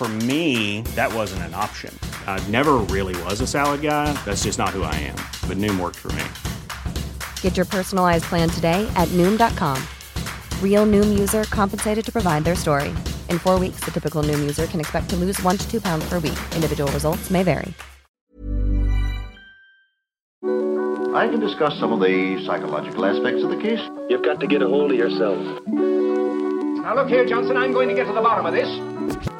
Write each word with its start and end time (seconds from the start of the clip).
For 0.00 0.08
me, 0.08 0.80
that 0.96 1.12
wasn't 1.12 1.42
an 1.42 1.52
option. 1.52 1.94
I 2.26 2.42
never 2.48 2.78
really 2.88 3.14
was 3.24 3.42
a 3.42 3.46
salad 3.46 3.82
guy. 3.82 4.10
That's 4.24 4.44
just 4.44 4.58
not 4.58 4.70
who 4.70 4.82
I 4.82 4.94
am. 4.94 5.16
But 5.46 5.58
Noom 5.58 5.78
worked 5.78 5.98
for 5.98 6.10
me. 6.12 6.24
Get 7.42 7.54
your 7.54 7.66
personalized 7.66 8.24
plan 8.24 8.48
today 8.48 8.90
at 8.96 9.08
Noom.com. 9.08 9.76
Real 10.64 10.86
Noom 10.86 11.18
user 11.18 11.44
compensated 11.50 12.02
to 12.02 12.10
provide 12.10 12.44
their 12.44 12.54
story. 12.54 12.88
In 13.28 13.38
four 13.38 13.58
weeks, 13.58 13.80
the 13.80 13.90
typical 13.90 14.22
Noom 14.22 14.38
user 14.38 14.66
can 14.66 14.80
expect 14.80 15.10
to 15.10 15.16
lose 15.16 15.38
one 15.42 15.58
to 15.58 15.70
two 15.70 15.82
pounds 15.82 16.08
per 16.08 16.14
week. 16.14 16.40
Individual 16.54 16.90
results 16.92 17.30
may 17.30 17.42
vary. 17.42 17.74
I 21.14 21.28
can 21.28 21.40
discuss 21.40 21.78
some 21.78 21.92
of 21.92 22.00
the 22.00 22.42
psychological 22.46 23.04
aspects 23.04 23.42
of 23.42 23.50
the 23.50 23.60
case. 23.60 23.86
You've 24.08 24.24
got 24.24 24.40
to 24.40 24.46
get 24.46 24.62
a 24.62 24.66
hold 24.66 24.92
of 24.92 24.96
yourself. 24.96 25.36
Now 25.66 26.94
look 26.94 27.08
here, 27.08 27.26
Johnson, 27.26 27.58
I'm 27.58 27.72
going 27.72 27.90
to 27.90 27.94
get 27.94 28.06
to 28.06 28.14
the 28.14 28.22
bottom 28.22 28.46
of 28.46 28.54
this. 28.54 29.39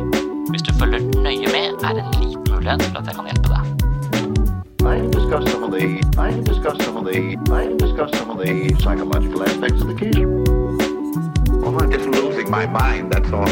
Mulighet 2.71 2.91
for 2.91 2.99
at 3.01 3.07
jeg 3.07 3.15
kan 3.15 3.25
hjelpe 3.29 3.49
deg. 3.51 3.63
I 4.81 4.97
discuss 5.15 5.51
some 5.51 5.63
of 5.63 5.71
the 5.71 5.85
I 6.17 6.31
discuss 6.49 6.77
some 6.85 6.97
of 6.97 7.05
the 7.05 7.19
I 7.51 7.63
discuss 7.77 8.11
some 8.17 8.29
of 8.31 8.37
the 8.43 8.75
psychological 8.81 9.43
aspects 9.43 9.81
of 9.81 9.87
the 9.87 9.95
case. 9.95 10.17
Well, 11.61 11.77
I'm 11.81 11.91
just 11.91 12.07
losing 12.07 12.49
my 12.49 12.65
mind, 12.65 13.11
that's 13.11 13.31
all. 13.31 13.51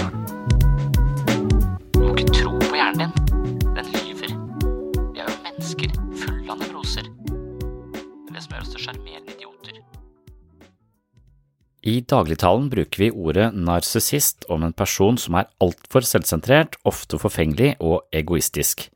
Du 1.94 2.00
må 2.00 2.16
ikke 2.16 2.34
tro 2.34 2.52
på 2.64 2.76
hjernen 2.76 3.00
din. 3.04 3.12
Den 3.76 3.86
lyver. 3.94 4.32
Vi 5.14 5.20
er 5.22 5.28
jo 5.28 5.38
mennesker 5.46 5.90
fulle 6.22 6.52
av 6.52 6.62
nevroser. 6.64 7.10
Det 7.30 8.30
er 8.30 8.38
det 8.38 8.44
som 8.46 8.56
gjør 8.56 8.66
oss 8.66 8.74
til 8.76 8.86
sjarmerende 8.86 9.36
idioter. 9.36 9.82
I 11.84 12.00
dagligtalen 12.02 12.70
bruker 12.74 13.04
vi 13.06 13.12
ordet 13.12 13.52
narsissist 13.56 14.48
om 14.50 14.64
en 14.64 14.74
person 14.74 15.18
som 15.18 15.38
er 15.40 15.52
altfor 15.62 16.08
selvsentrert, 16.08 16.80
ofte 16.84 17.20
forfengelig 17.22 17.76
og 17.80 18.02
egoistisk. 18.12 18.90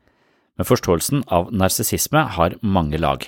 Men 0.58 0.68
forståelsen 0.68 1.24
av 1.34 1.50
narsissisme 1.54 2.26
har 2.36 2.58
mange 2.62 3.00
lag. 3.00 3.24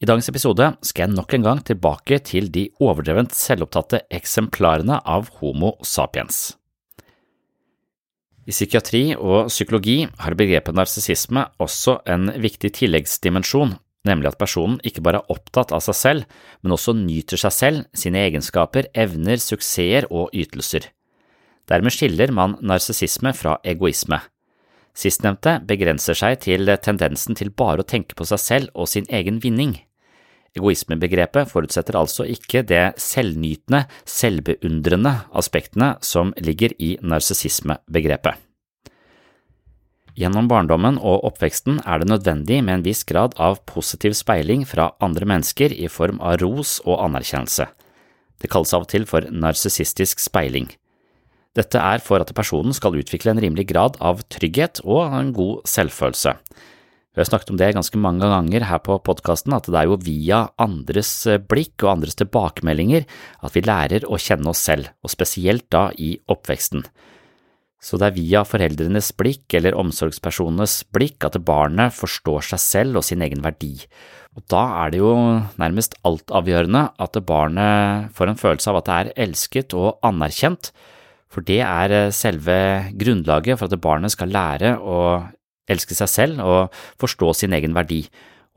I 0.00 0.08
dagens 0.08 0.30
episode 0.32 0.70
skal 0.86 1.04
jeg 1.04 1.12
nok 1.12 1.34
en 1.36 1.44
gang 1.44 1.58
tilbake 1.68 2.22
til 2.24 2.48
de 2.52 2.70
overdrevent 2.80 3.34
selvopptatte 3.36 4.00
eksemplarene 4.16 4.96
av 5.04 5.28
Homo 5.40 5.74
sapiens. 5.84 6.54
I 8.48 8.54
psykiatri 8.54 9.02
og 9.14 9.50
psykologi 9.52 10.06
har 10.24 10.34
begrepet 10.38 10.74
narsissisme 10.74 11.44
også 11.60 11.98
en 12.08 12.32
viktig 12.40 12.72
tilleggsdimensjon, 12.80 13.76
nemlig 14.08 14.32
at 14.32 14.40
personen 14.40 14.80
ikke 14.88 15.04
bare 15.04 15.20
er 15.20 15.36
opptatt 15.36 15.74
av 15.76 15.84
seg 15.84 15.98
selv, 15.98 16.40
men 16.64 16.72
også 16.74 16.96
nyter 16.96 17.44
seg 17.44 17.52
selv, 17.54 17.84
sine 17.92 18.24
egenskaper, 18.24 18.88
evner, 18.96 19.36
suksesser 19.36 20.08
og 20.08 20.32
ytelser. 20.32 20.88
Dermed 21.68 21.92
skiller 21.94 22.32
man 22.34 22.56
narsissisme 22.64 23.36
fra 23.36 23.58
egoisme. 23.68 24.18
Sistnevnte 24.96 25.60
begrenser 25.66 26.18
seg 26.18 26.40
til 26.44 26.70
tendensen 26.82 27.38
til 27.38 27.52
bare 27.54 27.84
å 27.84 27.86
tenke 27.86 28.16
på 28.18 28.26
seg 28.28 28.42
selv 28.42 28.74
og 28.74 28.90
sin 28.90 29.06
egen 29.08 29.38
vinning. 29.42 29.76
Egoismebegrepet 30.58 31.46
forutsetter 31.46 31.94
altså 31.94 32.26
ikke 32.26 32.64
det 32.66 32.96
selvnytende, 32.98 33.84
selvbeundrende 34.02 35.14
aspektene 35.38 35.94
som 36.02 36.34
ligger 36.42 36.74
i 36.82 36.96
narsissismebegrepet. 37.06 38.34
Gjennom 40.18 40.50
barndommen 40.50 40.98
og 40.98 41.22
oppveksten 41.30 41.78
er 41.86 42.02
det 42.02 42.10
nødvendig 42.10 42.58
med 42.66 42.80
en 42.80 42.84
viss 42.84 43.04
grad 43.06 43.36
av 43.40 43.62
positiv 43.70 44.16
speiling 44.18 44.66
fra 44.66 44.90
andre 45.00 45.28
mennesker 45.30 45.72
i 45.72 45.86
form 45.88 46.18
av 46.18 46.40
ros 46.42 46.80
og 46.84 46.98
anerkjennelse. 47.06 47.68
Det 48.40 48.50
kalles 48.50 48.74
av 48.74 48.84
og 48.84 48.90
til 48.90 49.06
for 49.08 49.24
narsissistisk 49.30 50.20
speiling. 50.20 50.66
Dette 51.58 51.80
er 51.82 52.02
for 52.04 52.22
at 52.22 52.30
personen 52.36 52.74
skal 52.76 52.94
utvikle 53.00 53.32
en 53.32 53.40
rimelig 53.42 53.66
grad 53.72 53.96
av 53.98 54.22
trygghet 54.30 54.82
og 54.86 55.10
en 55.18 55.32
god 55.34 55.64
selvfølelse. 55.66 56.36
Vi 57.10 57.18
har 57.18 57.26
snakket 57.26 57.50
om 57.50 57.58
det 57.58 57.72
ganske 57.74 57.98
mange 57.98 58.28
ganger 58.30 58.68
her 58.68 58.78
på 58.86 58.94
podkasten, 59.02 59.52
at 59.56 59.66
det 59.66 59.74
er 59.80 59.88
jo 59.90 59.98
via 59.98 60.44
andres 60.62 61.10
blikk 61.50 61.82
og 61.82 61.96
andres 61.96 62.14
tilbakemeldinger 62.20 63.02
at 63.42 63.56
vi 63.56 63.64
lærer 63.66 64.06
å 64.06 64.20
kjenne 64.20 64.52
oss 64.52 64.62
selv, 64.62 64.92
og 65.02 65.10
spesielt 65.10 65.66
da 65.74 65.88
i 65.98 66.12
oppveksten. 66.30 66.84
Så 67.80 67.98
det 67.98 68.10
er 68.10 68.16
via 68.18 68.44
foreldrenes 68.46 69.10
blikk 69.18 69.56
eller 69.56 69.74
omsorgspersonenes 69.80 70.84
blikk 70.94 71.26
at 71.26 71.40
barnet 71.42 71.96
forstår 71.96 72.46
seg 72.52 72.62
selv 72.62 73.00
og 73.00 73.06
sin 73.08 73.24
egen 73.26 73.42
verdi. 73.42 73.72
Og 74.38 74.44
da 74.52 74.62
er 74.84 74.92
det 74.92 75.00
jo 75.00 75.10
nærmest 75.58 75.98
altavgjørende 76.06 76.84
at 76.94 77.20
barnet 77.26 78.14
får 78.14 78.30
en 78.30 78.38
følelse 78.38 78.70
av 78.70 78.78
at 78.78 78.86
det 78.86 78.98
er 79.00 79.12
elsket 79.26 79.74
og 79.74 79.96
anerkjent, 80.06 80.70
for 81.30 81.46
det 81.46 81.60
er 81.62 82.10
selve 82.14 82.56
grunnlaget 82.98 83.60
for 83.60 83.70
at 83.70 83.82
barnet 83.82 84.14
skal 84.14 84.32
lære 84.34 84.74
å 84.82 84.98
elske 85.70 85.94
seg 85.94 86.10
selv 86.10 86.42
og 86.42 86.82
forstå 87.00 87.32
sin 87.38 87.54
egen 87.54 87.76
verdi. 87.76 88.02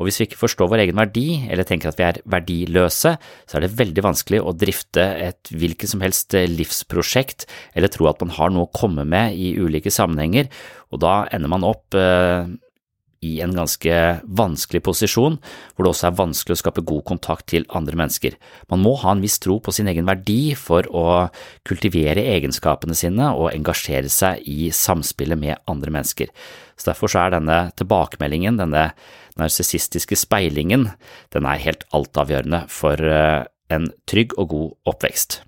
Og 0.02 0.08
hvis 0.08 0.18
vi 0.18 0.26
ikke 0.26 0.40
forstår 0.42 0.72
vår 0.72 0.82
egen 0.88 0.98
verdi, 0.98 1.28
eller 1.54 1.68
tenker 1.70 1.92
at 1.92 2.00
vi 2.00 2.06
er 2.08 2.18
verdiløse, 2.34 3.14
så 3.22 3.58
er 3.58 3.64
det 3.64 3.76
veldig 3.78 4.04
vanskelig 4.04 4.40
å 4.42 4.56
drifte 4.58 5.06
et 5.22 5.52
hvilket 5.54 5.92
som 5.92 6.02
helst 6.02 6.34
livsprosjekt, 6.34 7.46
eller 7.78 7.94
tro 7.94 8.10
at 8.10 8.24
man 8.26 8.34
har 8.34 8.50
noe 8.52 8.66
å 8.66 8.74
komme 8.74 9.06
med 9.06 9.38
i 9.38 9.54
ulike 9.62 9.94
sammenhenger, 9.94 10.50
og 10.90 11.04
da 11.06 11.14
ender 11.34 11.54
man 11.54 11.68
opp 11.68 11.94
eh, 11.98 12.50
i 13.24 13.34
en 13.44 13.56
ganske 13.56 14.00
vanskelig 14.40 14.84
posisjon, 14.86 15.38
hvor 15.74 15.86
det 15.86 15.94
også 15.94 16.10
er 16.10 16.18
vanskelig 16.20 16.58
å 16.58 16.62
skape 16.62 16.84
god 16.88 17.06
kontakt 17.10 17.48
til 17.54 17.68
andre 17.76 17.98
mennesker. 18.00 18.36
Man 18.72 18.84
må 18.84 18.96
ha 19.04 19.14
en 19.14 19.24
viss 19.24 19.40
tro 19.44 19.60
på 19.64 19.74
sin 19.76 19.90
egen 19.92 20.10
verdi 20.10 20.56
for 20.60 20.88
å 20.92 21.06
kultivere 21.68 22.26
egenskapene 22.36 22.98
sine 22.98 23.32
og 23.38 23.52
engasjere 23.54 24.12
seg 24.12 24.44
i 24.50 24.70
samspillet 24.74 25.40
med 25.40 25.64
andre 25.72 25.94
mennesker. 25.96 26.32
Så 26.78 26.92
Derfor 26.92 27.12
så 27.12 27.24
er 27.24 27.38
denne 27.38 27.60
tilbakemeldingen, 27.80 28.60
denne 28.60 28.90
narsissistiske 29.40 30.18
speilingen, 30.20 30.90
den 31.34 31.48
er 31.50 31.64
helt 31.64 31.88
altavgjørende 31.96 32.66
for 32.72 33.00
eh, 33.00 33.48
en 33.74 33.90
trygg 34.10 34.36
og 34.38 34.54
god 34.54 34.94
oppvekst. 34.94 35.42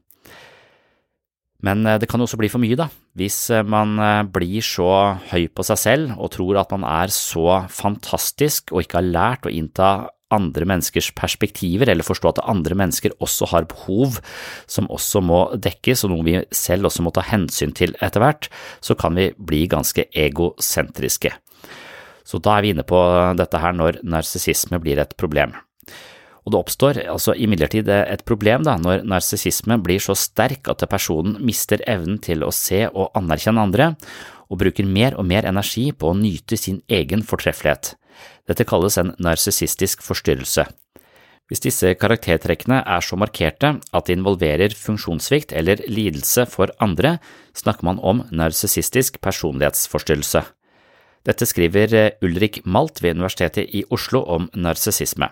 Men 1.66 1.82
det 1.82 2.06
kan 2.12 2.22
også 2.22 2.38
bli 2.38 2.50
for 2.52 2.62
mye, 2.62 2.78
da, 2.78 2.86
hvis 3.18 3.50
man 3.66 3.98
blir 4.30 4.62
så 4.62 5.16
høy 5.32 5.48
på 5.50 5.66
seg 5.66 5.80
selv 5.82 6.12
og 6.20 6.30
tror 6.36 6.60
at 6.62 6.76
man 6.76 6.86
er 6.86 7.14
så 7.14 7.64
fantastisk 7.74 8.70
og 8.70 8.84
ikke 8.84 9.00
har 9.00 9.08
lært 9.16 9.50
å 9.50 9.54
innta 9.54 9.90
andre 10.34 10.66
menneskers 10.68 11.12
perspektiver 11.18 11.90
eller 11.92 12.06
forstå 12.06 12.34
at 12.34 12.44
andre 12.50 12.78
mennesker 12.78 13.14
også 13.24 13.50
har 13.52 13.68
behov 13.70 14.20
som 14.72 14.90
også 14.94 15.22
må 15.26 15.42
dekkes 15.62 16.06
og 16.06 16.14
noe 16.14 16.26
vi 16.26 16.38
selv 16.56 16.90
også 16.90 17.06
må 17.06 17.14
ta 17.16 17.24
hensyn 17.26 17.76
til 17.78 17.96
etter 18.04 18.24
hvert, 18.24 18.50
så 18.82 18.98
kan 18.98 19.18
vi 19.18 19.30
bli 19.38 19.66
ganske 19.72 20.08
egosentriske. 20.10 21.34
Så 22.26 22.42
da 22.42 22.58
er 22.58 22.66
vi 22.66 22.74
inne 22.74 22.86
på 22.88 23.00
dette 23.38 23.62
her 23.62 23.76
når 23.78 24.02
narsissisme 24.04 24.82
blir 24.82 25.02
et 25.02 25.14
problem. 25.20 25.54
Og 26.46 26.54
det 26.54 26.60
oppstår 26.62 27.00
altså 27.10 27.34
imidlertid 27.34 27.90
et 27.90 28.22
problem 28.30 28.64
da, 28.68 28.76
når 28.78 29.04
narsissisme 29.10 29.80
blir 29.82 30.02
så 30.04 30.14
sterk 30.14 30.70
at 30.70 30.86
personen 30.90 31.40
mister 31.42 31.82
evnen 31.90 32.20
til 32.22 32.46
å 32.46 32.54
se 32.54 32.84
og 32.92 33.18
anerkjenne 33.18 33.64
andre, 33.66 33.92
og 34.46 34.62
bruker 34.62 34.86
mer 34.86 35.18
og 35.18 35.26
mer 35.26 35.48
energi 35.50 35.90
på 35.90 36.12
å 36.12 36.18
nyte 36.18 36.58
sin 36.58 36.84
egen 36.86 37.26
fortreffelighet. 37.26 37.96
Dette 38.46 38.66
kalles 38.70 39.00
en 39.02 39.16
narsissistisk 39.18 40.06
forstyrrelse. 40.06 40.68
Hvis 41.50 41.62
disse 41.62 41.92
karaktertrekkene 42.02 42.80
er 42.90 43.04
så 43.06 43.18
markerte 43.22 43.76
at 43.78 44.08
de 44.08 44.16
involverer 44.18 44.74
funksjonssvikt 44.74 45.54
eller 45.54 45.82
lidelse 45.90 46.46
for 46.50 46.74
andre, 46.82 47.18
snakker 47.58 47.86
man 47.86 48.02
om 48.02 48.24
narsissistisk 48.34 49.20
personlighetsforstyrrelse. 49.22 50.42
Dette 51.26 51.46
skriver 51.50 51.94
Ulrik 52.26 52.62
Malt 52.66 53.02
ved 53.02 53.18
Universitetet 53.18 53.74
i 53.74 53.84
Oslo 53.94 54.22
om 54.30 54.50
narsissisme. 54.54 55.30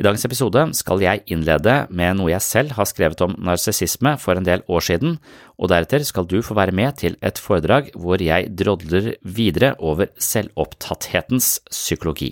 I 0.00 0.04
dagens 0.06 0.22
episode 0.24 0.62
skal 0.78 1.02
jeg 1.04 1.20
innlede 1.28 1.74
med 1.92 2.16
noe 2.16 2.30
jeg 2.30 2.40
selv 2.40 2.70
har 2.78 2.86
skrevet 2.88 3.20
om 3.20 3.34
narsissisme 3.44 4.14
for 4.16 4.38
en 4.38 4.46
del 4.46 4.62
år 4.64 4.86
siden, 4.86 5.18
og 5.60 5.68
deretter 5.68 6.06
skal 6.08 6.24
du 6.24 6.38
få 6.40 6.56
være 6.56 6.72
med 6.72 6.96
til 7.02 7.18
et 7.20 7.36
foredrag 7.36 7.90
hvor 7.92 8.22
jeg 8.24 8.48
drodler 8.56 9.10
videre 9.20 9.74
over 9.76 10.08
selvopptatthetens 10.16 11.58
psykologi. 11.68 12.30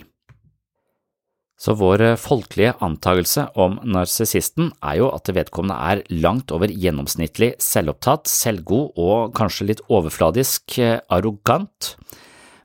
Så 1.61 1.75
vår 1.77 2.15
folkelige 2.23 2.73
antagelse 2.81 3.45
om 3.61 3.77
narsissisten 3.85 4.71
er 4.81 5.03
jo 5.03 5.11
at 5.13 5.29
vedkommende 5.29 5.77
er 5.77 6.01
langt 6.25 6.55
over 6.57 6.73
gjennomsnittlig 6.73 7.51
selvopptatt, 7.61 8.31
selvgod 8.33 8.97
og 8.97 9.37
kanskje 9.37 9.69
litt 9.75 9.85
overfladisk 9.93 10.79
arrogant. 11.13 11.99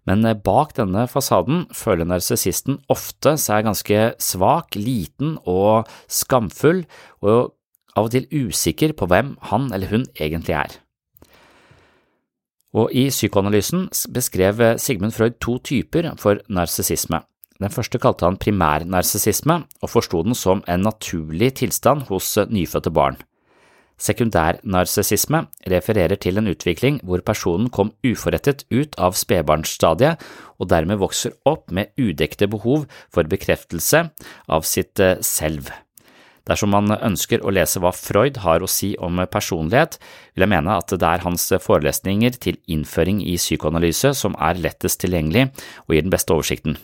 Men 0.09 0.25
bak 0.43 0.73
denne 0.75 1.05
fasaden 1.07 1.65
føler 1.71 2.07
narsissisten 2.09 2.81
ofte 2.91 3.37
seg 3.39 3.63
ganske 3.67 3.99
svak, 4.19 4.75
liten 4.75 5.37
og 5.47 5.89
skamfull, 6.11 6.83
og 7.23 7.53
av 7.95 8.09
og 8.09 8.15
til 8.15 8.27
usikker 8.31 8.95
på 8.97 9.07
hvem 9.07 9.35
han 9.51 9.69
eller 9.71 9.91
hun 9.93 10.07
egentlig 10.19 10.57
er. 10.57 10.79
Og 12.73 12.89
I 12.89 13.09
psykoanalysen 13.13 13.85
beskrev 14.13 14.63
Sigmund 14.81 15.13
Freud 15.13 15.37
to 15.39 15.59
typer 15.61 16.09
for 16.17 16.41
narsissisme. 16.49 17.21
Den 17.61 17.71
første 17.71 17.99
kalte 18.01 18.25
han 18.25 18.39
primærnarsissisme, 18.41 19.61
og 19.81 19.91
forsto 19.91 20.23
den 20.25 20.35
som 20.35 20.63
en 20.67 20.81
naturlig 20.83 21.53
tilstand 21.61 22.07
hos 22.09 22.33
nyfødte 22.49 22.91
barn. 22.91 23.21
Sekundærnarsissisme 24.03 25.45
refererer 25.71 26.19
til 26.19 26.39
en 26.39 26.49
utvikling 26.51 26.99
hvor 27.07 27.23
personen 27.23 27.69
kom 27.71 27.93
uforrettet 28.03 28.65
ut 28.73 28.97
av 28.99 29.15
spedbarnsstadiet 29.15 30.23
og 30.59 30.69
dermed 30.73 30.99
vokser 30.99 31.37
opp 31.47 31.71
med 31.71 31.93
udekte 31.95 32.49
behov 32.51 32.85
for 33.13 33.29
bekreftelse 33.31 34.05
av 34.51 34.67
sitt 34.67 34.99
eh, 34.99 35.19
selv. 35.23 35.71
Dersom 36.43 36.73
man 36.75 36.91
ønsker 36.91 37.39
å 37.39 37.53
lese 37.55 37.79
hva 37.79 37.93
Freud 37.95 38.41
har 38.43 38.63
å 38.63 38.67
si 38.67 38.91
om 38.99 39.21
personlighet, 39.31 39.95
vil 40.35 40.43
jeg 40.43 40.51
mene 40.51 40.75
at 40.75 40.91
det 40.91 41.07
er 41.07 41.23
hans 41.23 41.47
forelesninger 41.63 42.35
til 42.43 42.59
innføring 42.67 43.23
i 43.23 43.37
psykoanalyse 43.39 44.11
som 44.19 44.35
er 44.35 44.59
lettest 44.59 44.99
tilgjengelig 45.05 45.53
og 45.87 45.95
gir 45.95 46.03
den 46.03 46.11
beste 46.11 46.35
oversikten. 46.35 46.75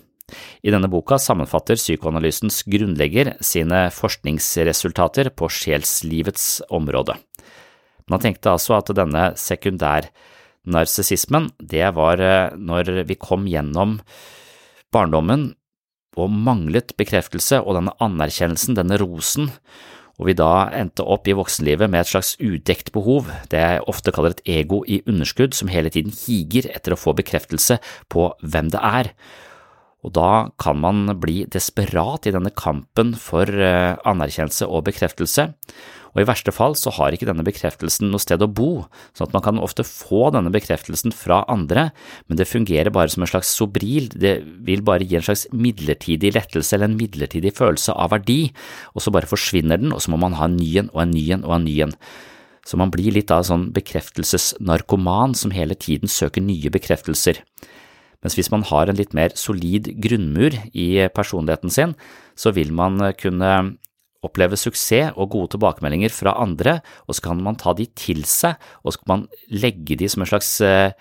I 0.64 0.72
denne 0.74 0.90
boka 0.92 1.18
sammenfatter 1.22 1.76
psykoanalysens 1.80 2.64
grunnlegger 2.70 3.28
sine 3.44 3.90
forskningsresultater 3.94 5.30
på 5.36 5.50
sjelslivets 5.52 6.62
område. 6.74 7.14
Men 8.08 8.14
han 8.18 8.24
tenkte 8.26 8.52
altså 8.56 8.72
at 8.80 8.96
denne 8.98 9.24
sekundærnarsissismen, 9.38 11.46
det 11.62 11.96
var 11.98 12.16
eh, 12.24 12.52
når 12.58 12.84
vi 13.10 13.16
kom 13.22 13.48
gjennom 13.50 14.00
barndommen 14.94 15.42
og 16.18 16.30
manglet 16.34 16.96
bekreftelse 16.98 17.60
og 17.62 17.76
denne 17.78 17.94
anerkjennelsen, 18.02 18.76
denne 18.80 18.98
rosen, 19.00 19.52
og 20.20 20.28
vi 20.28 20.36
da 20.36 20.68
endte 20.76 21.06
opp 21.08 21.30
i 21.30 21.36
voksenlivet 21.38 21.88
med 21.88 22.02
et 22.02 22.12
slags 22.12 22.34
udekt 22.44 22.92
behov, 22.96 23.30
det 23.52 23.62
jeg 23.62 23.86
ofte 23.88 24.12
kaller 24.12 24.36
et 24.36 24.44
ego 24.52 24.82
i 24.84 25.00
underskudd, 25.08 25.56
som 25.56 25.72
hele 25.72 25.92
tiden 25.94 26.12
higer 26.12 26.68
etter 26.74 26.96
å 26.96 27.00
få 27.00 27.14
bekreftelse 27.16 27.80
på 28.12 28.28
hvem 28.44 28.72
det 28.74 28.82
er 28.84 29.14
og 30.06 30.14
da 30.16 30.32
kan 30.62 30.80
man 30.80 31.16
bli 31.20 31.44
desperat 31.52 32.28
i 32.30 32.34
denne 32.36 32.52
kampen 32.56 33.16
for 33.20 33.50
eh, 33.50 33.96
anerkjennelse 34.08 34.68
og 34.70 34.86
bekreftelse, 34.88 35.50
og 36.10 36.22
i 36.22 36.26
verste 36.26 36.54
fall 36.56 36.74
så 36.80 36.92
har 36.96 37.14
ikke 37.14 37.28
denne 37.30 37.46
bekreftelsen 37.46 38.10
noe 38.10 38.22
sted 38.24 38.42
å 38.42 38.50
bo, 38.50 38.86
sånn 39.14 39.30
at 39.30 39.36
man 39.36 39.44
kan 39.46 39.62
ofte 39.62 39.86
få 39.86 40.32
denne 40.34 40.52
bekreftelsen 40.54 41.14
fra 41.16 41.44
andre, 41.52 41.90
men 42.28 42.40
det 42.40 42.50
fungerer 42.50 42.94
bare 42.94 43.12
som 43.14 43.26
en 43.26 43.30
slags 43.30 43.52
sobril, 43.54 44.10
det 44.16 44.40
vil 44.66 44.82
bare 44.86 45.06
gi 45.06 45.20
en 45.20 45.28
slags 45.28 45.46
midlertidig 45.54 46.34
lettelse 46.38 46.76
eller 46.76 46.90
en 46.90 46.98
midlertidig 47.00 47.54
følelse 47.60 47.94
av 47.94 48.16
verdi, 48.16 48.42
og 48.96 49.06
så 49.06 49.14
bare 49.14 49.30
forsvinner 49.30 49.82
den, 49.82 49.94
og 49.94 50.02
så 50.04 50.14
må 50.14 50.22
man 50.22 50.38
ha 50.40 50.50
en 50.50 50.58
ny 50.58 50.72
en 50.82 50.92
og 50.96 51.06
en 51.06 51.14
ny 51.14 51.28
en 51.36 51.46
og 51.46 51.60
en 51.60 51.70
ny 51.70 51.78
en. 51.86 51.96
Så 52.66 52.78
man 52.78 52.92
blir 52.94 53.14
litt 53.16 53.32
av 53.34 53.46
sånn 53.48 53.70
bekreftelsesnarkoman 53.74 55.36
som 55.38 55.54
hele 55.56 55.78
tiden 55.80 56.12
søker 56.12 56.44
nye 56.44 56.70
bekreftelser. 56.74 57.40
Mens 58.24 58.36
hvis 58.36 58.52
man 58.52 58.66
har 58.68 58.90
en 58.90 59.00
litt 59.00 59.14
mer 59.16 59.32
solid 59.40 59.88
grunnmur 60.04 60.58
i 60.76 60.90
personligheten 61.16 61.72
sin, 61.72 61.96
så 62.36 62.52
vil 62.56 62.74
man 62.76 63.00
kunne 63.20 63.54
oppleve 64.26 64.58
suksess 64.60 65.16
og 65.16 65.32
gode 65.32 65.54
tilbakemeldinger 65.56 66.12
fra 66.12 66.36
andre, 66.44 66.80
og 67.08 67.16
så 67.16 67.30
kan 67.30 67.42
man 67.44 67.58
ta 67.60 67.72
de 67.78 67.88
til 67.96 68.26
seg, 68.28 68.60
og 68.84 68.94
så 68.94 69.02
kan 69.02 69.14
man 69.14 69.26
legge 69.48 69.96
de 70.00 70.10
som 70.12 70.26
en 70.26 70.32
slags 70.34 70.52
eh, 70.66 70.92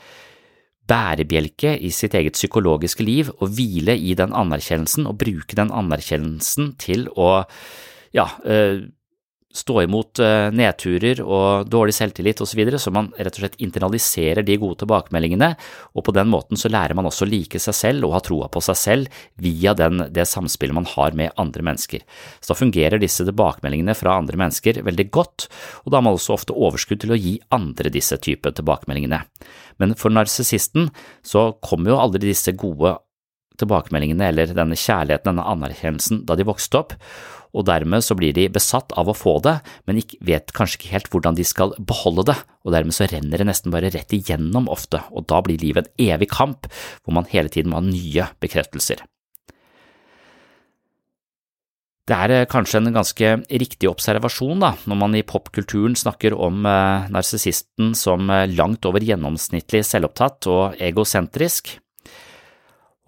bærebjelke 0.88 1.74
i 1.84 1.90
sitt 1.92 2.14
eget 2.16 2.38
psykologiske 2.38 3.04
liv 3.04 3.32
og 3.38 3.50
hvile 3.58 3.96
i 3.98 4.14
den 4.18 4.32
anerkjennelsen 4.36 5.08
og 5.10 5.18
bruke 5.20 5.58
den 5.58 5.74
anerkjennelsen 5.74 6.72
til 6.80 7.08
å 7.18 7.42
ja, 8.16 8.30
eh, 8.46 8.86
stå 9.58 9.82
imot 9.82 10.20
eh, 10.22 10.48
nedturer 10.54 11.20
og 11.24 11.68
dårlig 11.70 11.94
selvtillit 11.96 12.42
osv., 12.42 12.52
så, 12.52 12.58
videre, 12.58 12.80
så 12.80 12.92
man 12.94 13.10
rett 13.16 13.34
og 13.36 13.42
slett 13.42 13.58
internaliserer 13.62 14.46
de 14.46 14.56
gode 14.60 14.80
tilbakemeldingene, 14.82 15.50
og 15.94 16.06
på 16.06 16.14
den 16.16 16.30
måten 16.32 16.60
så 16.60 16.70
lærer 16.72 16.96
man 16.98 17.08
også 17.10 17.26
å 17.26 17.30
like 17.30 17.60
seg 17.62 17.76
selv 17.76 18.08
og 18.08 18.14
ha 18.16 18.22
troa 18.24 18.48
på 18.52 18.62
seg 18.64 18.78
selv 18.80 19.20
via 19.42 19.74
den, 19.78 20.06
det 20.14 20.26
samspillet 20.30 20.76
man 20.78 20.88
har 20.94 21.16
med 21.18 21.34
andre 21.40 21.66
mennesker. 21.70 22.04
Så 22.40 22.52
da 22.52 22.58
fungerer 22.58 23.02
disse 23.02 23.26
tilbakemeldingene 23.28 23.96
fra 23.98 24.16
andre 24.18 24.40
mennesker 24.40 24.82
veldig 24.86 25.08
godt, 25.14 25.48
og 25.84 25.90
da 25.90 26.00
har 26.00 26.06
man 26.06 26.18
også 26.18 26.36
ofte 26.38 26.56
overskudd 26.56 27.02
til 27.04 27.14
å 27.14 27.20
gi 27.20 27.36
andre 27.54 27.92
disse 27.94 28.18
typer 28.22 28.56
tilbakemeldingene. 28.56 29.22
Men 29.78 29.94
for 29.98 30.14
narsissisten 30.14 30.90
så 31.26 31.50
kommer 31.64 31.94
jo 31.94 32.00
aldri 32.02 32.30
disse 32.30 32.54
gode 32.58 32.96
tilbakemeldingene 33.58 34.30
eller 34.30 34.54
denne 34.54 34.78
kjærligheten, 34.78 35.32
denne 35.32 35.46
anerkjennelsen, 35.52 36.22
da 36.28 36.36
de 36.38 36.46
vokste 36.46 36.80
opp, 36.80 36.94
og 37.58 37.66
dermed 37.66 38.06
så 38.06 38.14
blir 38.18 38.36
de 38.36 38.46
besatt 38.54 38.94
av 38.98 39.10
å 39.10 39.16
få 39.16 39.38
det, 39.44 39.58
men 39.90 40.00
vet 40.24 40.54
kanskje 40.54 40.78
ikke 40.78 40.94
helt 40.94 41.12
hvordan 41.12 41.38
de 41.38 41.46
skal 41.46 41.74
beholde 41.78 42.28
det, 42.30 42.38
og 42.62 42.74
dermed 42.76 42.94
så 42.94 43.10
renner 43.10 43.42
det 43.42 43.50
nesten 43.50 43.74
bare 43.74 43.90
rett 43.94 44.14
igjennom 44.14 44.70
ofte, 44.70 45.02
og 45.10 45.26
da 45.30 45.42
blir 45.44 45.60
livet 45.62 45.90
en 45.90 46.08
evig 46.14 46.30
kamp 46.32 46.70
hvor 47.02 47.18
man 47.18 47.28
hele 47.32 47.50
tiden 47.52 47.74
må 47.74 47.80
ha 47.82 47.86
nye 47.86 48.30
bekreftelser. 48.42 49.02
Det 52.08 52.16
er 52.16 52.32
eh, 52.32 52.46
kanskje 52.48 52.80
en 52.80 52.94
ganske 52.94 53.32
riktig 53.60 53.88
observasjon 53.90 54.62
da, 54.62 54.72
når 54.88 55.00
man 55.02 55.16
i 55.18 55.24
popkulturen 55.26 55.96
snakker 55.98 56.36
om 56.36 56.64
eh, 56.64 57.10
narsissisten 57.12 57.92
som 57.98 58.30
eh, 58.32 58.46
langt 58.48 58.88
over 58.88 59.04
gjennomsnittlig 59.04 59.82
selvopptatt 59.84 60.48
og 60.48 60.80
egosentrisk. 60.88 61.74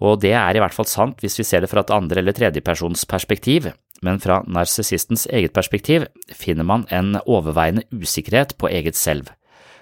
Og 0.01 0.21
det 0.23 0.33
er 0.33 0.57
i 0.57 0.61
hvert 0.61 0.75
fall 0.75 0.89
sant 0.89 1.21
hvis 1.21 1.37
vi 1.39 1.45
ser 1.45 1.61
det 1.61 1.69
fra 1.71 1.83
et 1.85 1.93
andre- 1.93 2.21
eller 2.23 2.35
tredjepersons 2.35 3.05
perspektiv, 3.05 3.69
men 4.01 4.17
fra 4.19 4.41
narsissistens 4.49 5.27
eget 5.29 5.53
perspektiv 5.53 6.07
finner 6.33 6.65
man 6.65 6.87
en 6.89 7.19
overveiende 7.21 7.85
usikkerhet 7.93 8.57
på 8.57 8.71
eget 8.73 8.97
selv. 8.97 9.29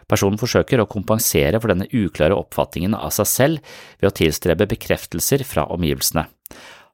Personen 0.10 0.40
forsøker 0.42 0.82
å 0.82 0.90
kompensere 0.90 1.60
for 1.62 1.72
denne 1.72 1.88
uklare 1.94 2.36
oppfatningen 2.36 2.98
av 2.98 3.14
seg 3.16 3.30
selv 3.30 3.74
ved 4.02 4.10
å 4.10 4.16
tilstrebe 4.18 4.68
bekreftelser 4.68 5.46
fra 5.48 5.68
omgivelsene. 5.70 6.26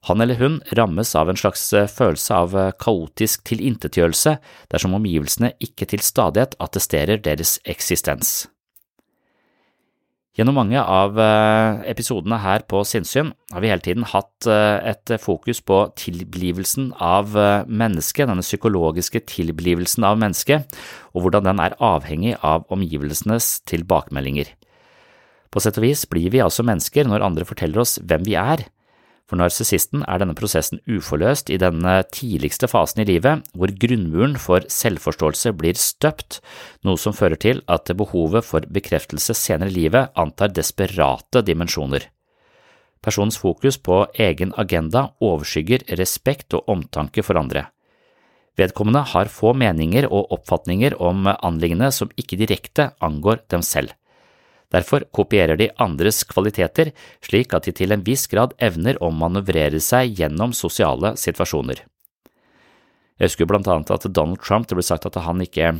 Han 0.06 0.22
eller 0.22 0.38
hun 0.38 0.60
rammes 0.78 1.14
av 1.18 1.30
en 1.32 1.38
slags 1.40 1.64
følelse 1.96 2.34
av 2.36 2.52
kaotisk 2.78 3.42
tilintetgjørelse 3.48 4.36
dersom 4.70 4.94
omgivelsene 5.00 5.56
ikke 5.58 5.88
til 5.90 6.04
stadighet 6.04 6.54
attesterer 6.62 7.18
deres 7.24 7.56
eksistens. 7.66 8.44
Gjennom 10.36 10.58
mange 10.58 10.76
av 10.76 11.16
eh, 11.16 11.78
episodene 11.88 12.36
her 12.42 12.66
på 12.68 12.82
Sinnsyn 12.84 13.30
har 13.54 13.62
vi 13.64 13.70
hele 13.70 13.80
tiden 13.80 14.04
hatt 14.04 14.44
eh, 14.44 14.90
et 14.92 15.14
fokus 15.22 15.62
på 15.64 15.78
tilblivelsen 15.96 16.90
av 17.00 17.32
eh, 17.40 17.64
mennesket, 17.64 18.28
denne 18.28 18.44
psykologiske 18.44 19.22
tilblivelsen 19.32 20.04
av 20.04 20.20
mennesket, 20.20 20.76
og 21.16 21.24
hvordan 21.24 21.48
den 21.48 21.62
er 21.64 21.78
avhengig 21.80 22.34
av 22.44 22.68
omgivelsenes 22.68 23.62
tilbakemeldinger. 23.72 24.52
På 25.48 25.62
sett 25.64 25.80
og 25.80 25.86
vis 25.86 26.04
blir 26.10 26.28
vi 26.34 26.44
altså 26.44 26.66
mennesker 26.68 27.08
når 27.08 27.24
andre 27.24 27.48
forteller 27.48 27.80
oss 27.86 27.96
hvem 28.04 28.28
vi 28.28 28.36
er, 28.36 28.66
for 29.26 29.40
narsissisten 29.40 30.04
er 30.06 30.20
denne 30.22 30.36
prosessen 30.38 30.78
uforløst 30.86 31.50
i 31.50 31.58
denne 31.58 31.96
tidligste 32.14 32.68
fasen 32.70 33.02
i 33.02 33.08
livet, 33.08 33.42
hvor 33.58 33.72
grunnmuren 33.82 34.36
for 34.38 34.66
selvforståelse 34.70 35.52
blir 35.58 35.78
støpt, 35.80 36.38
noe 36.86 37.00
som 37.00 37.16
fører 37.16 37.38
til 37.42 37.62
at 37.66 37.90
behovet 37.98 38.46
for 38.46 38.66
bekreftelse 38.70 39.34
senere 39.34 39.72
i 39.72 39.78
livet 39.80 40.14
antar 40.14 40.54
desperate 40.54 41.42
dimensjoner. 41.42 42.06
Personens 43.02 43.38
fokus 43.38 43.78
på 43.78 44.04
egen 44.14 44.54
agenda 44.58 45.08
overskygger 45.22 45.84
respekt 45.98 46.54
og 46.54 46.70
omtanke 46.70 47.22
for 47.26 47.38
andre. 47.38 47.66
Vedkommende 48.56 49.02
har 49.10 49.28
få 49.28 49.52
meninger 49.52 50.06
og 50.06 50.32
oppfatninger 50.32 50.96
om 51.02 51.26
anliggende 51.34 51.90
som 51.92 52.10
ikke 52.16 52.38
direkte 52.40 52.92
angår 53.04 53.42
dem 53.52 53.62
selv. 53.66 53.92
Derfor 54.74 55.06
kopierer 55.14 55.58
de 55.58 55.70
andres 55.82 56.24
kvaliteter 56.26 56.92
slik 57.24 57.54
at 57.54 57.68
de 57.68 57.74
til 57.76 57.94
en 57.94 58.04
viss 58.06 58.26
grad 58.30 58.56
evner 58.58 58.98
å 59.02 59.12
manøvrere 59.14 59.80
seg 59.82 60.18
gjennom 60.18 60.54
sosiale 60.56 61.14
situasjoner. 61.20 61.84
Jeg 63.16 63.30
husker 63.30 63.48
blant 63.48 63.68
annet 63.70 63.92
at 63.94 64.08
Donald 64.12 64.42
Trump, 64.44 64.68
det 64.68 64.76
ble 64.76 64.84
sagt 64.84 65.06
at 65.08 65.16
han 65.24 65.40
ikke 65.40 65.78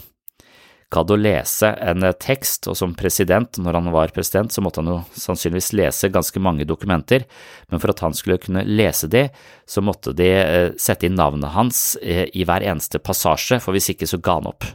gadd 0.94 1.10
å 1.10 1.18
lese 1.18 1.72
en 1.82 2.04
tekst, 2.22 2.68
og 2.70 2.76
som 2.78 2.94
president, 2.96 3.58
når 3.58 3.80
han 3.80 3.90
var 3.92 4.12
president, 4.14 4.54
så 4.54 4.62
måtte 4.62 4.80
han 4.80 4.92
jo 4.92 4.98
sannsynligvis 5.18 5.72
lese 5.74 6.10
ganske 6.14 6.40
mange 6.42 6.66
dokumenter, 6.68 7.26
men 7.72 7.82
for 7.82 7.92
at 7.92 8.02
han 8.06 8.14
skulle 8.14 8.38
kunne 8.42 8.62
lese 8.68 9.10
de, 9.10 9.26
så 9.66 9.82
måtte 9.82 10.14
de 10.16 10.30
eh, 10.38 10.68
sette 10.80 11.08
inn 11.08 11.18
navnet 11.18 11.52
hans 11.56 11.98
eh, 12.02 12.26
i 12.32 12.46
hver 12.46 12.64
eneste 12.64 13.02
passasje, 13.02 13.58
for 13.62 13.76
hvis 13.76 13.90
ikke 13.92 14.08
så 14.08 14.22
ga 14.22 14.38
han 14.38 14.50
opp. 14.52 14.68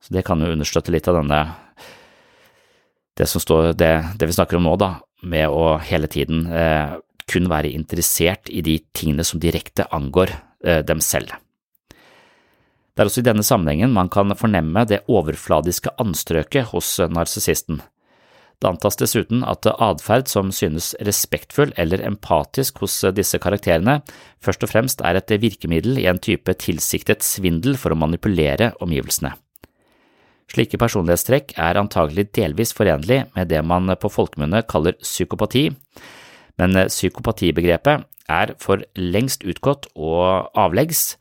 Så 0.00 0.16
det 0.16 0.24
kan 0.26 0.40
jo 0.40 0.54
understøtte 0.54 0.94
litt 0.94 1.08
av 1.10 1.20
denne 1.20 1.42
det 3.20 3.28
står, 3.28 3.72
det, 3.78 3.92
det 4.16 4.28
vi 4.30 4.36
snakker 4.36 4.58
om 4.58 4.66
nå, 4.66 4.74
da, 4.80 4.94
med 5.22 5.52
å 5.52 5.76
hele 5.84 6.08
tiden 6.10 6.46
eh, 6.48 6.96
kun 7.30 7.50
være 7.50 7.70
interessert 7.76 8.50
i 8.50 8.62
de 8.64 8.78
tingene 8.96 9.26
som 9.26 9.42
direkte 9.42 9.86
angår 9.94 10.32
eh, 10.64 10.80
dem 10.86 11.02
selv. 11.04 11.36
Det 12.90 13.04
er 13.04 13.08
også 13.08 13.22
i 13.22 13.28
denne 13.30 13.46
sammenhengen 13.46 13.94
man 13.94 14.10
kan 14.12 14.34
fornemme 14.36 14.82
det 14.88 15.04
overfladiske 15.08 15.94
anstrøket 16.02 16.72
hos 16.72 16.98
narsissisten. 17.12 17.80
Det 18.60 18.68
antas 18.68 18.98
dessuten 19.00 19.44
at 19.48 19.64
atferd 19.70 20.28
som 20.28 20.50
synes 20.52 20.90
respektfull 21.00 21.72
eller 21.80 22.02
empatisk 22.04 22.82
hos 22.84 22.98
disse 23.16 23.40
karakterene, 23.40 24.02
først 24.44 24.66
og 24.66 24.72
fremst 24.74 25.00
er 25.00 25.16
et 25.16 25.32
virkemiddel 25.40 26.02
i 26.02 26.08
en 26.10 26.20
type 26.20 26.52
tilsiktet 26.60 27.24
svindel 27.24 27.78
for 27.80 27.94
å 27.94 28.00
manipulere 28.02 28.74
omgivelsene. 28.84 29.32
Slike 30.50 30.80
personlighetstrekk 30.82 31.54
er 31.62 31.78
antagelig 31.78 32.30
delvis 32.34 32.72
forenlig 32.74 33.22
med 33.36 33.50
det 33.52 33.60
man 33.62 33.92
på 34.00 34.10
folkemunne 34.10 34.64
kaller 34.70 34.96
psykopati, 34.98 35.68
men 36.58 36.80
psykopatibegrepet 36.90 38.06
er 38.30 38.54
for 38.62 38.82
lengst 38.98 39.46
utgått 39.46 39.88
og 39.94 40.50
avleggs, 40.58 41.14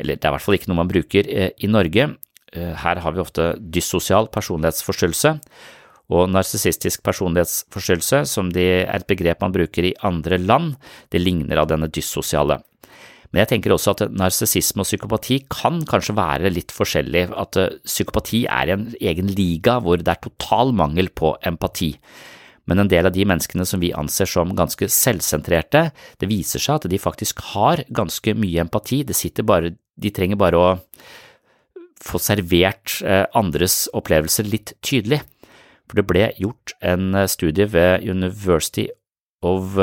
eller 0.00 0.16
det 0.16 0.24
er 0.24 0.32
i 0.32 0.36
hvert 0.36 0.46
fall 0.46 0.56
ikke 0.56 0.70
noe 0.72 0.80
man 0.80 0.90
bruker 0.90 1.28
eh, 1.28 1.52
i 1.60 1.68
Norge. 1.70 2.08
Eh, 2.52 2.72
her 2.84 3.02
har 3.04 3.14
vi 3.14 3.22
ofte 3.22 3.52
dyssosial 3.60 4.30
personlighetsforstyrrelse, 4.32 5.36
og 6.10 6.32
narsissistisk 6.32 7.04
personlighetsforstyrrelse, 7.06 8.24
som 8.26 8.48
de 8.50 8.64
er 8.80 8.88
et 8.96 9.06
begrep 9.06 9.44
man 9.44 9.54
bruker 9.54 9.86
i 9.86 9.94
andre 10.06 10.40
land, 10.40 10.74
det 11.12 11.22
ligner 11.22 11.60
av 11.62 11.68
denne 11.70 11.90
dyssosiale. 11.92 12.58
Men 13.30 13.44
jeg 13.44 13.50
tenker 13.52 13.74
også 13.74 13.94
at 13.94 14.02
narsissisme 14.18 14.82
og 14.82 14.88
psykopati 14.88 15.38
kan 15.52 15.78
kanskje 15.86 16.16
være 16.18 16.50
litt 16.50 16.74
forskjellig, 16.74 17.28
at 17.38 17.58
eh, 17.60 17.76
psykopati 17.86 18.42
er 18.50 18.70
i 18.70 18.74
en 18.74 18.88
egen 18.98 19.30
liga 19.38 19.78
hvor 19.82 20.00
det 20.02 20.10
er 20.10 20.22
total 20.24 20.74
mangel 20.74 21.12
på 21.14 21.36
empati. 21.46 21.92
Men 22.66 22.82
en 22.82 22.90
del 22.90 23.06
av 23.06 23.14
de 23.14 23.24
menneskene 23.26 23.66
som 23.66 23.82
vi 23.82 23.92
anser 23.96 24.28
som 24.30 24.50
ganske 24.58 24.86
selvsentrerte, 24.90 25.88
det 26.18 26.28
viser 26.30 26.62
seg 26.62 26.80
at 26.80 26.90
de 26.90 26.98
faktisk 27.02 27.42
har 27.52 27.84
ganske 27.94 28.34
mye 28.38 28.64
empati, 28.66 29.02
det 29.06 29.46
bare, 29.46 29.76
de 29.78 30.12
trenger 30.14 30.38
bare 30.38 30.58
å 30.58 30.70
få 32.02 32.18
servert 32.22 32.98
eh, 33.06 33.26
andres 33.38 33.84
opplevelser 33.94 34.48
litt 34.50 34.74
tydelig. 34.82 35.20
For 35.86 36.00
det 36.00 36.06
ble 36.10 36.26
gjort 36.38 36.74
en 36.82 37.14
eh, 37.14 37.30
studie 37.30 37.68
ved 37.70 38.02
University 38.10 38.88
of 39.46 39.78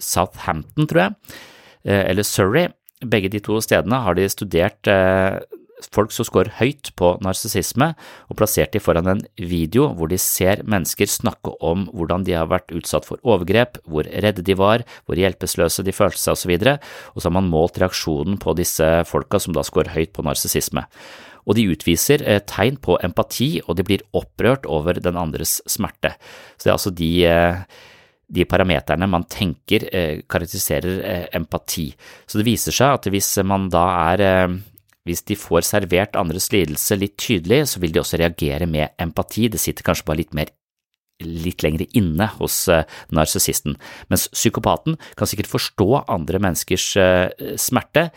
Southampton, 0.00 0.86
tror 0.88 1.02
jeg, 1.02 1.34
eller 1.84 2.26
Surrey. 2.26 2.70
Begge 3.04 3.28
de 3.28 3.40
to 3.44 3.58
stedene 3.60 3.98
har 4.00 4.16
de 4.16 4.24
studert 4.32 4.88
folk 5.92 6.12
som 6.14 6.26
scorer 6.26 6.52
høyt 6.58 6.90
på 6.98 7.14
narsissisme, 7.24 7.90
og 8.28 8.38
plassert 8.38 8.74
de 8.74 8.82
foran 8.82 9.10
en 9.10 9.22
video 9.36 9.88
hvor 9.96 10.10
de 10.10 10.18
ser 10.20 10.62
mennesker 10.68 11.10
snakke 11.10 11.54
om 11.64 11.86
hvordan 11.92 12.26
de 12.26 12.36
har 12.36 12.50
vært 12.52 12.74
utsatt 12.76 13.06
for 13.08 13.20
overgrep, 13.26 13.80
hvor 13.84 14.08
redde 14.08 14.44
de 14.46 14.56
var, 14.58 14.84
hvor 15.04 15.18
hjelpeløse 15.18 15.84
de 15.84 15.94
følte 15.94 16.20
seg 16.20 16.38
osv., 16.38 16.54
og, 16.54 17.18
så 17.20 17.28
har 17.28 17.36
man 17.36 17.50
målt 17.50 17.78
reaksjonen 17.80 18.38
på 18.42 18.56
disse 18.58 18.88
folka 19.08 19.40
som 19.42 19.56
da 19.56 19.64
scorer 19.66 19.94
høyt 19.94 20.14
på 20.14 20.24
narsissisme. 20.26 20.86
Og 21.44 21.58
de 21.58 21.66
utviser 21.68 22.22
eh, 22.24 22.40
tegn 22.48 22.78
på 22.80 22.96
empati, 23.04 23.58
og 23.66 23.76
de 23.76 23.84
blir 23.84 24.04
opprørt 24.16 24.64
over 24.64 24.96
den 24.96 25.18
andres 25.20 25.58
smerte. 25.68 26.14
Så 26.56 26.64
det 26.64 26.70
er 26.70 26.78
altså 26.78 26.94
de 26.96 27.10
eh, 27.28 27.82
de 28.34 28.46
parameterne 28.48 29.08
man 29.10 29.26
tenker 29.30 29.86
eh, 29.94 30.22
karakteriserer 30.30 31.00
eh, 31.00 31.26
empati. 31.38 31.88
Så 32.26 32.40
det 32.40 32.48
viser 32.48 32.74
seg 32.74 32.98
at 32.98 33.08
hvis 33.12 33.30
man 33.46 33.68
da 33.72 33.84
er 34.12 34.24
eh, 34.24 34.58
hvis 35.04 35.24
de 35.28 35.36
får 35.36 35.66
servert 35.68 36.16
andres 36.16 36.48
lidelse 36.52 36.96
litt 36.96 37.18
tydelig, 37.20 37.66
så 37.68 37.80
vil 37.82 37.92
de 37.92 38.00
også 38.00 38.20
reagere 38.20 38.68
med 38.70 38.94
empati, 39.00 39.50
det 39.52 39.60
sitter 39.60 39.84
kanskje 39.84 40.06
bare 40.08 40.22
litt 40.22 40.36
mer 40.36 40.52
litt 41.24 41.62
lenger 41.62 41.84
inne 41.94 42.26
hos 42.40 42.56
narsissisten, 43.14 43.76
mens 44.10 44.24
psykopaten 44.32 44.96
kan 45.14 45.28
sikkert 45.30 45.52
forstå 45.52 45.86
andre 46.10 46.40
menneskers 46.42 46.86
smerte, 47.60 48.08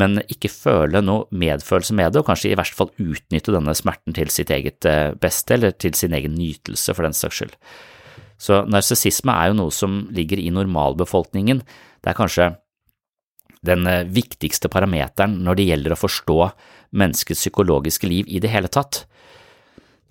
men 0.00 0.22
ikke 0.32 0.48
føle 0.54 1.02
noe 1.04 1.26
medfølelse 1.36 1.98
med 1.98 2.14
det, 2.14 2.22
og 2.22 2.30
kanskje 2.30 2.54
i 2.54 2.56
verste 2.56 2.78
fall 2.78 2.94
utnytte 2.94 3.52
denne 3.52 3.74
smerten 3.76 4.16
til 4.16 4.32
sitt 4.32 4.54
eget 4.54 4.88
beste, 5.20 5.58
eller 5.58 5.76
til 5.76 5.98
sin 5.98 6.16
egen 6.16 6.38
nytelse, 6.38 6.94
for 6.96 7.04
den 7.04 7.18
saks 7.18 7.42
skyld. 7.42 7.58
Så 8.38 8.62
narsissisme 8.68 9.32
er 9.32 9.50
jo 9.50 9.58
noe 9.62 9.72
som 9.74 10.04
ligger 10.14 10.40
i 10.42 10.52
normalbefolkningen, 10.52 11.62
det 12.04 12.12
er 12.12 12.18
kanskje 12.18 12.50
den 13.66 13.86
eh, 13.90 14.04
viktigste 14.06 14.70
parameteren 14.70 15.40
når 15.42 15.58
det 15.58 15.68
gjelder 15.70 15.94
å 15.94 16.00
forstå 16.00 16.38
menneskets 16.96 17.42
psykologiske 17.42 18.08
liv 18.10 18.28
i 18.28 18.40
det 18.42 18.52
hele 18.52 18.70
tatt. 18.72 19.04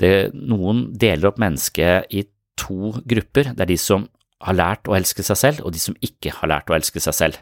Det, 0.01 0.33
noen 0.35 0.89
deler 0.91 1.29
opp 1.31 1.39
mennesket 1.39 2.11
i 2.11 2.25
to 2.59 2.95
grupper. 3.07 3.53
Det 3.55 3.63
er 3.63 3.71
de 3.71 3.79
som 3.79 4.09
har 4.43 4.57
lært 4.57 4.89
å 4.89 4.95
elske 4.97 5.23
seg 5.23 5.39
selv, 5.39 5.63
og 5.63 5.71
de 5.71 5.81
som 5.81 5.95
ikke 6.03 6.33
har 6.41 6.51
lært 6.51 6.71
å 6.71 6.75
elske 6.75 6.99
seg 7.03 7.15
selv. 7.15 7.39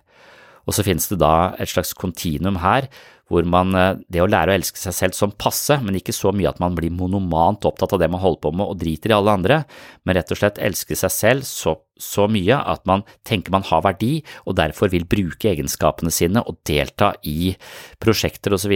Og 0.70 0.78
så 0.78 0.86
finnes 0.86 1.10
det 1.10 1.20
da 1.20 1.54
et 1.60 1.72
slags 1.72 1.96
kontinuum 1.98 2.62
her 2.64 2.88
hvor 3.34 3.48
man 3.50 3.74
eh, 3.78 4.02
det 4.14 4.22
å 4.24 4.30
lære 4.30 4.54
å 4.54 4.58
elske 4.58 4.80
seg 4.80 4.96
selv 4.96 5.18
som 5.18 5.34
passe, 5.34 5.80
men 5.84 5.98
ikke 6.00 6.16
så 6.16 6.32
mye 6.36 6.52
at 6.52 6.62
man 6.64 6.78
blir 6.78 6.94
monomant 6.94 7.66
opptatt 7.68 7.96
av 7.96 8.02
det 8.02 8.10
man 8.14 8.22
holder 8.24 8.42
på 8.46 8.54
med 8.56 8.70
og 8.70 8.80
driter 8.82 9.14
i 9.14 9.18
alle 9.18 9.36
andre, 9.40 9.62
men 10.06 10.18
rett 10.18 10.34
og 10.34 10.40
slett 10.40 10.62
elske 10.64 10.98
seg 11.00 11.14
selv 11.14 11.48
så, 11.48 11.76
så 12.00 12.28
mye 12.32 12.60
at 12.74 12.86
man 12.90 13.06
tenker 13.28 13.54
man 13.54 13.66
har 13.68 13.86
verdi 13.86 14.14
og 14.46 14.58
derfor 14.60 14.92
vil 14.94 15.08
bruke 15.10 15.52
egenskapene 15.54 16.14
sine 16.14 16.44
og 16.46 16.60
delta 16.68 17.14
i 17.28 17.56
prosjekter 18.04 18.56
osv. 18.58 18.76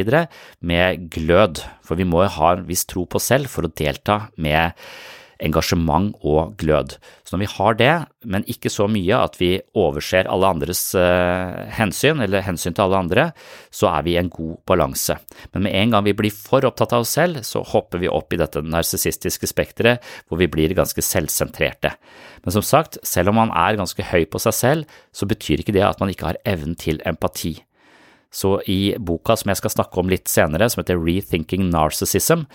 med 0.60 1.08
glød, 1.14 1.64
for 1.86 2.00
vi 2.00 2.08
må 2.08 2.26
jo 2.26 2.34
ha 2.40 2.56
en 2.56 2.66
viss 2.68 2.88
tro 2.90 3.06
på 3.06 3.22
selv 3.22 3.52
for 3.52 3.68
å 3.68 3.74
delta 3.74 4.28
med 4.36 4.74
engasjement 5.44 6.13
og 6.25 6.56
glød. 6.60 6.96
Så 7.25 7.36
når 7.36 7.41
vi 7.44 7.50
har 7.53 7.77
det, 7.79 7.94
men 8.25 8.46
ikke 8.50 8.72
så 8.72 8.88
mye 8.91 9.20
at 9.20 9.38
vi 9.39 9.51
overser 9.77 10.29
alle 10.32 10.50
andres 10.50 10.82
uh, 10.98 11.67
hensyn, 11.77 12.22
eller 12.24 12.46
hensyn 12.46 12.75
til 12.75 12.86
alle 12.86 13.01
andre, 13.03 13.27
så 13.74 13.91
er 13.91 14.08
vi 14.08 14.15
i 14.15 14.20
en 14.22 14.32
god 14.34 14.58
balanse. 14.70 15.17
Men 15.53 15.67
med 15.67 15.77
en 15.77 15.96
gang 15.96 16.08
vi 16.08 16.15
blir 16.17 16.34
for 16.34 16.65
opptatt 16.67 16.96
av 16.96 17.06
oss 17.06 17.15
selv, 17.17 17.44
så 17.48 17.63
hopper 17.65 18.01
vi 18.03 18.12
opp 18.12 18.34
i 18.34 18.41
dette 18.41 18.63
narsissistiske 18.63 19.50
spekteret 19.51 20.03
hvor 20.27 20.41
vi 20.41 20.50
blir 20.51 20.75
ganske 20.77 21.03
selvsentrerte. 21.03 21.94
Men 22.46 22.56
som 22.56 22.65
sagt, 22.65 23.00
selv 23.03 23.34
om 23.34 23.41
man 23.41 23.53
er 23.53 23.79
ganske 23.79 24.03
høy 24.12 24.25
på 24.32 24.41
seg 24.41 24.56
selv, 24.56 25.00
så 25.12 25.27
betyr 25.29 25.63
ikke 25.63 25.75
det 25.75 25.86
at 25.86 26.00
man 26.03 26.13
ikke 26.13 26.32
har 26.32 26.41
evnen 26.48 26.77
til 26.79 27.01
empati. 27.08 27.58
Så 28.34 28.58
i 28.67 28.96
boka 29.00 29.38
som 29.39 29.51
jeg 29.51 29.62
skal 29.62 29.74
snakke 29.74 30.01
om 30.01 30.12
litt 30.12 30.29
senere, 30.32 30.67
som 30.70 30.84
heter 30.84 31.00
Rethinking 31.00 31.70
Narcissism, 31.72 32.46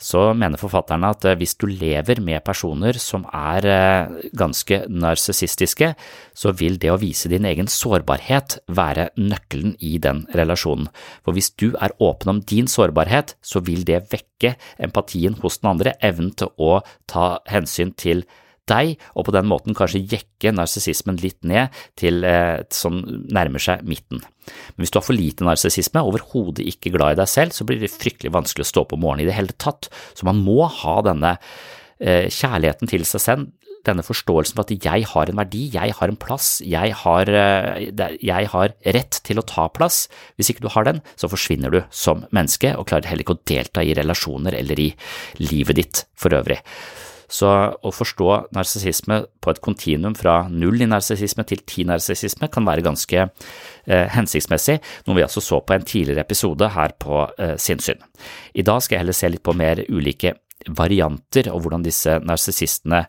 så 0.00 0.32
mener 0.36 0.60
forfatterne 0.60 1.10
at 1.14 1.24
eh, 1.28 1.36
hvis 1.38 1.56
du 1.60 1.66
lever 1.70 2.20
med 2.24 2.44
personer 2.46 2.98
som 3.00 3.26
er 3.30 3.68
eh, 3.70 4.14
ganske 4.36 4.82
narsissistiske, 4.90 5.92
så 6.34 6.54
vil 6.58 6.78
det 6.82 6.92
å 6.92 6.98
vise 7.00 7.30
din 7.32 7.46
egen 7.48 7.70
sårbarhet 7.70 8.58
være 8.74 9.10
nøkkelen 9.18 9.76
i 9.78 9.96
den 10.02 10.24
relasjonen. 10.34 10.90
For 11.24 11.36
hvis 11.36 11.52
du 11.60 11.72
er 11.78 11.94
åpen 12.02 12.36
om 12.36 12.42
din 12.42 12.70
sårbarhet, 12.70 13.36
så 13.42 13.62
vil 13.64 13.84
det 13.86 14.04
vekke 14.12 14.56
empatien 14.82 15.38
hos 15.42 15.60
den 15.62 15.74
andre, 15.74 15.94
evnen 16.04 16.34
til 16.36 16.50
å 16.58 16.80
ta 17.10 17.38
hensyn 17.50 17.94
til 17.98 18.26
deg, 18.70 18.94
og 19.14 19.28
på 19.28 19.34
den 19.36 19.48
måten 19.50 19.76
kanskje 19.76 20.04
jekke 20.12 20.54
narsissismen 20.54 21.18
litt 21.22 21.40
ned 21.46 21.74
til 22.00 22.24
eh, 22.28 22.62
som 22.74 23.02
nærmer 23.04 23.62
seg 23.62 23.84
midten. 23.88 24.22
Men 24.74 24.84
hvis 24.84 24.92
du 24.92 25.00
har 25.00 25.06
for 25.06 25.16
lite 25.16 25.46
narsissisme, 25.46 26.04
overhodet 26.04 26.66
ikke 26.74 26.92
glad 26.94 27.16
i 27.16 27.22
deg 27.22 27.30
selv, 27.30 27.56
så 27.56 27.66
blir 27.68 27.82
det 27.82 27.92
fryktelig 27.92 28.34
vanskelig 28.34 28.66
å 28.66 28.70
stå 28.72 28.84
opp 28.84 28.96
om 28.96 29.04
morgenen 29.04 29.26
i 29.26 29.30
det 29.30 29.38
hele 29.38 29.56
tatt. 29.60 29.90
Så 30.16 30.28
man 30.28 30.42
må 30.44 30.64
ha 30.68 30.96
denne 31.06 31.36
eh, 32.00 32.30
kjærligheten 32.32 32.90
til 32.90 33.06
seg 33.08 33.24
selv, 33.24 33.52
denne 33.84 34.04
forståelsen 34.04 34.56
for 34.56 34.64
at 34.64 34.72
jeg 34.84 35.06
har 35.10 35.30
en 35.30 35.40
verdi, 35.40 35.66
jeg 35.74 35.94
har 35.98 36.10
en 36.10 36.20
plass, 36.20 36.58
jeg 36.64 36.94
har, 37.02 37.28
eh, 37.28 38.16
jeg 38.24 38.50
har, 38.52 38.74
rett 38.96 39.20
til 39.26 39.40
å 39.40 39.46
ta 39.46 39.68
plass. 39.68 40.06
Hvis 40.36 40.52
ikke 40.52 40.64
du 40.64 40.72
har 40.72 40.88
den, 40.88 41.02
så 41.20 41.28
forsvinner 41.28 41.72
du 41.72 41.82
som 41.90 42.24
menneske 42.32 42.74
og 42.78 42.88
klarer 42.88 43.10
heller 43.10 43.26
ikke 43.26 43.36
å 43.36 43.44
delta 43.44 43.84
i 43.84 43.96
relasjoner 43.96 44.56
eller 44.56 44.80
i 44.80 44.90
livet 45.42 45.76
ditt 45.80 46.04
for 46.16 46.36
øvrig. 46.36 46.62
Så 47.34 47.48
å 47.50 47.90
forstå 47.94 48.28
narsissisme 48.54 49.22
på 49.42 49.50
et 49.50 49.60
kontinuum 49.64 50.14
fra 50.18 50.44
null 50.52 50.84
i 50.84 50.88
narsissisme 50.90 51.42
til 51.48 51.64
ti 51.66 51.86
narsissisme 51.88 52.46
kan 52.52 52.66
være 52.68 52.84
ganske 52.86 53.24
eh, 53.24 54.06
hensiktsmessig, 54.14 54.78
noe 55.08 55.18
vi 55.18 55.24
altså 55.26 55.42
så 55.42 55.58
på 55.64 55.74
en 55.74 55.86
tidligere 55.88 56.22
episode 56.22 56.68
her 56.76 56.94
på 57.00 57.24
eh, 57.34 57.56
Sinnsyn. 57.58 58.02
I 58.54 58.66
dag 58.66 58.84
skal 58.84 58.98
jeg 58.98 59.04
heller 59.04 59.18
se 59.18 59.32
litt 59.32 59.44
på 59.46 59.56
mer 59.58 59.82
ulike 59.88 60.36
varianter 60.78 61.50
og 61.52 61.64
hvordan 61.64 61.84
disse 61.84 62.18
narsissistene 62.24 63.04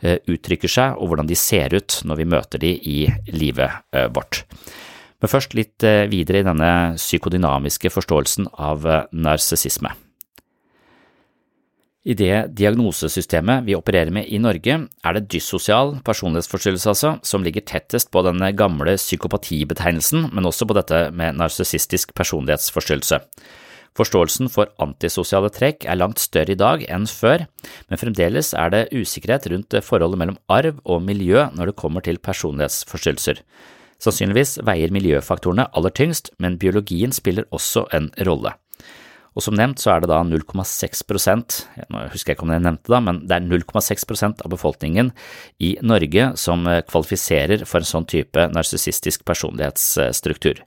eh, 0.00 0.18
uttrykker 0.24 0.72
seg, 0.72 0.96
og 0.96 1.12
hvordan 1.12 1.28
de 1.28 1.38
ser 1.38 1.76
ut 1.76 2.00
når 2.08 2.22
vi 2.22 2.30
møter 2.32 2.62
de 2.62 2.72
i 2.80 2.98
livet 3.34 3.92
eh, 3.92 4.08
vårt. 4.08 4.44
Men 5.20 5.32
først 5.32 5.56
litt 5.58 5.84
eh, 5.86 6.06
videre 6.12 6.40
i 6.40 6.48
denne 6.48 6.72
psykodynamiske 6.96 7.92
forståelsen 7.92 8.50
av 8.56 8.88
narsissisme. 9.12 9.92
I 12.06 12.14
det 12.14 12.54
diagnosesystemet 12.54 13.64
vi 13.66 13.74
opererer 13.74 14.12
med 14.14 14.28
i 14.30 14.38
Norge, 14.38 14.76
er 14.86 15.16
det 15.16 15.26
dyssosial 15.32 15.96
personlighetsforstyrrelse 16.06 16.90
altså, 16.92 17.10
som 17.26 17.42
ligger 17.42 17.64
tettest 17.66 18.12
på 18.14 18.22
den 18.22 18.38
gamle 18.54 18.94
psykopatibetegnelsen, 18.94 20.28
men 20.30 20.46
også 20.46 20.68
på 20.70 20.76
dette 20.78 21.00
med 21.10 21.40
narsissistisk 21.40 22.14
personlighetsforstyrrelse. 22.14 23.18
Forståelsen 23.96 24.50
for 24.52 24.70
antisosiale 24.82 25.50
trekk 25.50 25.86
er 25.88 25.98
langt 25.98 26.22
større 26.22 26.54
i 26.54 26.60
dag 26.60 26.84
enn 26.92 27.08
før, 27.10 27.46
men 27.88 27.98
fremdeles 27.98 28.52
er 28.54 28.70
det 28.70 28.82
usikkerhet 28.92 29.48
rundt 29.50 29.78
forholdet 29.82 30.20
mellom 30.20 30.38
arv 30.52 30.78
og 30.84 31.02
miljø 31.02 31.48
når 31.56 31.72
det 31.72 31.80
kommer 31.80 32.04
til 32.06 32.20
personlighetsforstyrrelser. 32.22 33.40
Sannsynligvis 33.98 34.60
veier 34.68 34.94
miljøfaktorene 34.94 35.66
aller 35.74 35.96
tyngst, 35.96 36.30
men 36.38 36.60
biologien 36.60 37.10
spiller 37.16 37.48
også 37.50 37.88
en 37.96 38.12
rolle. 38.28 38.54
Og 39.36 39.44
som 39.44 39.56
nevnt 39.56 39.82
så 39.82 39.92
er 39.92 40.02
det 40.02 40.08
da 40.08 40.22
0,6 40.24 41.02
nå 41.92 42.04
husker 42.12 42.32
jeg 42.32 42.38
ikke 42.38 42.46
om 42.46 42.54
jeg 42.54 42.64
nevnte 42.64 42.92
det, 42.92 43.00
men 43.04 43.18
det 43.28 43.36
er 43.36 43.44
0,6% 43.44 44.40
av 44.40 44.52
befolkningen 44.52 45.10
i 45.60 45.74
Norge 45.84 46.30
som 46.40 46.64
kvalifiserer 46.88 47.66
for 47.68 47.84
en 47.84 47.90
sånn 47.90 48.08
type 48.08 48.48
narsissistisk 48.54 49.26
personlighetsstruktur. 49.28 50.64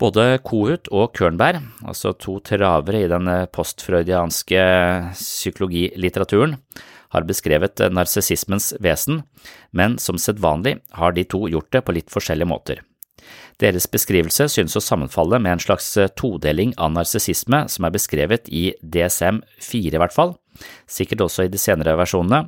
Både 0.00 0.40
Kohut 0.42 0.88
og 0.90 1.12
Kørnberg, 1.14 1.60
altså 1.86 2.14
to 2.18 2.40
travere 2.42 3.04
i 3.04 3.10
den 3.12 3.28
postfreudianske 3.54 4.64
psykologilitteraturen, 5.14 6.56
har 7.12 7.28
beskrevet 7.28 7.84
narsissismens 7.92 8.72
vesen, 8.82 9.20
men 9.70 9.98
som 10.00 10.18
sedvanlig 10.18 10.78
har 10.96 11.12
de 11.12 11.26
to 11.28 11.44
gjort 11.52 11.70
det 11.76 11.84
på 11.84 11.94
litt 11.94 12.10
forskjellige 12.10 12.50
måter. 12.50 12.80
Deres 13.60 13.88
beskrivelse 13.90 14.48
synes 14.50 14.76
å 14.78 14.82
sammenfalle 14.82 15.38
med 15.42 15.56
en 15.56 15.62
slags 15.62 15.90
todeling 16.16 16.72
av 16.80 16.94
narsissisme 16.94 17.66
som 17.68 17.84
er 17.86 17.94
beskrevet 17.94 18.48
i 18.48 18.70
DSM-4 18.80 19.92
i 19.92 20.00
hvert 20.00 20.16
fall, 20.16 20.36
sikkert 20.88 21.26
også 21.26 21.46
i 21.46 21.52
de 21.52 21.60
senere 21.60 21.96
versjonene, 22.00 22.46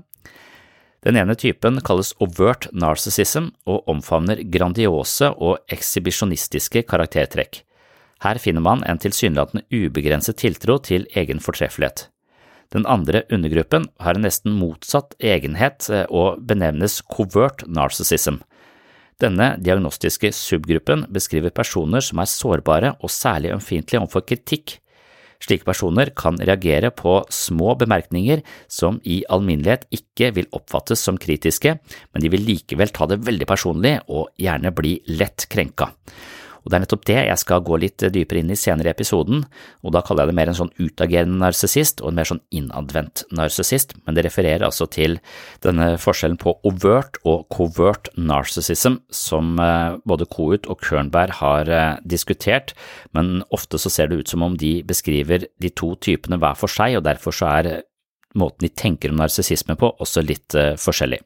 den 1.04 1.18
ene 1.20 1.37
typen 1.37 1.82
kalles 1.84 2.14
overt 2.25 2.70
narcissism 2.73 3.50
og 3.68 3.90
omfavner 3.92 4.40
grandiose 4.49 5.28
og 5.37 5.61
ekshibisjonistiske 5.75 6.87
karaktertrekk. 6.88 7.61
Her 8.25 8.40
finner 8.40 8.64
man 8.64 8.80
en 8.88 9.00
tilsynelatende 9.02 9.66
ubegrenset 9.68 10.38
tiltro 10.40 10.78
til 10.80 11.04
egen 11.12 11.42
fortreffelighet. 11.44 12.08
Den 12.73 12.88
andre 12.88 13.23
undergruppen 13.28 13.90
har 14.00 14.16
en 14.16 14.25
nesten 14.25 14.56
motsatt 14.56 15.12
egenhet 15.20 15.90
eh, 15.92 16.06
og 16.08 16.40
benevnes 16.49 17.02
covert 17.12 17.66
narcissism. 17.68 18.40
Denne 19.23 19.54
diagnostiske 19.62 20.33
subgruppen 20.35 21.06
beskriver 21.14 21.54
personer 21.54 22.02
som 22.02 22.18
er 22.18 22.30
sårbare 22.30 22.97
og 23.00 23.12
særlig 23.12 23.52
ømfintlige 23.54 24.02
overfor 24.02 24.26
kritikk, 24.26 24.78
Slike 25.44 25.66
personer 25.66 26.09
kan 26.16 26.38
reagere 26.40 26.88
på 26.94 27.18
små 27.33 27.75
bemerkninger 27.80 28.40
som 28.71 29.00
i 29.04 29.21
alminnelighet 29.33 29.85
ikke 29.92 30.30
vil 30.38 30.49
oppfattes 30.56 31.02
som 31.04 31.18
kritiske, 31.21 31.76
men 31.76 32.25
de 32.25 32.30
vil 32.33 32.47
likevel 32.47 32.92
ta 32.94 33.09
det 33.11 33.21
veldig 33.26 33.49
personlig 33.50 33.99
og 34.09 34.30
gjerne 34.40 34.73
bli 34.76 34.97
lett 35.18 35.49
krenka. 35.52 35.90
Og 36.64 36.71
Det 36.71 36.76
er 36.78 36.85
nettopp 36.85 37.04
det 37.09 37.18
jeg 37.28 37.40
skal 37.40 37.64
gå 37.64 37.78
litt 37.80 38.04
dypere 38.14 38.40
inn 38.40 38.53
i 38.53 38.59
senere 38.59 38.90
i 38.90 38.94
episoden, 38.94 39.44
og 39.85 39.94
da 39.94 40.00
kaller 40.05 40.24
jeg 40.24 40.33
det 40.33 40.38
mer 40.38 40.50
en 40.50 40.59
sånn 40.59 40.72
utagerende 40.81 41.40
narsissist 41.42 42.00
og 42.00 42.11
en 42.11 42.18
mer 42.20 42.31
sånn 42.31 42.42
innadvendt 42.57 43.24
narsissist, 43.37 43.92
men 44.05 44.16
det 44.16 44.24
refererer 44.27 44.64
altså 44.66 44.88
til 44.88 45.18
denne 45.64 45.94
forskjellen 46.00 46.40
på 46.40 46.57
overt 46.64 47.20
og 47.29 47.46
covert 47.53 48.09
narcissism 48.16 48.98
som 49.12 49.59
eh, 49.61 49.98
både 50.09 50.29
Kohut 50.33 50.68
og 50.72 50.81
Kernberg 50.85 51.37
har 51.40 51.68
eh, 51.68 51.98
diskutert, 52.09 52.72
men 53.12 53.42
ofte 53.55 53.81
så 53.81 53.92
ser 53.92 54.09
det 54.09 54.22
ut 54.22 54.33
som 54.33 54.44
om 54.46 54.57
de 54.57 54.79
beskriver 54.87 55.48
de 55.61 55.72
to 55.77 55.94
typene 56.00 56.40
hver 56.40 56.57
for 56.59 56.72
seg, 56.72 56.96
og 56.98 57.05
derfor 57.05 57.37
så 57.37 57.53
er 57.61 57.72
måten 58.35 58.66
de 58.66 58.72
tenker 58.72 59.12
om 59.12 59.20
narsissisme 59.20 59.77
på 59.79 59.92
også 60.03 60.24
litt 60.24 60.57
eh, 60.59 60.74
forskjellig. 60.81 61.20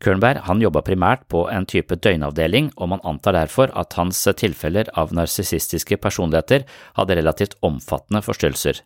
Kernberg 0.00 0.46
han 0.46 0.62
jobba 0.64 0.80
primært 0.80 1.26
på 1.28 1.42
en 1.52 1.66
type 1.68 1.98
døgnavdeling, 2.00 2.70
og 2.80 2.88
man 2.94 3.02
antar 3.04 3.36
derfor 3.36 3.72
at 3.76 3.92
hans 3.98 4.22
tilfeller 4.40 4.88
av 4.96 5.12
narsissistiske 5.12 5.98
personligheter 6.00 6.64
hadde 6.96 7.18
relativt 7.18 7.58
omfattende 7.60 8.22
forstyrrelser. 8.24 8.80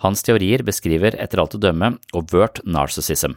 Hans 0.00 0.24
teorier 0.24 0.64
beskriver 0.64 1.16
etter 1.20 1.42
alt 1.42 1.56
å 1.58 1.60
dømme 1.60 1.94
overt 2.16 2.62
narcissism, 2.64 3.36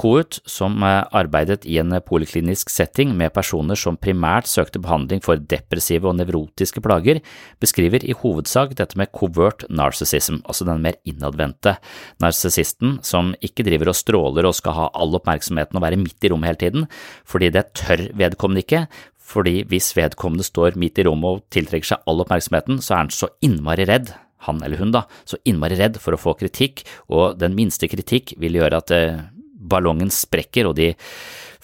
Kohut, 0.00 0.40
som 0.50 0.82
arbeidet 0.82 1.62
i 1.70 1.76
en 1.78 1.94
poliklinisk 2.02 2.70
setting 2.72 3.12
med 3.14 3.30
personer 3.36 3.78
som 3.78 3.98
primært 4.00 4.48
søkte 4.50 4.80
behandling 4.82 5.22
for 5.22 5.38
depressive 5.38 6.08
og 6.10 6.16
nevrotiske 6.18 6.82
plager, 6.82 7.20
beskriver 7.62 8.02
i 8.02 8.16
hovedsak 8.18 8.74
dette 8.74 8.98
med 8.98 9.12
covert 9.14 9.62
narcissism, 9.70 10.40
altså 10.42 10.66
den 10.66 10.82
mer 10.82 10.98
innadvendte 11.06 11.76
narsissisten 12.22 12.98
som 13.06 13.32
ikke 13.44 13.66
driver 13.66 13.92
og 13.92 13.98
stråler 13.98 14.50
og 14.50 14.58
skal 14.58 14.78
ha 14.80 14.90
all 14.98 15.14
oppmerksomheten 15.20 15.78
og 15.78 15.86
være 15.86 16.00
midt 16.02 16.26
i 16.26 16.32
rommet 16.32 16.50
hele 16.50 16.62
tiden, 16.64 16.88
fordi 17.22 17.52
det 17.54 17.68
tør 17.78 18.08
vedkommende 18.18 18.66
ikke, 18.66 18.86
fordi 19.24 19.62
hvis 19.70 19.94
vedkommende 19.96 20.44
står 20.44 20.74
midt 20.80 20.98
i 20.98 21.06
rommet 21.06 21.38
og 21.38 21.46
tiltrekker 21.54 21.94
seg 21.94 22.10
all 22.10 22.26
oppmerksomheten, 22.26 22.82
så 22.82 22.96
er 22.96 23.04
han 23.04 23.14
så 23.14 23.30
innmari 23.46 23.86
redd 23.88 24.10
han 24.44 24.60
eller 24.60 24.76
hun 24.76 24.92
da, 24.92 25.06
så 25.24 25.38
innmari 25.48 25.78
redd 25.78 25.96
for 26.02 26.12
å 26.16 26.20
få 26.20 26.34
kritikk, 26.36 26.84
og 27.08 27.38
den 27.40 27.54
minste 27.56 27.88
kritikk 27.88 28.34
vil 28.40 28.58
gjøre 28.58 28.80
at 28.82 28.92
eh, 28.92 29.22
ballongen 29.64 30.12
sprekker, 30.12 30.68
og 30.70 30.76
de 30.78 30.92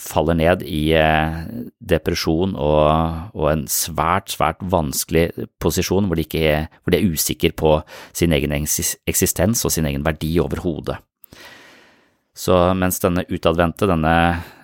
faller 0.00 0.38
ned 0.38 0.64
i 0.64 0.94
eh, 0.96 1.40
depresjon 1.92 2.54
og, 2.56 3.34
og 3.36 3.50
en 3.50 3.66
svært, 3.70 4.32
svært 4.32 4.62
vanskelig 4.72 5.28
posisjon 5.60 6.08
hvor 6.08 6.16
de, 6.16 6.24
ikke, 6.24 6.64
hvor 6.80 6.94
de 6.94 7.00
er 7.00 7.12
usikre 7.12 7.52
på 7.52 7.74
sin 8.16 8.32
egen 8.36 8.54
eksistens 8.56 9.64
og 9.66 9.74
sin 9.74 9.88
egen 9.90 10.06
verdi 10.06 10.32
overhodet. 10.40 10.96
Så 12.36 12.56
mens 12.78 13.02
denne 13.02 13.26
utadvendte, 13.28 13.88
denne 13.90 14.14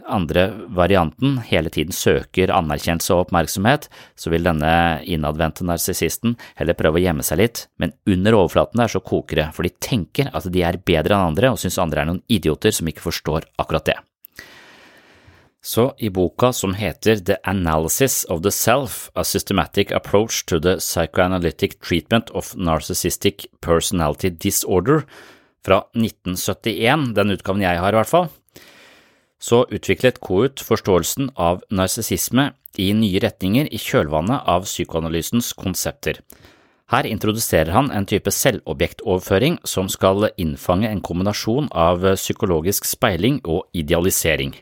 andre 0.09 0.49
varianten 0.75 1.38
hele 1.49 1.71
tiden 1.73 1.95
søker 1.95 2.53
anerkjennelse 2.55 3.14
og 3.14 3.27
oppmerksomhet, 3.27 3.88
så 4.19 4.33
vil 4.33 4.47
denne 4.47 4.73
innadvendte 5.05 5.66
narsissisten 5.66 6.37
heller 6.59 6.79
prøve 6.79 7.01
å 7.01 7.05
gjemme 7.05 7.27
seg 7.27 7.42
litt, 7.42 7.66
men 7.83 7.95
under 8.09 8.38
overflaten 8.38 8.83
der 8.83 8.92
så 8.92 9.03
koker 9.05 9.42
det, 9.42 9.49
for 9.57 9.66
de 9.66 9.75
tenker 9.83 10.31
at 10.33 10.49
de 10.53 10.64
er 10.66 10.81
bedre 10.87 11.16
enn 11.16 11.33
andre 11.33 11.55
og 11.55 11.62
synes 11.62 11.81
andre 11.83 12.03
er 12.03 12.11
noen 12.11 12.25
idioter 12.33 12.75
som 12.75 12.90
ikke 12.90 13.09
forstår 13.09 13.49
akkurat 13.62 13.90
det. 13.92 13.99
Så 15.66 15.88
i 15.99 16.12
boka 16.14 16.53
som 16.55 16.77
heter 16.79 17.19
The 17.19 17.40
Analysis 17.42 18.23
of 18.31 18.45
the 18.45 18.53
Self, 18.55 19.09
A 19.19 19.25
Systematic 19.25 19.90
Approach 19.90 20.45
to 20.47 20.61
the 20.62 20.77
Psychoanalytic 20.79 21.81
Treatment 21.81 22.31
of 22.31 22.53
Narcissistic 22.55 23.49
Personality 23.61 24.31
Disorder, 24.31 25.03
fra 25.66 25.81
1971, 25.99 27.09
den 27.19 27.35
utgaven 27.35 27.64
jeg 27.64 27.81
har 27.83 27.90
i 27.90 27.99
hvert 27.99 28.12
fall, 28.12 28.29
så 29.42 29.64
utviklet 29.70 30.20
Kout 30.25 30.62
forståelsen 30.64 31.31
av 31.37 31.62
narsissisme 31.70 32.51
i 32.81 32.90
nye 32.96 33.20
retninger 33.22 33.68
i 33.72 33.81
kjølvannet 33.81 34.49
av 34.49 34.66
psykoanalysens 34.68 35.53
konsepter. 35.57 36.20
Her 36.92 37.07
introduserer 37.11 37.72
han 37.75 37.90
en 37.90 38.07
type 38.07 38.31
selvobjektoverføring 38.31 39.59
som 39.66 39.88
skal 39.90 40.29
innfange 40.38 40.87
en 40.87 41.03
kombinasjon 41.03 41.66
av 41.75 42.05
psykologisk 42.14 42.87
speiling 42.87 43.40
og 43.42 43.64
idealisering. 43.75 44.55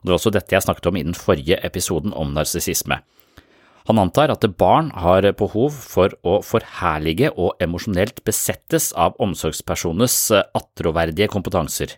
Det 0.00 0.08
var 0.08 0.16
også 0.16 0.32
dette 0.32 0.56
jeg 0.56 0.64
snakket 0.64 0.88
om 0.88 0.96
i 0.96 1.04
den 1.04 1.16
forrige 1.18 1.58
episoden 1.66 2.14
om 2.16 2.32
narsissisme. 2.32 3.02
Han 3.88 4.00
antar 4.00 4.32
at 4.32 4.44
barn 4.56 4.90
har 5.02 5.26
behov 5.36 5.74
for 5.74 6.14
å 6.24 6.38
forherlige 6.46 7.32
og 7.36 7.60
emosjonelt 7.60 8.22
besettes 8.24 8.90
av 8.96 9.16
omsorgspersoners 9.20 10.16
attråverdige 10.56 11.28
kompetanser. 11.32 11.96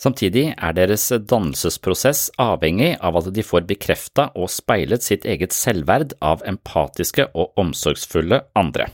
Samtidig 0.00 0.48
er 0.58 0.74
deres 0.76 1.06
dannelsesprosess 1.30 2.26
avhengig 2.42 2.94
av 2.98 3.20
at 3.20 3.30
de 3.34 3.44
får 3.46 3.66
bekrefta 3.68 4.28
og 4.34 4.50
speilet 4.52 5.06
sitt 5.06 5.24
eget 5.24 5.54
selvverd 5.54 6.16
av 6.24 6.42
empatiske 6.48 7.28
og 7.32 7.54
omsorgsfulle 7.60 8.42
andre. 8.58 8.90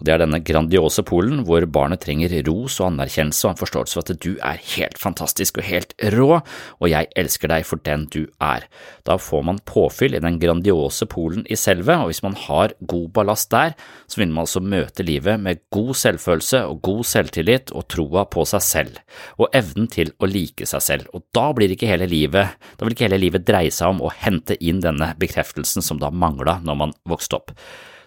Og 0.00 0.06
Det 0.08 0.14
er 0.14 0.22
denne 0.22 0.40
grandiose 0.40 1.02
polen 1.04 1.42
hvor 1.44 1.66
barnet 1.68 2.00
trenger 2.00 2.32
ros 2.46 2.78
og 2.80 2.86
anerkjennelse 2.94 3.44
og 3.44 3.52
en 3.52 3.60
forståelse 3.60 3.98
for 3.98 4.06
at 4.06 4.22
du 4.24 4.30
er 4.38 4.62
helt 4.74 4.96
fantastisk 4.98 5.60
og 5.60 5.66
helt 5.68 5.92
rå, 6.14 6.40
og 6.40 6.86
jeg 6.88 7.10
elsker 7.20 7.52
deg 7.52 7.66
for 7.68 7.82
den 7.84 8.06
du 8.08 8.22
er. 8.40 8.64
Da 9.04 9.18
får 9.20 9.44
man 9.44 9.60
påfyll 9.68 10.16
i 10.16 10.22
den 10.24 10.38
grandiose 10.40 11.04
polen 11.10 11.44
i 11.52 11.58
selve, 11.60 11.98
og 12.00 12.08
hvis 12.08 12.22
man 12.24 12.38
har 12.46 12.72
god 12.80 13.10
ballast 13.12 13.50
der, 13.52 13.76
så 14.08 14.22
vil 14.22 14.32
man 14.32 14.46
altså 14.46 14.64
møte 14.64 15.04
livet 15.04 15.36
med 15.44 15.60
god 15.74 15.92
selvfølelse 16.00 16.64
og 16.70 16.80
god 16.88 17.04
selvtillit 17.12 17.74
og 17.76 17.84
troa 17.92 18.24
på 18.24 18.46
seg 18.48 18.64
selv, 18.64 19.04
og 19.36 19.52
evnen 19.52 19.90
til 19.92 20.14
å 20.16 20.30
like 20.30 20.64
seg 20.64 20.86
selv. 20.86 21.12
Og 21.12 21.28
da 21.36 21.50
blir 21.52 21.76
ikke 21.76 21.90
hele 21.90 22.08
livet, 22.08 22.56
da 22.80 22.88
vil 22.88 22.96
ikke 22.96 23.10
hele 23.10 23.20
livet 23.20 23.44
dreie 23.44 23.72
seg 23.74 23.92
om 23.92 24.00
å 24.00 24.16
hente 24.24 24.56
inn 24.64 24.80
denne 24.80 25.12
bekreftelsen 25.20 25.84
som 25.84 26.00
da 26.00 26.08
mangla 26.08 26.56
når 26.64 26.84
man 26.86 27.00
vokste 27.04 27.36
opp. 27.36 27.56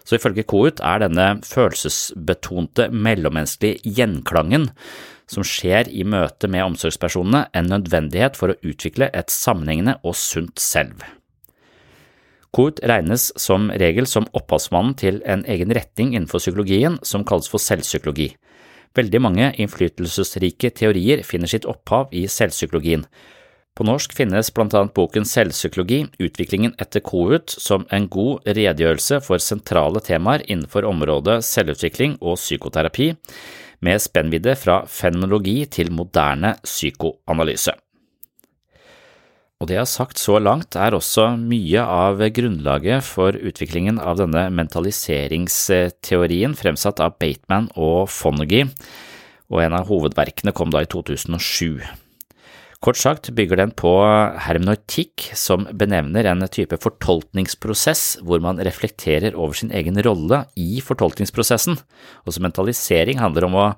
Så 0.04 0.18
ifølge 0.18 0.44
KOUT 0.44 0.82
er 0.84 1.00
denne 1.00 1.26
følelsesbetonte 1.48 2.90
mellommenneskelige 2.92 3.94
gjenklangen 3.96 4.68
som 5.30 5.46
skjer 5.46 5.88
i 5.88 6.04
møte 6.04 6.50
med 6.52 6.66
omsorgspersonene, 6.66 7.46
en 7.56 7.70
nødvendighet 7.72 8.36
for 8.36 8.52
å 8.52 8.58
utvikle 8.60 9.08
et 9.16 9.32
sammenhengende 9.32 9.96
og 10.04 10.16
sunt 10.20 10.60
selv. 10.60 11.00
KOUT 12.54 12.84
regnes 12.86 13.30
som 13.40 13.70
regel 13.72 14.06
som 14.06 14.28
opphavsmannen 14.36 14.92
til 15.00 15.22
en 15.26 15.42
egen 15.50 15.72
retning 15.74 16.12
innenfor 16.12 16.42
psykologien 16.42 17.00
som 17.02 17.24
kalles 17.26 17.48
for 17.50 17.62
selvpsykologi. 17.62 18.28
Veldig 18.94 19.20
mange 19.24 19.48
innflytelsesrike 19.58 20.70
teorier 20.78 21.24
finner 21.26 21.50
sitt 21.50 21.66
opphav 21.66 22.12
i 22.14 22.28
selvpsykologien, 22.30 23.02
på 23.74 23.82
norsk 23.86 24.12
finnes 24.14 24.52
blant 24.54 24.74
annet 24.78 24.94
boken 24.94 25.24
Selvpsykologi, 25.26 26.04
utviklingen 26.22 26.76
etter 26.78 27.02
KOUT, 27.02 27.50
som 27.50 27.82
en 27.90 28.06
god 28.06 28.46
redegjørelse 28.46 29.18
for 29.26 29.42
sentrale 29.42 29.98
temaer 30.04 30.44
innenfor 30.46 30.86
området 30.86 31.40
selvutvikling 31.42 32.14
og 32.20 32.38
psykoterapi, 32.38 33.14
med 33.84 34.00
spennvidde 34.00 34.54
fra 34.56 34.86
fenomenologi 34.86 35.66
til 35.66 35.90
moderne 35.92 36.54
psykoanalyse. 36.62 37.74
Og 39.58 39.68
det 39.68 39.74
jeg 39.76 39.84
har 39.84 39.90
sagt 39.90 40.18
så 40.22 40.38
langt, 40.38 40.76
er 40.78 40.94
også 40.94 41.36
mye 41.40 41.82
av 41.82 42.22
grunnlaget 42.36 43.02
for 43.06 43.32
utviklingen 43.34 43.98
av 43.98 44.16
denne 44.22 44.50
mentaliseringsteorien 44.54 46.54
fremsatt 46.58 47.00
av 47.02 47.18
Bateman 47.18 47.68
og 47.74 48.08
Fonagy, 48.12 48.64
og 49.50 49.62
en 49.66 49.74
av 49.80 49.86
hovedverkene 49.90 50.52
kom 50.56 50.70
da 50.74 50.82
i 50.84 50.90
2007. 50.90 52.03
Kort 52.84 52.98
sagt 53.00 53.30
bygger 53.32 53.56
den 53.62 53.70
på 53.72 53.90
hermeneutikk, 54.44 55.30
som 55.32 55.64
benevner 55.72 56.26
en 56.28 56.44
type 56.52 56.76
fortolkningsprosess 56.82 58.18
hvor 58.20 58.42
man 58.44 58.60
reflekterer 58.60 59.32
over 59.32 59.56
sin 59.56 59.72
egen 59.72 59.96
rolle 60.04 60.42
i 60.60 60.82
fortolkningsprosessen. 60.84 61.78
Også 62.28 62.44
mentalisering 62.44 63.22
handler 63.22 63.48
om 63.48 63.56
å 63.56 63.70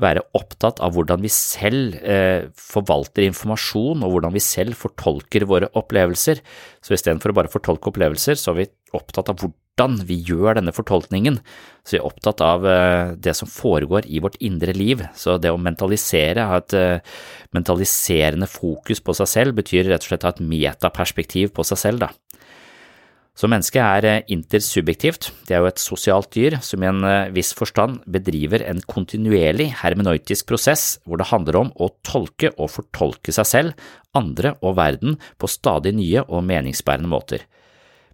være 0.00 0.24
opptatt 0.36 0.80
av 0.84 0.96
hvordan 0.96 1.20
vi 1.24 1.32
selv 1.32 1.96
eh, 2.00 2.48
forvalter 2.56 3.26
informasjon 3.28 4.04
og 4.04 4.14
hvordan 4.14 4.32
vi 4.32 4.44
selv 4.44 4.76
fortolker 4.80 5.44
våre 5.48 5.68
opplevelser. 5.76 6.40
Så 6.84 6.96
istedenfor 6.96 7.32
å 7.32 7.38
bare 7.42 7.52
fortolke 7.52 7.92
opplevelser, 7.92 8.40
så 8.40 8.52
er 8.52 8.62
vi 8.62 8.68
opptatt 8.96 9.32
av 9.32 9.40
hvordan 9.40 9.60
hvordan 9.76 10.06
vi 10.08 10.16
gjør 10.24 10.56
denne 10.56 10.72
fortolkningen. 10.72 11.38
Så 11.84 11.96
vi 11.96 12.00
er 12.00 12.06
opptatt 12.08 12.40
av 12.40 12.64
eh, 12.66 13.14
det 13.20 13.34
som 13.36 13.48
foregår 13.48 14.06
i 14.08 14.20
vårt 14.20 14.36
indre 14.40 14.72
liv. 14.72 15.04
Så 15.14 15.36
det 15.38 15.52
å 15.52 15.60
mentalisere, 15.60 16.48
ha 16.48 16.58
et 16.58 16.72
eh, 16.74 17.00
mentaliserende 17.52 18.48
fokus 18.48 19.00
på 19.00 19.14
seg 19.14 19.28
selv, 19.28 19.56
betyr 19.56 19.86
rett 19.86 20.02
og 20.02 20.08
slett 20.08 20.24
å 20.24 20.30
ha 20.30 20.34
et 20.34 20.40
metaperspektiv 20.40 21.52
på 21.52 21.64
seg 21.64 21.78
selv, 21.78 22.06
da. 22.06 22.10
Så 23.36 23.50
mennesket 23.52 23.82
er 23.84 24.06
eh, 24.08 24.22
intersubjektivt, 24.32 25.28
det 25.46 25.54
er 25.54 25.60
jo 25.60 25.68
et 25.68 25.82
sosialt 25.82 26.30
dyr 26.32 26.56
som 26.64 26.80
i 26.80 26.88
en 26.88 27.04
viss 27.36 27.52
forstand 27.52 28.00
bedriver 28.08 28.64
en 28.64 28.80
kontinuerlig 28.80 29.74
hermenøytisk 29.82 30.48
prosess 30.48 30.96
hvor 31.04 31.20
det 31.20 31.28
handler 31.28 31.60
om 31.60 31.74
å 31.76 31.90
tolke 32.00 32.54
og 32.56 32.72
fortolke 32.78 33.36
seg 33.36 33.50
selv, 33.50 33.92
andre 34.16 34.56
og 34.64 34.78
verden 34.80 35.20
på 35.36 35.52
stadig 35.52 35.92
nye 35.98 36.24
og 36.24 36.48
meningsbærende 36.48 37.12
måter. 37.12 37.44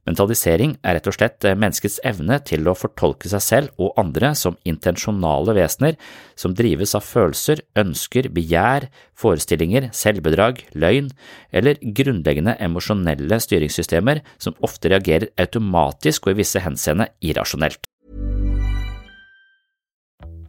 Mentalisering 0.09 0.73
er 0.83 0.97
rett 0.97 1.07
og 1.07 1.15
slett 1.15 1.47
eh, 1.47 1.55
menneskets 1.55 2.01
evne 2.09 2.41
til 2.49 2.67
å 2.67 2.75
fortolke 2.75 3.31
seg 3.31 3.45
selv 3.45 3.83
og 3.83 3.95
andre 4.01 4.33
som 4.39 4.57
intensjonale 4.67 5.55
vesener 5.55 5.95
som 6.39 6.57
drives 6.59 6.97
av 6.99 7.07
følelser, 7.07 7.63
ønsker, 7.79 8.27
begjær, 8.35 8.89
forestillinger, 9.15 9.93
selvbedrag, 9.95 10.65
løgn 10.75 11.13
eller 11.55 11.79
grunnleggende 11.83 12.57
emosjonelle 12.67 13.39
styringssystemer 13.47 14.25
som 14.43 14.59
ofte 14.67 14.91
reagerer 14.91 15.31
automatisk 15.39 16.27
og 16.27 16.35
i 16.35 16.43
visse 16.43 16.67
henseende 16.67 17.13
irrasjonelt. 17.23 17.92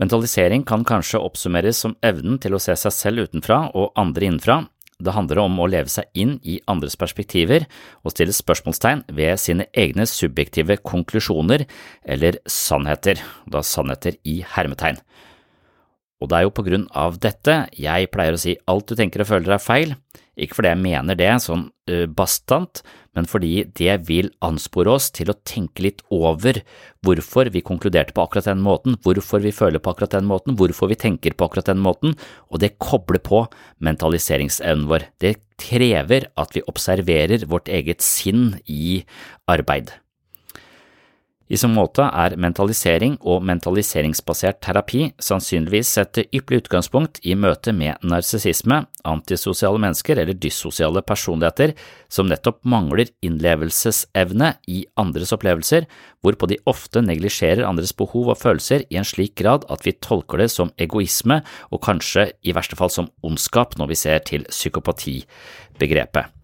Mentalisering 0.00 0.64
kan 0.68 0.86
kanskje 0.88 1.20
oppsummeres 1.20 1.82
som 1.84 1.96
evnen 2.04 2.38
til 2.42 2.56
å 2.56 2.62
se 2.62 2.76
seg 2.78 2.94
selv 2.94 3.26
utenfra 3.28 3.66
og 3.76 3.92
andre 4.00 4.28
innenfra. 4.28 4.62
Det 5.02 5.14
handler 5.16 5.40
om 5.42 5.58
å 5.58 5.68
leve 5.70 5.90
seg 5.90 6.06
inn 6.18 6.36
i 6.46 6.60
andres 6.70 6.96
perspektiver 6.98 7.66
og 8.02 8.14
stille 8.14 8.34
spørsmålstegn 8.34 9.04
ved 9.16 9.40
sine 9.42 9.66
egne 9.74 10.06
subjektive 10.06 10.78
konklusjoner 10.86 11.66
eller 12.06 12.38
sannheter, 12.46 13.20
da 13.50 13.64
sannheter 13.66 14.18
i 14.22 14.40
hermetegn. 14.54 15.00
Og 16.22 16.30
det 16.30 16.38
er 16.38 16.46
jo 16.46 16.54
på 16.54 16.64
grunn 16.66 16.86
av 16.94 17.18
dette 17.22 17.64
jeg 17.74 18.10
pleier 18.14 18.36
å 18.36 18.40
si 18.40 18.54
alt 18.70 18.86
du 18.86 18.94
tenker 18.98 19.24
og 19.24 19.30
føler 19.32 19.56
er 19.56 19.62
feil, 19.62 19.96
ikke 20.38 20.60
fordi 20.60 20.70
jeg 20.70 20.82
mener 20.84 21.18
det 21.18 21.32
sånn 21.42 21.66
uh, 21.90 22.06
bastant, 22.06 22.84
men 23.16 23.28
fordi 23.28 23.66
det 23.78 23.96
vil 24.08 24.30
anspore 24.44 24.94
oss 24.96 25.10
til 25.14 25.32
å 25.32 25.38
tenke 25.48 25.84
litt 25.86 26.02
over 26.12 26.62
hvorfor 27.04 27.50
vi 27.52 27.64
konkluderte 27.64 28.14
på 28.16 28.24
akkurat 28.24 28.48
den 28.50 28.62
måten, 28.64 28.96
hvorfor 29.04 29.44
vi 29.44 29.54
føler 29.54 29.82
på 29.82 29.92
akkurat 29.92 30.16
den 30.16 30.28
måten, 30.30 30.56
hvorfor 30.58 30.92
vi 30.92 30.98
tenker 30.98 31.36
på 31.36 31.48
akkurat 31.48 31.68
den 31.72 31.82
måten, 31.84 32.16
og 32.48 32.62
det 32.64 32.74
kobler 32.82 33.22
på 33.22 33.44
mentaliseringsevnen 33.84 34.88
vår. 34.90 35.08
Det 35.22 35.36
krever 35.62 36.30
at 36.40 36.56
vi 36.56 36.64
observerer 36.70 37.46
vårt 37.50 37.70
eget 37.70 38.02
sinn 38.04 38.56
i 38.66 39.02
arbeid. 39.50 39.92
I 41.52 41.58
så 41.60 41.68
måte 41.68 42.06
er 42.16 42.32
mentalisering 42.40 43.18
og 43.28 43.42
mentaliseringsbasert 43.44 44.62
terapi 44.64 45.10
sannsynligvis 45.20 45.90
et 46.00 46.20
ypperlig 46.22 46.62
utgangspunkt 46.62 47.20
i 47.28 47.34
møte 47.36 47.74
med 47.76 48.00
narsissisme, 48.08 48.78
antisosiale 49.04 49.82
mennesker 49.82 50.22
eller 50.22 50.38
dyssosiale 50.40 51.02
personligheter 51.04 51.74
som 52.08 52.30
nettopp 52.30 52.62
mangler 52.64 53.12
innlevelsesevne 53.20 54.54
i 54.72 54.86
andres 54.96 55.34
opplevelser, 55.36 55.84
hvorpå 56.24 56.48
de 56.48 56.60
ofte 56.72 57.04
neglisjerer 57.04 57.68
andres 57.68 57.92
behov 58.00 58.32
og 58.32 58.40
følelser 58.40 58.88
i 58.88 58.96
en 58.96 59.08
slik 59.12 59.36
grad 59.44 59.68
at 59.68 59.84
vi 59.84 59.98
tolker 60.00 60.40
det 60.40 60.48
som 60.54 60.72
egoisme 60.80 61.42
og 61.68 61.84
kanskje 61.84 62.30
i 62.40 62.56
verste 62.56 62.80
fall 62.80 62.94
som 62.94 63.12
ondskap 63.20 63.76
når 63.76 63.92
vi 63.92 64.04
ser 64.06 64.24
til 64.24 64.48
psykopatibegrepet. 64.48 66.38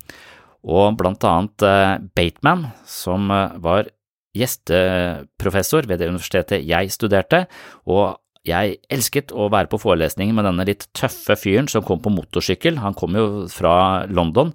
og 0.68 0.98
blant 0.98 1.24
annet 1.24 2.10
Bateman, 2.12 2.66
som 2.84 3.30
var 3.62 3.88
gjesteprofessor 4.38 5.88
ved 5.90 6.00
det 6.00 6.10
universitetet 6.10 6.66
jeg 6.66 6.94
studerte, 6.94 7.44
og 7.90 8.18
jeg 8.48 8.78
elsket 8.92 9.32
å 9.34 9.48
være 9.52 9.70
på 9.70 9.80
forelesninger 9.82 10.36
med 10.36 10.46
denne 10.48 10.66
litt 10.68 10.86
tøffe 10.96 11.36
fyren 11.36 11.68
som 11.70 11.84
kom 11.84 12.00
på 12.00 12.12
motorsykkel. 12.14 12.78
Han 12.80 12.96
kom 12.96 13.16
jo 13.18 13.26
fra 13.52 14.06
London 14.08 14.54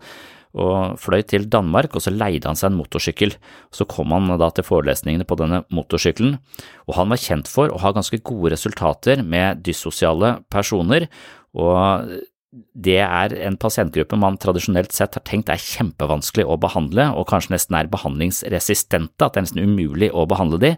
og 0.53 0.99
fløy 1.01 1.23
til 1.25 1.47
Danmark, 1.49 1.95
og 1.97 2.03
så 2.05 2.13
leide 2.13 2.45
han 2.49 2.57
seg 2.57 2.71
en 2.71 2.77
motorsykkel. 2.77 3.33
Så 3.73 3.87
kom 3.89 4.13
han 4.13 4.29
da 4.39 4.49
til 4.53 4.65
forelesningene 4.67 5.25
på 5.29 5.37
denne 5.39 5.63
motorsykkelen, 5.73 6.37
og 6.87 6.97
han 6.99 7.09
var 7.13 7.21
kjent 7.21 7.49
for 7.49 7.73
å 7.73 7.81
ha 7.81 7.93
ganske 7.95 8.21
gode 8.25 8.53
resultater 8.53 9.25
med 9.25 9.63
dyssosiale 9.65 10.37
personer, 10.53 11.09
og 11.53 12.13
det 12.53 12.99
er 13.01 13.33
en 13.47 13.55
pasientgruppe 13.57 14.17
man 14.19 14.35
tradisjonelt 14.41 14.93
sett 14.93 15.15
har 15.17 15.23
tenkt 15.25 15.49
er 15.49 15.61
kjempevanskelig 15.61 16.45
å 16.45 16.57
behandle, 16.61 17.07
og 17.17 17.25
kanskje 17.31 17.55
nesten 17.55 17.77
er 17.79 17.89
behandlingsresistente, 17.89 19.25
at 19.25 19.33
det 19.33 19.41
er 19.41 19.47
nesten 19.47 19.63
umulig 19.65 20.11
å 20.13 20.27
behandle 20.29 20.59
de, 20.61 20.73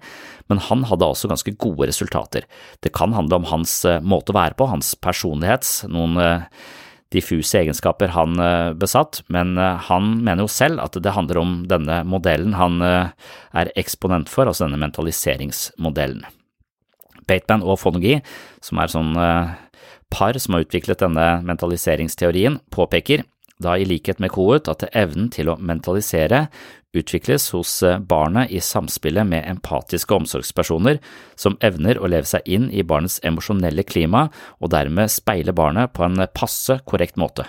men 0.51 0.61
han 0.69 0.85
hadde 0.87 1.09
også 1.11 1.31
ganske 1.31 1.55
gode 1.59 1.89
resultater. 1.89 2.47
Det 2.85 2.93
kan 2.95 3.15
handle 3.17 3.41
om 3.41 3.49
hans 3.51 3.81
eh, 3.87 3.99
måte 3.99 4.31
å 4.31 4.37
være 4.37 4.55
på, 4.55 4.69
hans 4.71 4.93
personlighets, 5.03 5.81
noen 5.91 6.15
eh, 6.21 6.47
diffuse 7.11 7.59
egenskaper 7.59 8.15
han 8.15 8.39
eh, 8.39 8.71
besatt, 8.79 9.25
men 9.27 9.59
han 9.59 10.15
mener 10.23 10.45
jo 10.45 10.51
selv 10.51 10.79
at 10.85 10.95
det 10.95 11.15
handler 11.17 11.41
om 11.43 11.59
denne 11.67 12.03
modellen 12.07 12.55
han 12.55 12.79
er 12.85 13.75
eksponent 13.75 14.31
for, 14.31 14.47
altså 14.47 14.69
denne 14.69 14.79
mentaliseringsmodellen. 14.85 16.23
Bateman 17.25 17.63
og 17.65 17.79
Fonogi, 17.81 18.19
som 18.61 18.77
er 18.77 18.91
sånn 18.93 19.15
par 20.13 20.37
som 20.39 20.55
har 20.55 20.65
utviklet 20.65 21.01
denne 21.03 21.27
mentaliseringsteorien, 21.47 22.59
påpeker, 22.73 23.25
da 23.61 23.77
i 23.79 23.85
likhet 23.87 24.19
med 24.19 24.33
Kohut, 24.35 24.67
at 24.67 24.83
evnen 24.91 25.29
til 25.31 25.49
å 25.49 25.59
mentalisere 25.59 26.47
utvikles 26.95 27.49
hos 27.55 27.71
eh, 27.83 27.99
barnet 27.99 28.51
i 28.51 28.61
samspillet 28.63 29.27
med 29.27 29.47
empatiske 29.49 30.15
omsorgspersoner 30.15 30.99
som 31.39 31.57
evner 31.63 31.99
å 31.99 32.09
leve 32.11 32.27
seg 32.29 32.47
inn 32.47 32.69
i 32.71 32.83
barnets 32.87 33.19
emosjonelle 33.23 33.83
klima 33.87 34.27
og 34.59 34.71
dermed 34.75 35.11
speile 35.11 35.55
barnet 35.55 35.93
på 35.95 36.05
en 36.07 36.23
passe 36.35 36.79
korrekt 36.87 37.19
måte. 37.19 37.47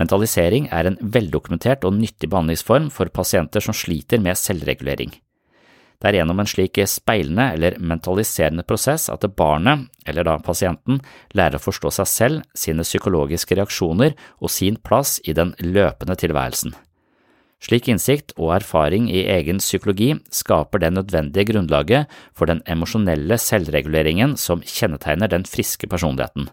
Mentalisering 0.00 0.66
er 0.74 0.88
en 0.88 0.98
veldokumentert 0.98 1.84
og 1.86 1.94
nyttig 2.00 2.32
behandlingsform 2.32 2.90
for 2.90 3.12
pasienter 3.14 3.62
som 3.62 3.76
sliter 3.76 4.22
med 4.22 4.40
selvregulering. 4.40 5.12
Det 6.04 6.10
er 6.10 6.18
gjennom 6.18 6.42
en 6.42 6.48
slik 6.50 6.76
speilende 6.84 7.44
eller 7.54 7.78
mentaliserende 7.80 8.60
prosess 8.68 9.06
at 9.08 9.22
barnet, 9.38 9.86
eller 10.04 10.26
da 10.28 10.34
pasienten, 10.36 10.98
lærer 11.32 11.56
å 11.56 11.64
forstå 11.64 11.94
seg 11.96 12.10
selv, 12.10 12.42
sine 12.52 12.84
psykologiske 12.84 13.56
reaksjoner 13.56 14.12
og 14.36 14.52
sin 14.52 14.76
plass 14.76 15.14
i 15.24 15.32
den 15.32 15.54
løpende 15.64 16.18
tilværelsen. 16.20 16.74
Slik 17.64 17.88
innsikt 17.88 18.34
og 18.36 18.52
erfaring 18.58 19.08
i 19.08 19.24
egen 19.32 19.64
psykologi 19.64 20.10
skaper 20.28 20.84
det 20.84 20.92
nødvendige 20.92 21.48
grunnlaget 21.54 22.12
for 22.36 22.52
den 22.52 22.60
emosjonelle 22.68 23.40
selvreguleringen 23.40 24.36
som 24.36 24.60
kjennetegner 24.60 25.32
den 25.32 25.48
friske 25.48 25.88
personligheten. 25.88 26.50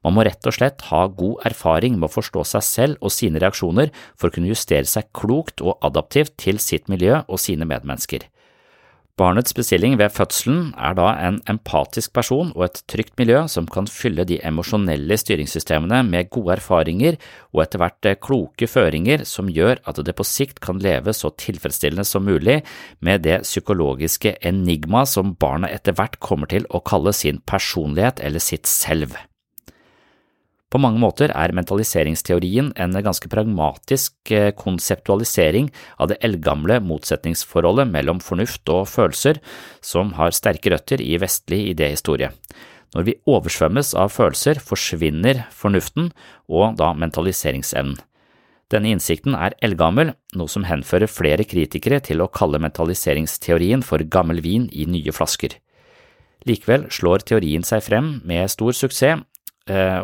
Man 0.00 0.16
må 0.16 0.24
rett 0.24 0.48
og 0.48 0.56
slett 0.56 0.88
ha 0.88 1.04
god 1.12 1.44
erfaring 1.52 2.00
med 2.00 2.08
å 2.08 2.14
forstå 2.16 2.48
seg 2.54 2.64
selv 2.64 3.04
og 3.04 3.12
sine 3.12 3.44
reaksjoner 3.44 3.92
for 4.16 4.30
å 4.30 4.32
kunne 4.32 4.48
justere 4.48 4.88
seg 4.88 5.12
klokt 5.12 5.60
og 5.60 5.76
adaptivt 5.84 6.38
til 6.40 6.56
sitt 6.56 6.88
miljø 6.88 7.20
og 7.28 7.44
sine 7.44 7.68
medmennesker. 7.68 8.24
Barnets 9.20 9.52
bestilling 9.52 9.98
ved 10.00 10.14
fødselen 10.16 10.70
er 10.80 10.94
da 10.96 11.10
en 11.26 11.42
empatisk 11.50 12.14
person 12.16 12.54
og 12.54 12.64
et 12.64 12.78
trygt 12.88 13.18
miljø 13.20 13.42
som 13.52 13.66
kan 13.68 13.88
fylle 13.90 14.24
de 14.24 14.38
emosjonelle 14.48 15.18
styringssystemene 15.20 15.98
med 16.08 16.30
gode 16.32 16.54
erfaringer 16.56 17.18
og 17.52 17.66
etter 17.66 17.82
hvert 17.82 18.08
eh, 18.08 18.16
kloke 18.16 18.68
føringer 18.70 19.26
som 19.28 19.52
gjør 19.52 19.82
at 19.84 20.00
det 20.06 20.16
på 20.16 20.24
sikt 20.24 20.62
kan 20.64 20.80
leve 20.80 21.12
så 21.16 21.34
tilfredsstillende 21.36 22.06
som 22.08 22.24
mulig 22.24 22.62
med 23.04 23.26
det 23.28 23.42
psykologiske 23.44 24.38
enigma 24.40 25.04
som 25.04 25.34
barnet 25.36 25.76
etter 25.76 25.98
hvert 26.00 26.16
kommer 26.24 26.48
til 26.48 26.64
å 26.72 26.80
kalle 26.80 27.12
sin 27.12 27.44
personlighet 27.44 28.24
eller 28.24 28.40
sitt 28.40 28.70
selv. 28.70 29.18
På 30.70 30.78
mange 30.78 31.00
måter 31.02 31.32
er 31.34 31.50
mentaliseringsteorien 31.56 32.68
en 32.78 32.92
ganske 33.02 33.26
pragmatisk 33.30 34.30
eh, 34.30 34.52
konseptualisering 34.54 35.72
av 35.98 36.12
det 36.12 36.20
eldgamle 36.22 36.76
motsetningsforholdet 36.86 37.90
mellom 37.90 38.20
fornuft 38.22 38.70
og 38.70 38.86
følelser, 38.92 39.40
som 39.82 40.14
har 40.14 40.36
sterke 40.36 40.70
røtter 40.70 41.02
i 41.02 41.16
vestlig 41.18 41.64
idéhistorie. 41.72 42.30
Når 42.94 43.06
vi 43.06 43.16
oversvømmes 43.26 43.92
av 43.98 44.12
følelser, 44.14 44.62
forsvinner 44.62 45.44
fornuften 45.54 46.12
og 46.50 46.78
da 46.78 46.92
mentaliseringsevnen. 46.94 47.98
Denne 48.70 48.92
innsikten 48.94 49.34
er 49.34 49.56
eldgammel, 49.66 50.12
noe 50.38 50.50
som 50.50 50.62
henfører 50.68 51.10
flere 51.10 51.42
kritikere 51.42 51.98
til 52.06 52.22
å 52.22 52.30
kalle 52.30 52.62
mentaliseringsteorien 52.62 53.82
for 53.82 54.06
gammel 54.06 54.38
vin 54.44 54.68
i 54.70 54.86
nye 54.86 55.10
flasker. 55.10 55.56
Likevel 56.46 56.86
slår 56.94 57.26
teorien 57.26 57.66
seg 57.66 57.82
frem 57.84 58.20
med 58.24 58.46
stor 58.54 58.76
suksess 58.76 59.26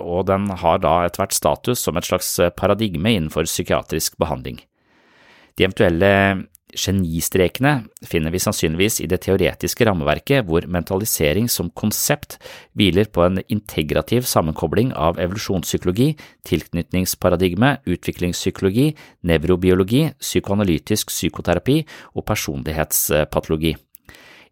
og 0.01 0.27
den 0.31 0.49
har 0.63 0.83
da 0.83 0.99
etter 1.07 1.25
hvert 1.25 1.37
status 1.37 1.85
som 1.87 1.99
et 1.99 2.09
slags 2.09 2.35
eh, 2.41 2.53
paradigme 2.55 3.15
innenfor 3.17 3.49
psykiatrisk 3.49 4.19
behandling. 4.21 4.61
De 5.57 5.65
eventuelle 5.65 6.13
genistrekene 6.77 7.87
finner 8.05 8.33
vi 8.35 8.41
sannsynligvis 8.43 8.99
i 9.01 9.09
det 9.11 9.21
teoretiske 9.25 9.87
rammeverket 9.87 10.45
hvor 10.49 10.67
mentalisering 10.69 11.49
som 11.53 11.71
konsept 11.71 12.37
hviler 12.77 13.09
på 13.09 13.25
en 13.25 13.41
integrativ 13.49 14.27
sammenkobling 14.29 14.93
av 14.93 15.21
evolusjonspsykologi, 15.23 16.13
tilknytningsparadigme, 16.49 17.77
utviklingspsykologi, 17.87 18.91
nevrobiologi, 19.31 20.05
psykoanalytisk 20.21 21.15
psykoterapi 21.15 21.81
og 22.15 22.27
personlighetspatologi. 22.29 23.77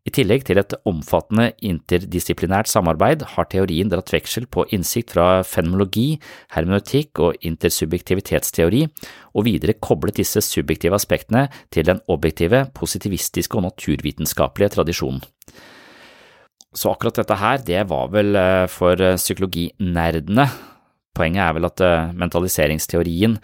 I 0.04 0.12
tillegg 0.12 0.42
til 0.44 0.58
et 0.60 0.74
omfattende 0.84 1.46
interdisiplinært 1.64 2.68
samarbeid 2.68 3.22
har 3.34 3.46
teorien 3.48 3.88
dratt 3.88 4.12
veksel 4.12 4.44
på 4.52 4.66
innsikt 4.76 5.14
fra 5.14 5.38
fenomenologi, 5.48 6.18
hermeneutikk 6.52 7.22
og 7.24 7.46
intersubjektivitetsteori, 7.48 8.82
og 9.32 9.46
videre 9.48 9.78
koblet 9.80 10.20
disse 10.20 10.44
subjektive 10.44 10.98
aspektene 10.98 11.46
til 11.72 11.88
den 11.88 12.04
objektive, 12.12 12.66
positivistiske 12.76 13.56
og 13.56 13.64
naturvitenskapelige 13.70 14.74
tradisjonen. 14.76 15.24
Så 16.74 16.92
akkurat 16.92 17.22
dette 17.22 17.40
her, 17.40 17.64
det 17.64 17.88
var 17.88 18.12
vel 18.12 18.36
eh, 18.36 18.68
for 18.68 19.00
psykologinerdene. 19.16 20.48
Poenget 21.14 21.46
er 21.46 21.54
vel 21.56 21.68
at 21.70 21.80
eh, 21.86 22.10
mentaliseringsteorien 22.18 23.38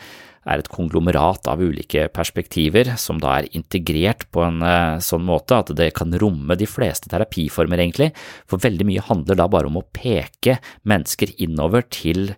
er 0.50 0.62
et 0.62 0.70
konglomerat 0.72 1.48
av 1.50 1.62
ulike 1.62 2.08
perspektiver 2.14 2.92
som 3.00 3.20
da 3.22 3.38
er 3.38 3.48
integrert 3.56 4.26
på 4.34 4.44
en 4.46 4.60
eh, 4.66 4.98
sånn 5.04 5.24
måte 5.26 5.60
at 5.62 5.72
det 5.78 5.92
kan 5.96 6.12
romme 6.20 6.58
de 6.58 6.68
fleste 6.68 7.10
terapiformer, 7.12 7.80
egentlig, 7.80 8.10
for 8.50 8.62
veldig 8.62 8.88
mye 8.88 9.06
handler 9.08 9.38
da 9.40 9.48
bare 9.50 9.70
om 9.70 9.80
å 9.80 9.86
peke 9.94 10.58
mennesker 10.88 11.36
innover 11.40 11.86
til 11.88 12.34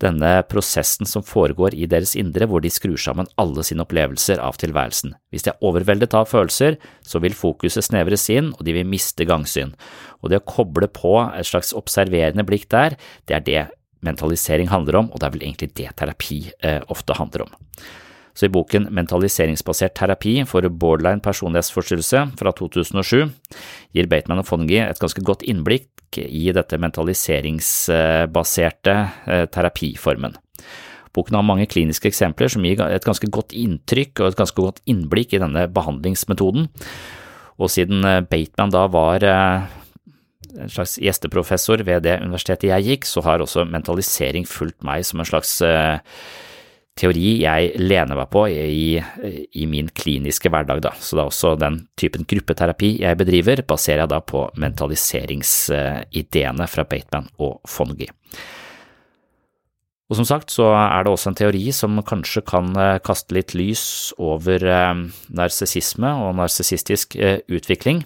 denne 0.00 0.30
prosessen 0.48 1.08
som 1.08 1.24
foregår 1.26 1.74
i 1.76 1.88
deres 1.90 2.14
indre, 2.18 2.48
hvor 2.48 2.62
de 2.64 2.72
skrur 2.72 2.98
sammen 3.00 3.28
alle 3.40 3.64
sine 3.66 3.84
opplevelser 3.84 4.40
av 4.42 4.56
tilværelsen. 4.60 5.14
Hvis 5.32 5.44
de 5.46 5.52
er 5.52 5.66
overveldet 5.66 6.16
av 6.16 6.30
følelser, 6.30 6.78
så 7.04 7.20
vil 7.22 7.36
fokuset 7.36 7.84
snevres 7.84 8.24
inn, 8.32 8.52
og 8.56 8.64
de 8.66 8.78
vil 8.78 8.88
miste 8.88 9.26
gangsyn. 9.28 9.74
Og 10.24 10.32
det 10.32 10.40
å 10.40 10.48
koble 10.48 10.88
på 10.88 11.18
et 11.28 11.48
slags 11.48 11.74
observerende 11.76 12.46
blikk 12.48 12.70
der, 12.72 12.96
det 13.28 13.36
er 13.36 13.46
det 13.46 13.66
mentalisering 14.06 14.68
handler 14.70 14.94
om, 15.02 15.06
og 15.10 15.16
det 15.20 15.26
er 15.26 15.34
vel 15.34 15.46
egentlig 15.46 15.70
det 15.76 15.90
terapi 15.98 16.38
eh, 16.64 16.82
ofte 16.88 17.12
handler 17.18 17.40
om. 17.46 17.52
Så 18.34 18.46
i 18.46 18.52
boken 18.52 18.88
Mentaliseringsbasert 18.94 19.94
terapi 19.98 20.44
for 20.48 20.62
borderline 20.70 21.20
personlighetsforstyrrelse 21.24 22.18
fra 22.38 22.50
2007 22.56 23.30
gir 23.96 24.06
Bateman 24.08 24.40
og 24.40 24.46
Fongi 24.48 24.78
et 24.80 25.02
ganske 25.02 25.22
godt 25.26 25.42
innblikk 25.50 25.88
i 26.22 26.52
dette 26.54 26.78
mentaliseringsbaserte 26.80 28.94
eh, 29.26 29.46
terapiformen. 29.52 30.34
Boken 31.14 31.36
har 31.36 31.44
mange 31.46 31.66
kliniske 31.70 32.08
eksempler 32.10 32.48
som 32.52 32.64
gir 32.64 32.80
et 32.86 33.06
ganske 33.06 33.28
godt 33.34 33.50
inntrykk 33.52 34.20
og 34.22 34.26
et 34.30 34.38
ganske 34.38 34.62
godt 34.62 34.80
innblikk 34.90 35.30
i 35.34 35.42
denne 35.42 35.62
behandlingsmetoden. 35.74 36.64
Og 37.60 37.68
siden 37.70 38.04
eh, 38.06 38.24
Bateman 38.24 38.70
da 38.72 38.86
var 38.94 39.18
en 40.58 40.70
slags 40.72 40.98
gjesteprofessor 41.00 41.78
ved 41.86 42.02
det 42.06 42.20
universitetet 42.24 42.70
jeg 42.70 42.86
gikk, 42.88 43.04
så 43.08 43.18
har 43.26 43.38
også 43.42 43.60
mentalisering 43.68 44.44
fulgt 44.48 44.80
meg 44.86 45.04
som 45.06 45.20
en 45.22 45.28
slags 45.28 45.52
uh, 45.62 45.98
teori 47.00 47.28
jeg 47.42 47.72
lener 47.80 48.16
meg 48.18 48.28
på 48.32 48.42
i, 48.50 49.00
i, 49.00 49.66
min 49.70 49.88
kliniske 49.94 50.48
hverdag. 50.52 50.78
Da. 50.84 50.90
Så 50.98 51.16
det 51.16 51.22
er 51.22 51.28
også 51.30 51.48
den 51.60 51.76
typen 52.00 52.24
gruppeterapi 52.28 52.90
jeg 53.02 53.18
bedriver, 53.20 53.58
baserer 53.66 54.00
jeg 54.04 54.12
da 54.12 54.20
på 54.20 54.40
mentaliseringsideene 54.60 56.66
fra 56.70 56.82
Bateman 56.88 57.28
og 57.40 57.52
Fongi. 57.68 58.08
Og 60.10 60.16
som 60.18 60.26
sagt 60.26 60.50
så 60.50 60.66
er 60.74 61.04
det 61.06 61.12
også 61.12 61.28
en 61.30 61.38
teori 61.38 61.72
som 61.74 62.02
kanskje 62.02 62.40
kan 62.42 62.74
eh, 62.74 62.98
kaste 63.06 63.34
litt 63.36 63.54
lys 63.54 64.12
over 64.18 64.58
eh, 64.66 64.94
narsissisme 65.38 66.10
og 66.24 66.34
narsissistisk 66.40 67.14
utvikling. 67.46 68.02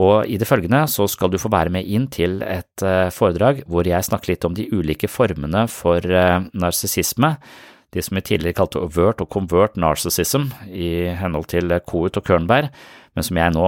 Og 0.00 0.24
i 0.24 0.38
det 0.40 0.48
følgende 0.48 0.86
så 0.88 1.04
skal 1.10 1.32
du 1.32 1.40
få 1.40 1.50
være 1.52 1.72
med 1.74 1.84
inn 1.84 2.06
til 2.12 2.40
et 2.46 2.84
eh, 2.86 3.10
foredrag 3.12 3.60
hvor 3.68 3.88
jeg 3.88 4.08
snakker 4.08 4.32
litt 4.32 4.46
om 4.48 4.56
de 4.56 4.68
ulike 4.72 5.10
formene 5.10 5.66
for 5.68 6.00
eh, 6.00 6.48
narsissisme. 6.54 7.36
de 7.92 8.00
som 8.00 8.16
vi 8.16 8.22
tidligere 8.24 8.56
kalte 8.56 8.80
overt 8.80 9.20
og 9.20 9.28
convert 9.28 9.76
narcissism 9.76 10.46
i 10.72 11.12
henhold 11.12 11.50
til 11.52 11.68
Kohut 11.84 12.16
og 12.16 12.24
Kørnberg, 12.24 12.70
men 13.12 13.26
som 13.26 13.36
jeg 13.36 13.52
nå 13.52 13.66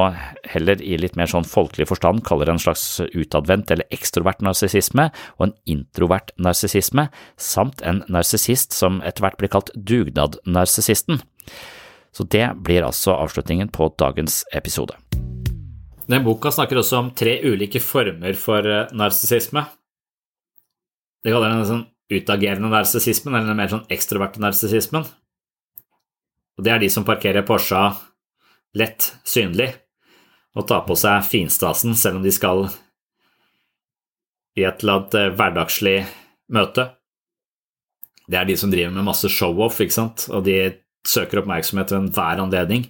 heller 0.49 0.81
i 0.81 0.97
litt 0.97 1.19
mer 1.21 1.29
sånn 1.29 1.45
folkelig 1.45 1.91
forstand 1.91 2.25
kaller 2.25 2.49
en 2.49 2.63
slags 2.63 3.03
utadvendt 3.13 3.75
eller 3.75 3.85
ekstrovert 3.93 4.41
narsissisme 4.41 5.11
og 5.37 5.49
en 5.49 5.55
introvert 5.69 6.33
narsissisme, 6.41 7.11
samt 7.37 7.85
en 7.85 8.01
narsissist 8.09 8.73
som 8.73 9.03
etter 9.05 9.27
hvert 9.27 9.37
blir 9.41 9.53
kalt 9.53 9.75
dugnadnarsissisten. 9.77 11.21
Så 12.15 12.25
det 12.25 12.47
blir 12.65 12.87
altså 12.87 13.19
avslutningen 13.19 13.69
på 13.75 13.93
dagens 14.01 14.45
episode. 14.57 14.97
Den 16.11 16.25
boka 16.25 16.53
snakker 16.53 16.81
også 16.81 16.99
om 17.01 17.11
tre 17.17 17.38
ulike 17.47 17.81
former 17.81 18.37
for 18.37 18.67
narsissisme. 18.93 19.64
Det 21.25 21.33
kaller 21.33 21.55
den 21.55 21.69
sånn 21.69 21.85
utagerende 22.12 22.69
narsissismen, 22.69 23.35
eller 23.35 23.53
den 23.53 23.61
mer 23.62 23.71
sånn 23.73 23.87
ekstroverte 23.93 24.43
narsissismen. 24.45 25.07
Det 26.61 26.71
er 26.71 26.83
de 26.83 26.90
som 26.93 27.07
parkerer 27.07 27.47
Porscha 27.47 27.87
lett 28.79 29.14
synlig 29.27 29.71
og 30.55 30.69
tar 30.69 30.85
på 30.87 30.95
seg 30.99 31.25
finstasen 31.27 31.97
selv 31.99 32.21
om 32.21 32.27
de 32.27 32.33
skal 32.35 32.67
i 34.55 34.62
et 34.62 34.85
eller 34.85 35.01
annet 35.01 35.17
eh, 35.19 35.33
hverdagslig 35.35 35.97
møte. 36.55 36.87
Det 38.31 38.38
er 38.38 38.47
de 38.49 38.57
som 38.59 38.71
driver 38.71 38.95
med 38.95 39.07
masse 39.09 39.29
show-off, 39.33 39.81
ikke 39.83 39.97
sant, 39.97 40.29
og 40.31 40.45
de 40.47 40.59
søker 41.05 41.43
oppmerksomhet 41.43 41.90
ved 41.90 41.99
enhver 42.05 42.43
anledning. 42.45 42.87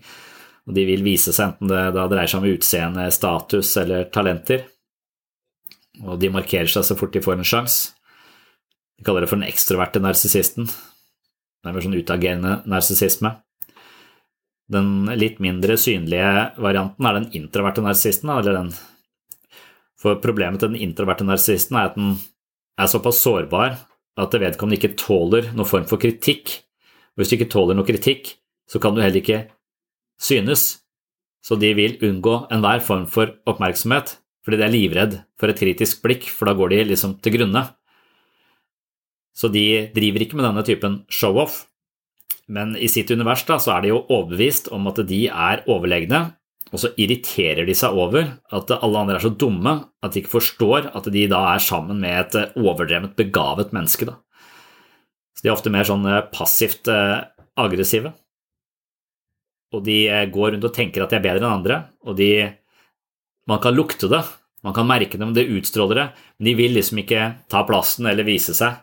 Og 0.64 0.76
de 0.76 0.84
vil 0.88 1.04
vise 1.04 1.32
seg 1.34 1.50
enten 1.50 1.68
det 1.68 1.82
da 1.96 2.06
dreier 2.08 2.30
seg 2.30 2.40
om 2.40 2.48
utseende, 2.48 3.04
status 3.12 3.74
eller 3.80 4.08
talenter. 4.12 4.64
Og 6.02 6.16
de 6.20 6.32
markerer 6.32 6.70
seg 6.70 6.86
så 6.86 6.96
fort 6.98 7.12
de 7.14 7.22
får 7.24 7.38
en 7.38 7.46
sjanse. 7.46 7.92
De 8.98 9.04
kaller 9.04 9.24
det 9.24 9.30
for 9.30 9.40
den 9.40 9.50
ekstroverte 9.50 10.00
narsissisten. 10.02 10.68
Det 10.68 11.70
er 11.70 11.74
mer 11.76 11.84
sånn 11.84 11.98
utagerende 11.98 12.58
narsissisme. 12.70 13.34
Den 14.72 15.10
litt 15.20 15.40
mindre 15.44 15.76
synlige 15.80 16.56
varianten 16.62 17.08
er 17.08 17.18
den 17.18 17.30
introverte 17.36 17.84
narsissisten, 17.84 18.32
eller 18.32 18.60
den 18.62 18.74
For 20.00 20.18
problemet 20.20 20.60
til 20.60 20.68
den 20.72 20.82
introverte 20.84 21.24
narsissisten 21.24 21.78
er 21.80 21.88
at 21.88 21.94
den 21.96 22.16
er 22.76 22.88
såpass 22.90 23.22
sårbar 23.24 23.78
at 24.20 24.34
vedkommende 24.36 24.76
ikke 24.76 24.98
tåler 25.00 25.48
noen 25.54 25.68
form 25.68 25.86
for 25.88 26.00
kritikk. 26.02 26.52
Hvis 27.16 27.30
du 27.30 27.36
ikke 27.38 27.48
tåler 27.52 27.78
noe 27.78 27.88
kritikk, 27.88 28.34
så 28.68 28.80
kan 28.82 28.94
du 28.94 29.00
heller 29.00 29.22
ikke 29.22 29.46
synes. 30.20 30.80
Så 31.44 31.58
de 31.60 31.74
vil 31.76 31.98
unngå 32.04 32.46
enhver 32.52 32.80
form 32.84 33.04
for 33.10 33.34
oppmerksomhet, 33.48 34.16
fordi 34.44 34.60
de 34.60 34.64
er 34.66 34.72
livredd 34.72 35.16
for 35.40 35.52
et 35.52 35.60
kritisk 35.60 36.00
blikk, 36.04 36.28
for 36.32 36.48
da 36.48 36.56
går 36.56 36.72
de 36.72 36.84
liksom 36.92 37.18
til 37.24 37.36
grunne. 37.36 37.66
Så 39.34 39.50
de 39.52 39.90
driver 39.94 40.24
ikke 40.24 40.38
med 40.38 40.46
denne 40.46 40.64
typen 40.64 41.02
show-off. 41.12 41.64
Men 42.48 42.74
i 42.76 42.88
sitt 42.92 43.10
univers 43.10 43.44
da, 43.48 43.58
så 43.60 43.74
er 43.74 43.84
de 43.84 43.92
jo 43.92 44.02
overbevist 44.04 44.70
om 44.72 44.88
at 44.90 45.00
de 45.08 45.26
er 45.28 45.64
overlegne, 45.70 46.26
og 46.72 46.80
så 46.80 46.90
irriterer 46.98 47.66
de 47.68 47.74
seg 47.76 47.94
over 47.94 48.34
at 48.56 48.72
alle 48.74 49.00
andre 49.00 49.18
er 49.18 49.22
så 49.22 49.30
dumme 49.30 49.76
at 50.02 50.14
de 50.14 50.22
ikke 50.22 50.32
forstår 50.32 50.88
at 50.96 51.06
de 51.12 51.26
da 51.30 51.40
er 51.52 51.62
sammen 51.62 52.00
med 52.02 52.34
et 52.34 52.56
overdrevent 52.58 53.14
begavet 53.18 53.74
menneske. 53.76 54.08
Da. 54.08 54.16
Så 55.36 55.44
de 55.44 55.50
er 55.50 55.54
ofte 55.54 55.72
mer 55.72 55.86
sånn 55.86 56.06
eh, 56.08 56.24
passivt 56.34 56.90
eh, 56.90 57.20
aggressive. 57.60 58.14
Og 59.74 59.82
de 59.86 60.04
eh, 60.08 60.28
går 60.30 60.54
rundt 60.54 60.68
og 60.68 60.74
tenker 60.74 61.04
at 61.04 61.12
de 61.12 61.18
er 61.18 61.26
bedre 61.26 61.42
enn 61.42 61.58
andre, 61.60 61.80
og 62.06 62.18
de 62.20 62.30
Man 63.44 63.60
kan 63.60 63.74
lukte 63.76 64.08
det, 64.08 64.22
man 64.64 64.72
kan 64.72 64.86
merke 64.88 65.18
det, 65.18 65.24
men 65.26 65.34
det 65.36 65.50
utstråler 65.52 65.98
det, 65.98 66.04
men 66.38 66.46
de 66.48 66.54
vil 66.56 66.72
liksom 66.72 67.02
ikke 67.02 67.24
ta 67.52 67.60
plassen 67.68 68.06
eller 68.08 68.24
vise 68.24 68.54
seg. 68.56 68.78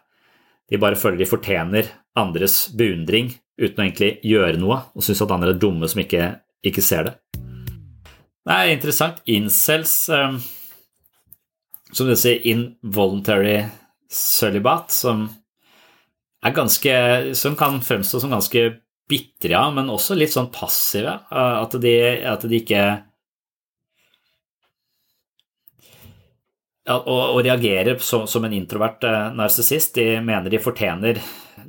De 0.70 0.78
bare 0.78 1.00
føler 1.00 1.18
de 1.18 1.26
fortjener 1.26 1.90
andres 2.14 2.68
beundring 2.78 3.32
uten 3.58 3.82
å 3.82 3.86
egentlig 3.88 4.12
gjøre 4.22 4.60
noe, 4.62 4.78
og 4.94 5.02
syns 5.02 5.24
at 5.26 5.34
andre 5.34 5.56
er 5.56 5.58
dumme 5.58 5.90
som 5.90 6.04
ikke, 6.04 6.28
ikke 6.62 6.84
ser 6.86 7.10
det. 7.10 7.16
Det 8.46 8.54
er 8.54 8.70
interessant. 8.76 9.18
Incels, 9.26 9.96
um, 10.14 10.38
som 11.90 12.10
du 12.10 12.14
sier, 12.14 12.38
involuntary 12.46 13.64
celibat, 14.12 14.94
som 14.94 15.30
ganske 16.42 17.36
Som 17.36 17.56
kan 17.56 17.82
fremstå 17.82 18.20
som 18.20 18.32
ganske 18.34 18.81
bitre, 19.12 19.62
men 19.76 19.92
også 19.92 20.16
litt 20.16 20.34
sånn 20.34 20.50
passive. 20.54 21.20
At 21.30 21.76
de, 21.84 21.96
at 22.32 22.48
de 22.48 22.62
ikke 22.64 22.84
ja, 26.88 26.98
og, 26.98 27.36
og, 27.36 27.40
reagerer 27.46 28.00
som, 28.02 28.26
som 28.28 28.46
en 28.46 28.56
introvert 28.58 29.04
eh, 29.06 29.30
narsissist. 29.38 29.96
De 29.98 30.18
mener 30.26 30.50
de 30.52 30.62
fortjener 30.62 31.22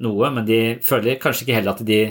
noe, 0.02 0.30
men 0.32 0.46
de 0.48 0.60
føler 0.84 1.20
kanskje 1.20 1.46
ikke 1.46 1.58
heller 1.60 1.76
at 1.76 1.86
de 1.86 2.02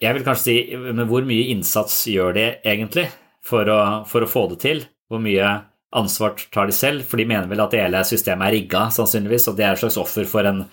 Jeg 0.00 0.16
vil 0.16 0.24
kanskje 0.24 0.44
si 0.44 0.76
men 0.80 1.04
hvor 1.08 1.26
mye 1.28 1.50
innsats 1.52 2.06
gjør 2.08 2.32
de 2.32 2.46
egentlig 2.64 3.10
for 3.44 3.68
å, 3.68 3.80
for 4.08 4.24
å 4.24 4.30
få 4.30 4.46
det 4.52 4.60
til? 4.62 4.84
Hvor 5.12 5.20
mye 5.20 5.50
ansvar 5.96 6.38
tar 6.54 6.70
de 6.70 6.74
selv? 6.74 7.04
For 7.04 7.20
de 7.20 7.28
mener 7.28 7.50
vel 7.50 7.60
at 7.60 7.76
hele 7.76 8.00
systemet 8.08 8.48
er 8.48 8.56
rigga, 8.56 8.86
sannsynligvis, 8.96 9.50
og 9.50 9.58
det 9.58 9.66
er 9.66 9.76
et 9.76 9.82
slags 9.82 9.98
offer 10.00 10.24
for, 10.30 10.48
en, 10.48 10.64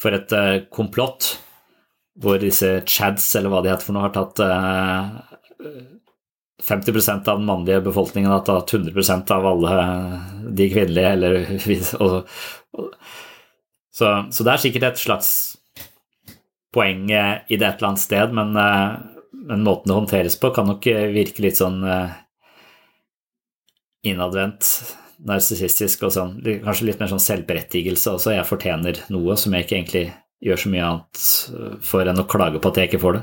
for 0.00 0.16
et 0.16 0.32
eh, 0.32 0.62
komplott 0.72 1.34
hvor 2.20 2.38
disse 2.38 2.68
chads, 2.86 3.26
eller 3.38 3.50
hva 3.50 3.62
de 3.64 3.72
heter 3.72 3.88
for 3.88 3.96
noe, 3.96 4.06
har 4.06 4.14
tatt 4.14 4.42
eh, 4.44 5.06
50% 6.64 7.28
av 7.28 7.40
den 7.40 7.48
mannlige 7.48 7.82
befolkningen 7.88 8.30
har 8.30 8.44
tatt 8.46 8.72
100% 8.72 9.32
av 9.34 9.46
alle 9.46 9.74
de 10.54 10.68
kvinnelige, 10.70 11.12
eller 11.16 11.40
og, 12.04 12.30
og, 12.78 12.94
så, 13.94 14.14
så, 14.30 14.46
det 14.46 14.52
er 14.52 14.62
sikkert 14.62 14.88
et 14.88 15.02
slags 15.02 15.30
poeng 16.74 17.06
i 17.10 17.58
det 17.58 17.66
et 17.66 17.78
eller 17.78 17.90
annet 17.92 18.02
sted, 18.02 18.34
men, 18.34 18.54
eh, 18.58 18.98
men 19.50 19.66
måten 19.66 19.90
det 19.90 19.98
håndteres 19.98 20.38
på, 20.40 20.54
kan 20.54 20.70
nok 20.70 20.86
virke 21.14 21.44
litt 21.44 21.58
sånn 21.58 21.82
eh, 21.86 22.20
innadvendt, 24.06 24.70
narsissistisk 25.24 26.02
og 26.06 26.12
sånn. 26.14 26.34
Kanskje 26.64 26.90
litt 26.90 27.00
mer 27.00 27.08
sånn 27.10 27.22
selvberettigelse 27.22 28.16
også. 28.18 28.34
Jeg 28.34 28.48
fortjener 28.48 28.98
noe 29.14 29.36
som 29.40 29.54
jeg 29.54 29.64
ikke 29.64 29.76
egentlig 29.78 30.08
gjør 30.44 30.60
så 30.60 30.72
mye 30.72 30.88
annet 30.88 31.22
for 31.84 32.10
enn 32.10 32.20
å 32.20 32.26
klage 32.28 32.60
på 32.60 32.70
at 32.70 32.80
jeg 32.80 32.90
ikke 32.90 33.02
får 33.02 33.16
det. 33.16 33.22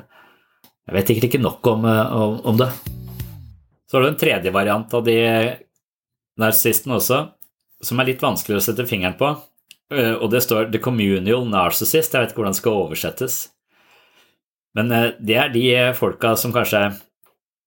Jeg 0.89 0.95
vet 0.97 1.12
egentlig 1.13 1.29
ikke 1.29 1.43
nok 1.43 1.67
om, 1.69 1.86
om, 1.86 2.39
om 2.51 2.57
det. 2.57 2.71
Så 3.86 3.97
har 3.97 4.05
du 4.05 4.10
en 4.10 4.19
tredje 4.19 4.53
variant 4.55 4.93
av 4.97 5.05
de 5.05 5.17
narsissistene 6.41 6.97
også, 6.97 7.21
som 7.84 8.01
er 8.01 8.10
litt 8.12 8.23
vanskelig 8.23 8.57
å 8.57 8.65
sette 8.65 8.88
fingeren 8.89 9.17
på. 9.19 9.34
Eh, 9.91 10.13
og 10.15 10.31
det 10.31 10.43
står 10.45 10.69
'The 10.71 10.79
Communal 10.79 11.47
Narcissist'. 11.49 12.13
Jeg 12.13 12.21
vet 12.21 12.31
ikke 12.31 12.41
hvordan 12.41 12.55
det 12.55 12.62
skal 12.62 12.84
oversettes. 12.86 13.39
Men 14.77 14.91
eh, 14.91 15.12
det 15.19 15.38
er 15.38 15.51
de 15.51 15.65
folka 15.97 16.36
som 16.39 16.53
kanskje 16.55 16.86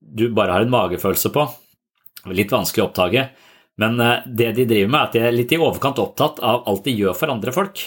du 0.01 0.31
bare 0.33 0.53
har 0.53 0.65
en 0.65 0.73
magefølelse 0.73 1.33
på. 1.35 1.45
Litt 2.33 2.53
vanskelig 2.53 2.85
å 2.85 2.89
oppdage. 2.89 3.29
Men 3.77 4.01
eh, 4.01 4.25
det 4.25 4.55
de 4.57 4.69
driver 4.71 4.91
med, 4.91 5.01
er 5.01 5.05
at 5.05 5.13
de 5.13 5.25
er 5.27 5.37
litt 5.37 5.53
i 5.53 5.61
overkant 5.61 6.01
opptatt 6.01 6.41
av 6.41 6.65
alt 6.71 6.85
de 6.89 6.97
gjør 6.97 7.17
for 7.19 7.35
andre 7.35 7.53
folk. 7.53 7.85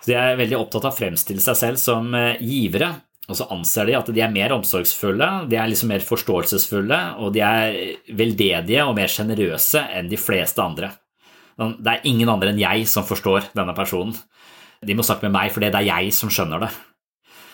Så 0.00 0.10
de 0.10 0.16
er 0.16 0.38
veldig 0.40 0.58
opptatt 0.58 0.86
av 0.88 0.94
å 0.94 0.96
fremstille 0.96 1.44
seg 1.44 1.58
selv 1.60 1.80
som 1.80 2.14
givere, 2.40 2.94
og 3.30 3.36
så 3.38 3.46
anser 3.54 3.86
de 3.86 3.94
at 3.98 4.08
de 4.10 4.22
er 4.24 4.32
mer 4.32 4.54
omsorgsfulle, 4.56 5.28
de 5.50 5.58
er 5.60 5.68
liksom 5.70 5.92
mer 5.92 6.02
forståelsesfulle, 6.02 6.98
og 7.22 7.34
de 7.36 7.44
er 7.46 7.76
veldedige 8.18 8.86
og 8.88 8.96
mer 8.98 9.12
sjenerøse 9.12 9.84
enn 9.94 10.10
de 10.10 10.18
fleste 10.18 10.62
andre. 10.64 10.90
Det 11.60 11.92
er 11.92 12.06
ingen 12.08 12.30
andre 12.32 12.50
enn 12.50 12.62
jeg 12.62 12.88
som 12.90 13.06
forstår 13.06 13.52
denne 13.54 13.76
personen. 13.76 14.16
De 14.80 14.96
må 14.96 15.04
snakke 15.04 15.28
med 15.28 15.36
meg 15.36 15.52
for 15.52 15.62
det 15.62 15.74
er 15.76 15.90
jeg 15.90 16.14
som 16.16 16.32
skjønner 16.32 16.64
det. 16.64 16.70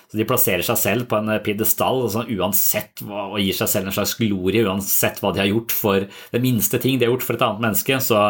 Så 0.07 0.21
De 0.21 0.27
plasserer 0.29 0.63
seg 0.63 0.79
selv 0.79 1.09
på 1.11 1.19
en 1.19 1.33
pidestall 1.43 2.05
altså 2.05 2.23
uansett 2.31 3.03
og 3.03 3.41
gir 3.43 3.57
seg 3.59 3.71
selv 3.73 3.91
en 3.91 3.97
slags 3.97 4.15
glorie 4.21 4.63
uansett 4.63 5.19
hva 5.19 5.33
de 5.35 5.43
har 5.43 5.51
gjort 5.51 5.75
for 5.75 6.07
det 6.07 6.43
minste 6.45 6.79
ting 6.79 7.01
de 7.01 7.09
har 7.09 7.11
gjort 7.11 7.27
for 7.27 7.35
et 7.35 7.43
annet 7.43 7.65
menneske, 7.65 7.99
så, 7.99 8.21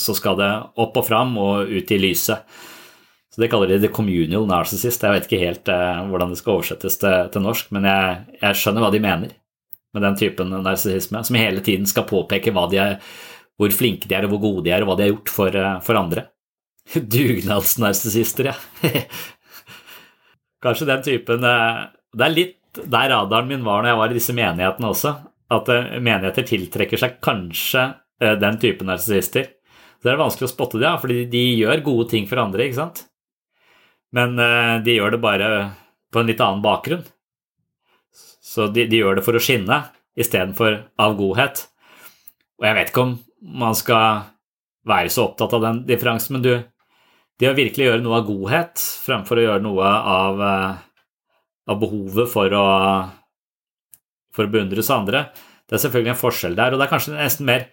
så 0.00 0.16
skal 0.16 0.40
det 0.40 0.50
opp 0.80 0.96
og 0.96 1.06
fram 1.10 1.36
og 1.38 1.68
ut 1.68 1.92
i 1.92 2.00
lyset. 2.00 2.48
Så 3.34 3.40
Det 3.40 3.48
kaller 3.48 3.70
de 3.70 3.78
the 3.78 3.88
communal 3.94 4.46
narcissist. 4.46 5.04
Jeg 5.06 5.14
vet 5.14 5.26
ikke 5.28 5.44
helt 5.44 5.68
eh, 5.70 5.98
hvordan 6.10 6.32
det 6.32 6.40
skal 6.40 6.56
oversettes 6.56 6.98
til, 6.98 7.28
til 7.30 7.44
norsk, 7.44 7.68
men 7.76 7.86
jeg, 7.86 8.16
jeg, 8.40 8.58
skjønner 8.58 8.82
hva 8.82 8.90
de 8.90 9.02
mener 9.04 9.36
med 9.94 10.04
den 10.06 10.16
typen 10.18 10.50
narsissisme, 10.50 11.22
som 11.26 11.38
hele 11.38 11.62
tiden 11.66 11.86
skal 11.86 12.08
påpeke 12.10 12.50
er, 12.50 12.96
hvor 13.58 13.74
flinke 13.74 14.08
de 14.08 14.16
er, 14.16 14.26
og 14.26 14.34
hvor 14.34 14.42
gode 14.42 14.64
de 14.66 14.74
er, 14.74 14.82
og 14.82 14.90
hva 14.90 14.96
de 14.98 15.06
har 15.06 15.12
gjort 15.12 15.32
for, 15.34 15.54
eh, 15.54 15.78
for 15.86 15.98
andre. 15.98 16.26
Dugnadsnarsissister, 17.14 18.50
ja. 18.50 18.56
Kanskje 20.64 20.88
den 20.90 21.04
typen 21.06 21.44
eh, 21.46 21.84
Det 22.12 22.26
er 22.26 22.34
litt 22.34 22.56
der 22.80 23.10
radaren 23.10 23.48
min 23.48 23.64
var 23.66 23.80
når 23.80 23.90
jeg 23.90 23.98
var 23.98 24.12
i 24.12 24.16
disse 24.18 24.34
menighetene 24.36 24.90
også, 24.90 25.14
at 25.54 25.70
eh, 25.70 25.98
menigheter 25.98 26.46
tiltrekker 26.50 27.00
seg 27.00 27.20
kanskje 27.22 27.92
den 28.20 28.58
typen 28.60 28.90
narsissister. 28.90 29.46
Så 29.96 30.04
det 30.04 30.10
er 30.12 30.18
vanskelig 30.20 30.44
å 30.44 30.50
spotte 30.50 30.76
det, 30.76 30.84
ja, 30.84 30.98
fordi 31.00 31.22
de 31.32 31.40
gjør 31.62 31.80
gode 31.86 32.10
ting 32.10 32.26
for 32.28 32.42
andre, 32.42 32.66
ikke 32.66 32.76
sant? 32.76 33.06
Men 34.16 34.38
eh, 34.42 34.76
de 34.84 34.96
gjør 34.96 35.14
det 35.14 35.22
bare 35.22 35.48
på 36.10 36.20
en 36.20 36.30
litt 36.30 36.42
annen 36.42 36.64
bakgrunn. 36.64 37.04
Så 38.14 38.66
de, 38.74 38.86
de 38.90 39.02
gjør 39.02 39.20
det 39.20 39.24
for 39.26 39.38
å 39.38 39.42
skinne 39.42 39.84
istedenfor 40.18 40.80
av 41.00 41.14
godhet. 41.18 41.64
Og 42.58 42.66
jeg 42.66 42.78
vet 42.78 42.90
ikke 42.90 43.06
om 43.06 43.14
man 43.60 43.76
skal 43.78 44.26
være 44.88 45.12
så 45.12 45.28
opptatt 45.28 45.54
av 45.56 45.64
den 45.64 45.82
differansen, 45.88 46.36
men 46.36 46.44
du 46.44 46.52
det 47.40 47.48
å 47.48 47.56
virkelig 47.56 47.86
gjøre 47.86 48.04
noe 48.04 48.18
av 48.18 48.26
godhet 48.28 48.82
fremfor 49.06 49.40
å 49.40 49.44
gjøre 49.46 49.64
noe 49.64 49.86
av, 49.88 50.42
av 51.72 51.78
behovet 51.80 52.28
for 52.28 52.52
å, 52.52 52.64
for 54.36 54.44
å 54.44 54.52
beundres 54.52 54.90
andre, 54.92 55.30
det 55.64 55.78
er 55.78 55.84
selvfølgelig 55.86 56.12
en 56.12 56.20
forskjell 56.20 56.58
der. 56.58 56.74
Og 56.74 56.80
det 56.80 56.84
er 56.86 56.92
kanskje 56.92 57.16
nesten 57.16 57.48
mer 57.48 57.68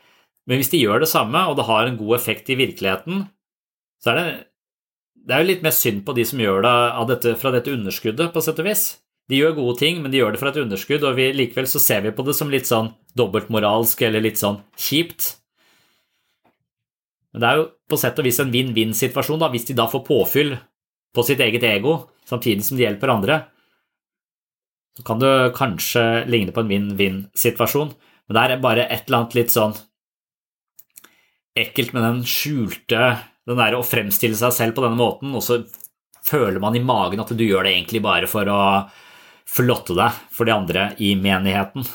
Men 0.48 0.62
hvis 0.62 0.70
de 0.72 0.80
gjør 0.80 1.02
det 1.04 1.10
samme, 1.12 1.42
og 1.50 1.58
det 1.60 1.66
har 1.68 1.90
en 1.90 1.98
god 2.00 2.14
effekt 2.16 2.48
i 2.48 2.56
virkeligheten, 2.56 3.26
så 4.00 4.14
er 4.14 4.16
det 4.16 4.28
det 5.28 5.36
er 5.36 5.44
jo 5.44 5.50
litt 5.50 5.66
mer 5.66 5.76
synd 5.76 6.06
på 6.08 6.16
de 6.16 6.24
som 6.28 6.40
gjør 6.40 6.62
det 6.64 6.78
dette, 7.10 7.34
fra 7.42 7.52
dette 7.52 7.74
underskuddet, 7.74 8.32
på 8.32 8.44
sett 8.44 8.62
og 8.64 8.70
vis. 8.70 8.86
De 9.28 9.42
gjør 9.42 9.58
gode 9.58 9.76
ting, 9.82 10.00
men 10.00 10.14
de 10.14 10.22
gjør 10.22 10.32
det 10.34 10.40
fra 10.40 10.54
et 10.54 10.62
underskudd, 10.62 11.04
og 11.04 11.18
vi, 11.18 11.26
likevel 11.36 11.68
så 11.68 11.82
ser 11.84 12.06
vi 12.06 12.14
på 12.16 12.24
det 12.24 12.36
som 12.38 12.52
litt 12.52 12.70
sånn 12.70 12.94
dobbeltmoralsk 13.20 14.06
eller 14.08 14.24
litt 14.24 14.40
sånn 14.40 14.62
kjipt. 14.80 15.34
Men 17.36 17.44
det 17.44 17.50
er 17.50 17.60
jo 17.60 17.68
på 17.92 18.00
sett 18.00 18.22
og 18.22 18.28
vis 18.30 18.40
en 18.40 18.56
vinn-vinn-situasjon, 18.56 19.44
da, 19.44 19.52
hvis 19.52 19.68
de 19.68 19.76
da 19.76 19.90
får 19.92 20.06
påfyll 20.08 20.56
på 21.12 21.28
sitt 21.28 21.44
eget 21.44 21.66
ego 21.68 22.00
samtidig 22.28 22.64
som 22.64 22.80
de 22.80 22.88
hjelper 22.88 23.12
andre. 23.12 23.42
Så 24.96 25.04
kan 25.06 25.20
det 25.20 25.36
kanskje 25.60 26.06
ligne 26.32 26.56
på 26.56 26.64
en 26.64 26.72
vinn-vinn-situasjon, 26.72 27.92
men 28.28 28.38
det 28.38 28.44
er 28.46 28.64
bare 28.64 28.88
et 28.88 29.10
eller 29.10 29.26
annet 29.26 29.36
litt 29.42 29.52
sånn 29.52 29.76
ekkelt 31.58 31.92
med 31.96 32.06
den 32.06 32.24
skjulte 32.28 33.18
den 33.48 33.60
der 33.60 33.78
å 33.78 33.86
fremstille 33.86 34.38
seg 34.38 34.56
selv 34.56 34.78
på 34.78 34.84
denne 34.84 35.00
måten, 35.00 35.36
og 35.36 35.44
så 35.46 35.62
føler 36.28 36.60
man 36.60 36.76
i 36.76 36.84
magen 36.84 37.22
at 37.24 37.32
du 37.32 37.46
gjør 37.46 37.64
det 37.64 37.76
egentlig 37.78 38.04
bare 38.04 38.28
for 38.30 38.50
å 38.52 38.62
flotte 39.48 39.96
deg 39.96 40.18
for 40.36 40.48
de 40.48 40.56
andre 40.56 40.90
i 41.04 41.14
menigheten. 41.20 41.86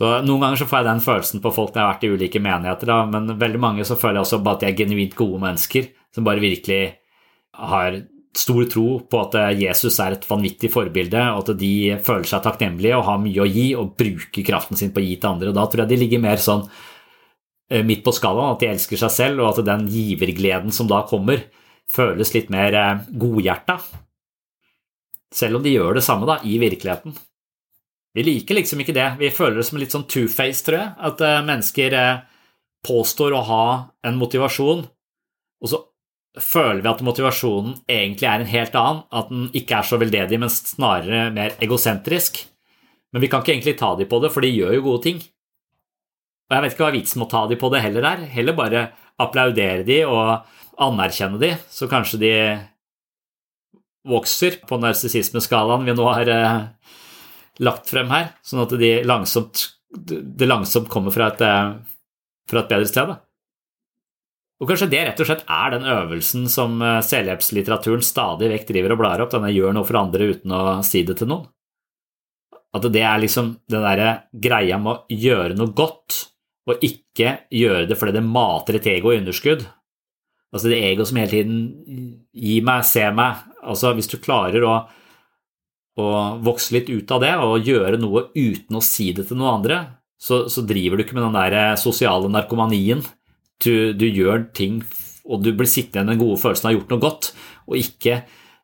Så 0.00 0.14
Noen 0.24 0.46
ganger 0.46 0.62
så 0.62 0.68
får 0.70 0.80
jeg 0.80 0.88
den 0.88 1.02
følelsen 1.04 1.42
på 1.44 1.52
folk 1.52 1.74
når 1.74 1.80
jeg 1.80 1.84
har 1.84 1.92
vært 1.92 2.06
i 2.06 2.12
ulike 2.14 2.40
menigheter, 2.40 2.88
da, 2.88 3.02
men 3.10 3.34
veldig 3.40 3.60
mange 3.60 3.84
så 3.84 3.98
føler 4.00 4.20
jeg 4.20 4.28
også 4.28 4.40
bare 4.40 4.56
at 4.56 4.64
de 4.64 4.70
er 4.70 4.78
genuint 4.78 5.18
gode 5.18 5.42
mennesker 5.42 5.90
som 6.14 6.24
bare 6.24 6.42
virkelig 6.42 6.80
har 7.60 8.00
stor 8.40 8.64
tro 8.70 8.86
på 9.10 9.20
at 9.24 9.36
Jesus 9.58 9.98
er 10.00 10.14
et 10.14 10.24
vanvittig 10.28 10.70
forbilde, 10.72 11.20
og 11.34 11.42
at 11.42 11.58
de 11.60 11.98
føler 12.06 12.28
seg 12.30 12.44
takknemlige 12.46 12.96
og 12.96 13.08
har 13.08 13.20
mye 13.20 13.42
å 13.42 13.48
gi 13.50 13.66
og 13.76 13.92
bruker 13.98 14.46
kraften 14.46 14.78
sin 14.78 14.94
på 14.94 15.02
å 15.02 15.04
gi 15.04 15.16
til 15.18 15.32
andre. 15.32 15.50
og 15.50 15.58
Da 15.58 15.66
tror 15.66 15.84
jeg 15.84 15.92
de 15.92 16.00
ligger 16.04 16.22
mer 16.22 16.40
sånn 16.40 16.62
midt 17.86 18.04
på 18.06 18.14
skalaen, 18.14 18.54
at 18.54 18.62
de 18.62 18.70
elsker 18.72 18.98
seg 19.00 19.12
selv, 19.14 19.42
og 19.42 19.52
at 19.52 19.66
den 19.66 19.86
givergleden 19.90 20.74
som 20.74 20.88
da 20.90 21.04
kommer, 21.08 21.44
føles 21.90 22.34
litt 22.34 22.50
mer 22.52 22.76
eh, 22.76 23.02
godhjerta. 23.20 23.78
Selv 25.34 25.58
om 25.58 25.66
de 25.66 25.74
gjør 25.76 25.98
det 25.98 26.06
samme 26.06 26.26
da, 26.28 26.40
i 26.42 26.58
virkeligheten. 26.62 27.14
Vi 28.14 28.24
liker 28.26 28.58
liksom 28.58 28.82
ikke 28.82 28.96
det. 28.96 29.06
Vi 29.20 29.30
føler 29.30 29.60
det 29.60 29.68
som 29.68 29.78
litt 29.78 29.94
sånn 29.94 30.08
two-face, 30.10 30.64
tror 30.66 30.80
jeg. 30.80 30.90
At 31.10 31.22
eh, 31.22 31.38
mennesker 31.46 31.96
påstår 32.86 33.36
å 33.36 33.44
ha 33.46 33.64
en 34.08 34.18
motivasjon, 34.18 34.86
og 35.60 35.68
så 35.68 35.82
føler 36.40 36.80
vi 36.84 36.88
at 36.88 37.02
motivasjonen 37.04 37.74
egentlig 37.90 38.28
er 38.30 38.42
en 38.42 38.50
helt 38.50 38.76
annen, 38.78 39.02
at 39.10 39.28
den 39.32 39.48
ikke 39.56 39.80
er 39.80 39.86
så 39.86 39.98
veldedig, 40.00 40.38
men 40.40 40.52
snarere 40.52 41.26
mer 41.34 41.56
egosentrisk. 41.62 42.40
Men 43.10 43.24
vi 43.24 43.30
kan 43.30 43.42
ikke 43.42 43.56
egentlig 43.56 43.76
ta 43.80 43.92
dem 43.98 44.08
på 44.08 44.20
det, 44.22 44.30
for 44.32 44.46
de 44.46 44.52
gjør 44.52 44.76
jo 44.78 44.86
gode 44.86 45.02
ting. 45.08 45.20
Og 46.50 46.56
jeg 46.56 46.64
vet 46.64 46.74
ikke 46.74 46.82
hva 46.82 46.94
vitsen 46.96 47.20
med 47.22 47.28
å 47.28 47.30
ta 47.30 47.44
de 47.46 47.56
på 47.60 47.70
det 47.70 47.80
heller 47.84 48.06
er. 48.08 48.24
Heller 48.34 48.56
bare 48.58 48.82
applaudere 49.22 49.84
de 49.86 50.00
og 50.08 50.80
anerkjenne 50.80 51.38
de, 51.38 51.52
så 51.70 51.86
kanskje 51.90 52.18
de 52.18 52.34
vokser 54.10 54.56
på 54.66 54.78
narsissismeskalaen 54.80 55.84
vi 55.86 55.94
nå 55.94 56.06
har 56.08 56.30
eh, 56.32 56.60
lagt 57.62 57.90
frem 57.92 58.10
her, 58.10 58.32
sånn 58.42 58.64
at 58.64 58.74
de 58.80 58.92
langsomt, 59.06 59.66
det 59.92 60.48
langsomt 60.48 60.88
kommer 60.90 61.14
fra 61.14 61.28
et, 61.30 61.44
eh, 61.44 61.74
fra 62.50 62.62
et 62.64 62.72
bedre 62.72 62.88
sted. 62.88 63.12
Da. 63.12 63.20
Og 64.60 64.68
kanskje 64.68 64.90
det 64.92 65.04
rett 65.06 65.20
og 65.22 65.28
slett 65.28 65.44
er 65.44 65.76
den 65.76 65.86
øvelsen 65.88 66.48
som 66.52 66.80
eh, 66.82 66.98
selvhjelpslitteraturen 67.04 68.04
stadig 68.04 68.50
vekk 68.54 68.66
driver 68.72 68.96
og 68.96 69.02
blar 69.04 69.24
opp, 69.24 69.34
denne 69.36 69.52
gjør 69.52 69.76
noe 69.76 69.88
for 69.88 70.00
andre 70.00 70.32
uten 70.32 70.56
å 70.56 70.64
si 70.86 71.04
det 71.06 71.20
til 71.20 71.30
noen. 71.30 71.46
At 72.70 72.84
det 72.94 73.02
er 73.02 73.20
liksom 73.20 73.54
den 73.68 73.84
derre 73.84 74.10
greia 74.30 74.78
med 74.80 74.92
å 74.94 75.20
gjøre 75.20 75.56
noe 75.58 75.74
godt 75.76 76.29
og 76.68 76.84
ikke 76.84 77.36
gjøre 77.54 77.86
det 77.88 77.98
fordi 77.98 78.16
det 78.18 78.26
mater 78.26 78.78
et 78.78 78.88
ego 78.92 79.12
i 79.12 79.20
underskudd. 79.20 79.64
Altså 80.50 80.70
det 80.70 80.80
ego 80.82 81.06
som 81.06 81.20
hele 81.20 81.30
tiden 81.30 81.60
gir 82.34 82.64
meg, 82.66 82.82
ser 82.86 83.14
meg. 83.16 83.44
Altså 83.62 83.94
hvis 83.96 84.10
du 84.10 84.18
klarer 84.22 84.66
å, 84.66 84.74
å, 86.00 86.08
vokse 86.42 86.74
litt 86.74 86.90
ut 86.90 87.14
av 87.14 87.22
det 87.22 87.32
og 87.38 87.70
gjøre 87.70 88.00
noe 88.02 88.28
uten 88.34 88.78
å 88.78 88.84
si 88.84 89.10
det 89.16 89.28
til 89.28 89.38
noen 89.38 89.60
andre, 89.60 89.80
så, 90.20 90.44
så 90.52 90.64
driver 90.66 90.98
du 90.98 91.06
ikke 91.06 91.16
med 91.16 91.28
den 91.28 91.38
der 91.38 91.78
sosiale 91.80 92.28
narkomanien. 92.32 93.04
Du, 93.60 93.92
du, 93.92 94.06
gjør 94.08 94.48
ting, 94.56 94.80
og 95.28 95.42
du 95.44 95.52
blir 95.52 95.68
sittende 95.68 96.08
med 96.08 96.16
den 96.16 96.22
gode 96.24 96.40
følelsen 96.40 96.66
av 96.66 96.70
å 96.70 96.72
ha 96.72 96.78
gjort 96.78 96.92
noe 96.94 97.02
godt, 97.04 97.32
og 97.68 97.80
ikke 97.80 98.22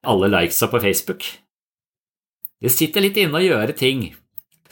alle 0.08 0.30
likesa 0.32 0.68
på 0.72 0.80
Facebook. 0.82 1.26
Det 2.62 2.72
sitter 2.72 3.04
litt 3.04 3.18
inne 3.20 3.36
å 3.36 3.44
gjøre 3.44 3.76
ting 3.76 4.08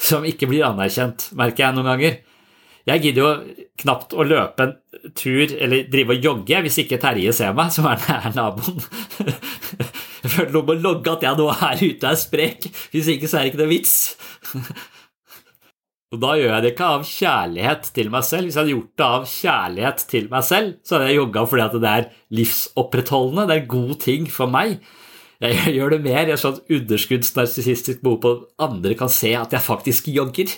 som 0.01 0.25
ikke 0.27 0.49
blir 0.51 0.65
anerkjent, 0.67 1.29
merker 1.37 1.67
jeg 1.67 1.77
noen 1.77 1.91
ganger. 1.93 2.17
Jeg 2.85 3.01
gidder 3.01 3.23
jo 3.23 3.67
knapt 3.81 4.13
å 4.13 4.27
løpe 4.29 4.67
en 4.67 4.75
tur 5.17 5.45
eller 5.49 5.87
drive 5.93 6.17
og 6.17 6.27
jogge 6.27 6.59
hvis 6.67 6.83
ikke 6.83 6.99
Terje 7.01 7.33
ser 7.37 7.55
meg, 7.57 7.71
som 7.73 7.89
er 7.89 8.03
nær 8.05 8.35
naboen. 8.37 8.83
Jeg 10.25 10.33
føler 10.33 10.53
noe 10.55 10.65
med 10.65 10.79
å 10.79 10.85
logge 10.87 11.13
at 11.13 11.25
jeg 11.27 11.37
nå 11.37 11.47
er 11.53 11.81
ute 11.83 11.99
og 12.01 12.07
er 12.09 12.17
sprek. 12.17 12.67
Hvis 12.95 13.11
ikke, 13.13 13.29
så 13.29 13.37
er 13.37 13.43
det 13.45 13.51
ikke 13.51 13.61
noe 13.61 13.73
vits. 13.75 13.97
Og 16.15 16.21
da 16.23 16.31
gjør 16.39 16.53
jeg 16.55 16.65
det 16.65 16.71
ikke 16.73 16.89
av 16.95 17.05
kjærlighet 17.09 17.91
til 17.99 18.09
meg 18.15 18.25
selv. 18.25 18.47
Hvis 18.47 18.57
jeg 18.57 18.63
hadde 18.63 18.73
gjort 18.73 18.93
det 18.97 19.07
av 19.07 19.27
kjærlighet 19.29 20.05
til 20.15 20.29
meg 20.31 20.47
selv, 20.49 20.71
så 20.81 20.97
hadde 20.97 21.11
jeg 21.11 21.19
jogga 21.19 21.43
fordi 21.51 21.65
at 21.65 21.77
det 21.83 21.91
er 21.91 22.07
livsopprettholdende. 22.39 23.45
Det 23.51 23.57
er 23.57 23.63
en 23.65 23.73
god 23.75 23.93
ting 24.05 24.31
for 24.33 24.55
meg. 24.55 24.79
Jeg 25.45 25.75
gjør 25.75 25.93
det 25.97 26.01
mer 26.07 26.31
i 26.31 26.33
et 26.33 26.41
sånt 26.41 26.63
underskuddsnarsissistisk 26.73 28.01
behov 28.05 28.21
på 28.23 28.33
at 28.33 28.71
andre 28.71 28.97
kan 28.97 29.13
se 29.13 29.35
at 29.37 29.53
jeg 29.53 29.67
faktisk 29.67 30.09
jogger. 30.15 30.57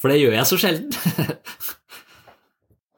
For 0.00 0.12
det 0.12 0.20
gjør 0.22 0.36
jeg 0.38 0.48
så 0.48 0.58
sjelden. 0.60 0.90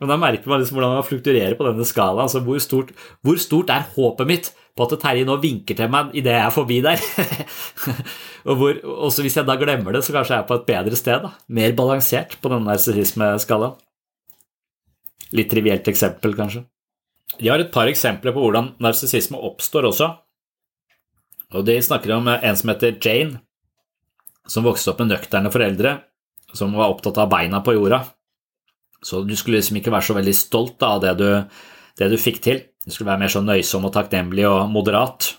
Men 0.02 0.10
da 0.10 0.18
merker 0.18 0.50
man 0.50 0.58
liksom 0.58 0.78
hvordan 0.78 0.96
man 0.96 1.06
flukturerer 1.06 1.54
på 1.54 1.66
denne 1.68 1.84
skalaen. 1.86 2.24
Altså 2.24 2.40
hvor, 2.42 2.58
stort, 2.62 2.90
hvor 3.22 3.38
stort 3.38 3.70
er 3.70 3.86
håpet 3.94 4.26
mitt 4.26 4.48
på 4.74 4.86
at 4.86 4.94
Terje 5.02 5.26
nå 5.28 5.36
vinker 5.42 5.78
til 5.78 5.90
meg 5.92 6.14
idet 6.18 6.34
jeg 6.34 6.42
er 6.42 6.54
forbi 6.54 6.80
der? 6.82 7.02
og 8.48 8.58
hvor, 8.58 8.80
også 9.06 9.22
hvis 9.22 9.38
jeg 9.38 9.46
da 9.46 9.54
glemmer 9.60 9.94
det, 9.94 10.02
så 10.02 10.14
kanskje 10.16 10.34
jeg 10.34 10.42
er 10.42 10.48
på 10.48 10.58
et 10.58 10.66
bedre 10.72 10.98
sted. 10.98 11.22
Da. 11.22 11.30
Mer 11.54 11.74
balansert 11.78 12.34
på 12.42 12.50
denne 12.50 12.66
narsissismeskalaen. 12.70 13.78
Litt 15.38 15.48
trivielt 15.54 15.86
eksempel, 15.88 16.34
kanskje. 16.36 16.66
De 17.38 17.48
har 17.48 17.62
et 17.62 17.70
par 17.72 17.88
eksempler 17.88 18.34
på 18.34 18.42
hvordan 18.42 18.74
narsissisme 18.82 19.38
oppstår 19.38 19.86
også. 19.88 20.10
Og 21.54 21.62
De 21.68 21.78
snakker 21.84 22.10
om 22.16 22.26
en 22.32 22.58
som 22.58 22.72
heter 22.72 22.98
Jane, 22.98 23.38
som 24.50 24.66
vokste 24.66 24.90
opp 24.90 25.00
med 25.00 25.14
nøkterne 25.14 25.52
foreldre 25.54 26.00
som 26.56 26.74
var 26.76 26.92
opptatt 26.92 27.20
av 27.22 27.30
beina 27.32 27.62
på 27.64 27.76
jorda. 27.76 28.02
Så 29.02 29.22
du 29.26 29.34
skulle 29.36 29.58
liksom 29.58 29.80
ikke 29.80 29.92
være 29.92 30.08
så 30.08 30.16
veldig 30.18 30.34
stolt 30.36 30.84
av 30.86 31.00
det 31.02 31.16
du, 31.18 31.30
det 31.98 32.10
du 32.12 32.18
fikk 32.20 32.42
til. 32.44 32.60
Du 32.84 32.92
skulle 32.92 33.10
være 33.10 33.24
mer 33.24 33.32
sånn 33.32 33.48
nøysom 33.48 33.88
og 33.88 33.94
takknemlig 33.94 34.46
og 34.50 34.70
moderat. 34.70 35.32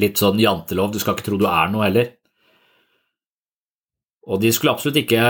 Litt 0.00 0.18
sånn 0.18 0.40
jantelov, 0.40 0.92
du 0.92 1.00
skal 1.02 1.16
ikke 1.16 1.28
tro 1.28 1.38
du 1.38 1.46
er 1.50 1.70
noe 1.70 1.86
heller. 1.86 2.10
Og 4.22 4.38
de 4.38 4.52
skulle 4.54 4.70
absolutt 4.70 5.00
ikke 5.00 5.22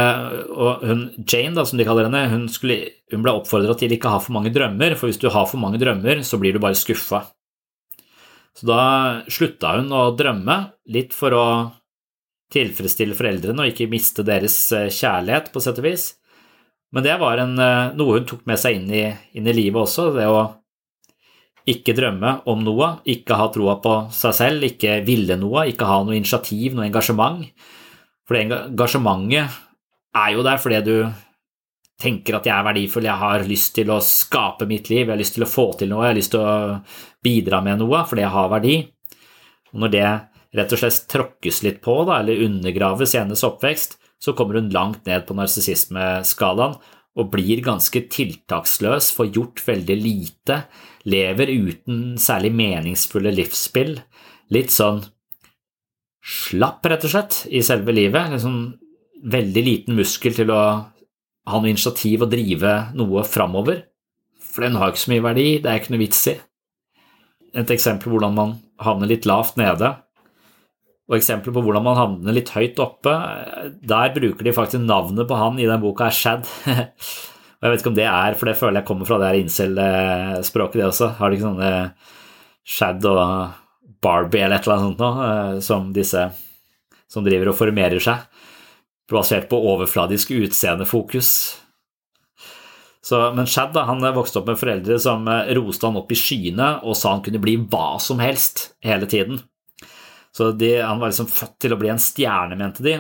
Og 0.53 0.83
hun 0.85 1.07
Jane, 1.25 1.55
da, 1.57 1.65
som 1.65 1.81
de 1.81 1.87
kaller 1.89 2.11
henne, 2.11 2.27
hun, 2.29 2.43
skulle, 2.53 2.91
hun 3.13 3.23
ble 3.25 3.33
oppfordra 3.39 3.77
til 3.81 3.95
ikke 3.97 4.11
å 4.11 4.19
ha 4.19 4.21
for 4.21 4.37
mange 4.37 4.53
drømmer, 4.53 4.99
for 5.01 5.09
hvis 5.09 5.21
du 5.21 5.31
har 5.33 5.49
for 5.49 5.61
mange 5.63 5.81
drømmer, 5.81 6.21
så 6.27 6.41
blir 6.41 6.53
du 6.53 6.61
bare 6.63 6.79
skuffa. 6.79 7.25
Så 8.53 8.69
da 8.69 8.83
slutta 9.33 9.79
hun 9.79 9.89
å 9.97 10.11
drømme, 10.17 10.59
litt 10.93 11.17
for 11.17 11.37
å 11.37 11.47
tilfredsstille 12.53 13.17
foreldrene 13.17 13.65
og 13.65 13.73
ikke 13.73 13.91
miste 13.93 14.25
deres 14.27 14.57
eh, 14.77 14.91
kjærlighet, 14.93 15.53
på 15.53 15.63
sett 15.63 15.81
og 15.81 15.87
vis. 15.87 16.11
Men 16.93 17.07
det 17.07 17.15
var 17.21 17.41
en, 17.41 17.55
eh, 17.59 17.93
noe 17.97 18.19
hun 18.19 18.29
tok 18.29 18.45
med 18.49 18.61
seg 18.61 18.81
inn 18.81 18.91
i, 18.93 19.07
inn 19.39 19.49
i, 19.49 19.57
livet 19.57 19.81
også, 19.85 20.11
det 20.17 20.29
å 20.29 20.43
ikke 21.73 21.95
drømme 21.95 22.41
om 22.51 22.63
noe, 22.67 22.89
ikke 23.09 23.39
ha 23.39 23.49
troa 23.55 23.77
på 23.83 23.95
seg 24.15 24.35
selv, 24.35 24.67
ikke 24.67 24.99
ville 25.07 25.37
noe, 25.39 25.69
ikke 25.71 25.89
ha 25.89 26.01
noe 26.03 26.19
initiativ, 26.19 26.75
noe 26.75 26.89
engasjement. 26.89 27.45
For 28.27 28.37
det 28.37 28.49
engasjementet 28.49 29.61
er 30.19 30.33
jo 30.35 30.43
der 30.45 30.59
fordi 30.61 30.81
du 30.87 30.97
tenker 32.03 32.37
at 32.37 32.49
jeg 32.49 32.55
er 32.57 32.67
verdifull, 32.67 33.07
jeg 33.07 33.21
har 33.21 33.45
lyst 33.47 33.77
til 33.77 33.93
å 33.95 34.01
skape 34.03 34.67
mitt 34.67 34.91
liv, 34.91 35.07
jeg 35.07 35.15
har 35.15 35.21
lyst 35.21 35.37
til 35.39 35.47
å 35.47 35.51
få 35.51 35.69
til 35.79 35.93
noe, 35.93 36.03
jeg 36.05 36.13
har 36.13 36.19
lyst 36.19 36.35
til 36.35 36.43
å 36.43 36.81
bidra 37.23 37.63
med 37.65 37.79
noe 37.83 38.03
fordi 38.09 38.25
jeg 38.25 38.35
har 38.35 38.51
verdi. 38.51 38.77
Og 39.73 39.85
når 39.85 39.93
det 39.95 40.09
rett 40.57 40.73
og 40.75 40.81
slett 40.83 41.07
tråkkes 41.13 41.63
litt 41.67 41.81
på, 41.85 41.95
da, 42.09 42.21
eller 42.21 42.45
undergraves 42.45 43.15
i 43.15 43.21
hennes 43.23 43.45
oppvekst, 43.47 43.99
så 44.23 44.35
kommer 44.39 44.61
hun 44.61 44.71
langt 44.75 45.07
ned 45.09 45.25
på 45.27 45.37
narsissismeskalaen 45.39 46.77
og 47.13 47.29
blir 47.33 47.61
ganske 47.65 48.05
tiltaksløs, 48.13 49.11
får 49.13 49.33
gjort 49.35 49.65
veldig 49.67 49.97
lite, 50.01 50.63
lever 51.05 51.51
uten 51.53 52.15
særlig 52.21 52.53
meningsfulle 52.57 53.35
livsspill, 53.35 53.99
litt 54.55 54.73
sånn 54.73 55.03
slapp, 56.23 56.87
rett 56.87 57.05
og 57.05 57.13
slett, 57.13 57.43
i 57.51 57.61
selve 57.67 57.93
livet. 57.95 58.31
Liksom 58.33 58.57
veldig 59.33 59.65
liten 59.67 59.99
muskel 59.99 60.35
til 60.37 60.53
å 60.55 60.61
ha 60.63 61.59
noe 61.59 61.73
initiativ 61.73 62.25
og 62.25 62.33
drive 62.33 62.75
noe 62.99 63.25
framover. 63.27 63.85
For 64.41 64.67
den 64.67 64.79
har 64.79 64.93
ikke 64.93 65.05
så 65.05 65.13
mye 65.13 65.27
verdi, 65.27 65.49
det 65.63 65.71
er 65.71 65.81
ikke 65.81 65.95
noe 65.95 66.05
vits 66.05 66.25
i. 66.33 66.39
et 67.53 67.71
eksempel 67.71 68.09
hvordan 68.09 68.33
man 68.33 68.53
havner 68.81 69.11
litt 69.11 69.27
lavt 69.29 69.59
nede. 69.61 69.91
Og 71.11 71.19
eksempler 71.19 71.55
på 71.55 71.63
hvordan 71.65 71.85
man 71.85 71.99
havner 71.99 72.37
litt 72.37 72.53
høyt 72.55 72.79
oppe. 72.83 73.13
Der 73.83 74.13
bruker 74.15 74.47
de 74.47 74.55
faktisk 74.55 74.85
navnet 74.85 75.29
på 75.29 75.39
han 75.39 75.59
i 75.59 75.69
den 75.69 75.83
boka 75.83 76.09
er 76.09 76.17
Shad. 76.17 76.47
Og 77.63 77.67
jeg 77.67 77.73
vet 77.73 77.83
ikke 77.83 77.91
om 77.93 77.99
det 77.99 78.07
er, 78.11 78.37
for 78.39 78.51
det 78.51 78.59
føler 78.59 78.81
jeg 78.81 78.89
kommer 78.89 79.07
fra 79.07 79.19
det 79.23 79.29
her 79.29 79.39
incel-språket, 79.39 80.81
det 80.81 80.87
også. 80.89 81.13
Har 81.19 81.31
de 81.31 81.37
ikke 81.39 81.47
sånne 81.47 81.75
Shad 82.67 83.05
og 83.07 83.23
Barbie 84.03 84.43
eller 84.43 84.59
et 84.59 84.67
eller 84.67 84.81
annet 84.81 84.89
sånt 84.89 85.03
noe, 85.03 85.27
eh, 85.29 85.59
som 85.63 85.93
disse 85.95 86.25
som 87.13 87.27
driver 87.27 87.53
og 87.53 87.59
formerer 87.59 88.03
seg, 88.03 88.25
basert 89.13 89.51
på 89.51 89.59
overfladisk 89.73 90.33
utseendefokus. 90.35 91.29
Så, 93.03 93.19
men 93.37 93.49
Shad 93.51 93.75
da, 93.75 93.85
han 93.89 94.03
vokste 94.15 94.41
opp 94.41 94.49
med 94.49 94.61
foreldre 94.61 94.99
som 95.03 95.27
eh, 95.29 95.51
roste 95.59 95.89
han 95.89 95.99
opp 95.99 96.13
i 96.15 96.19
skyene 96.19 96.77
og 96.87 96.97
sa 96.99 97.17
han 97.17 97.25
kunne 97.27 97.43
bli 97.43 97.59
hva 97.67 97.99
som 98.03 98.23
helst 98.23 98.73
hele 98.87 99.09
tiden. 99.11 99.43
Så 100.33 100.53
de, 100.57 100.75
Han 100.81 101.01
var 101.01 101.13
liksom 101.13 101.29
født 101.29 101.59
til 101.61 101.75
å 101.75 101.81
bli 101.81 101.91
en 101.93 102.01
stjerne, 102.01 102.57
mente 102.57 102.85
de. 102.85 102.97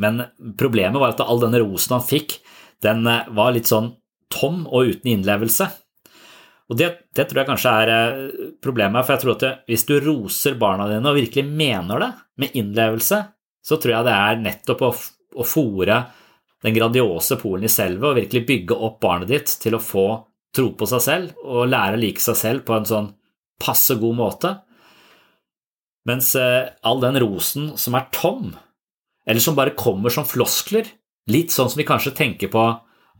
Men 0.00 0.26
problemet 0.58 1.00
var 1.00 1.14
at 1.14 1.22
all 1.24 1.40
denne 1.42 1.62
rosen 1.62 1.96
han 1.96 2.04
fikk, 2.04 2.38
den 2.84 3.06
eh, 3.08 3.30
var 3.32 3.54
litt 3.54 3.70
sånn 3.70 3.94
tom 4.34 4.64
og 4.66 4.90
uten 4.90 5.14
innlevelse. 5.14 5.68
Og 6.72 6.78
det, 6.80 6.90
det 7.14 7.26
tror 7.28 7.42
jeg 7.42 7.50
kanskje 7.50 7.72
er 7.84 7.92
eh, 7.94 8.50
problemet, 8.64 9.04
for 9.04 9.14
jeg 9.14 9.24
tror 9.24 9.36
at 9.36 9.64
hvis 9.70 9.86
du 9.88 9.94
roser 10.02 10.58
barna 10.60 10.88
dine 10.90 11.12
og 11.12 11.18
virkelig 11.18 11.46
mener 11.46 12.02
det, 12.02 12.10
med 12.42 12.58
innlevelse, 12.58 13.20
så 13.64 13.78
tror 13.80 13.94
jeg 13.94 14.06
det 14.08 14.14
er 14.18 14.42
nettopp 14.42 14.84
å, 14.84 14.92
å 15.40 15.46
fòre 15.46 15.98
den 16.64 16.74
grandiose 16.74 17.36
Polen 17.40 17.68
i 17.68 17.72
selve 17.72 18.10
og 18.10 18.18
virkelig 18.18 18.46
bygge 18.48 18.76
opp 18.86 19.00
barnet 19.04 19.30
ditt 19.30 19.52
til 19.60 19.76
å 19.76 19.82
få 19.82 20.06
tro 20.54 20.70
på 20.78 20.88
seg 20.88 21.02
selv 21.04 21.44
og 21.44 21.68
lære 21.68 21.98
å 21.98 22.00
like 22.00 22.22
seg 22.22 22.38
selv 22.40 22.64
på 22.66 22.76
en 22.76 22.88
sånn 22.88 23.10
passe 23.60 23.96
god 24.00 24.16
måte. 24.18 24.52
Mens 26.08 26.34
eh, 26.36 26.70
all 26.84 27.00
den 27.02 27.18
rosen 27.22 27.72
som 27.80 27.96
er 27.96 28.08
tom, 28.12 28.52
eller 29.24 29.40
som 29.40 29.56
bare 29.56 29.76
kommer 29.78 30.12
som 30.12 30.26
floskler, 30.28 30.88
litt 31.32 31.54
sånn 31.54 31.70
som 31.72 31.80
vi 31.80 31.88
kanskje 31.88 32.12
tenker 32.16 32.50
på 32.52 32.64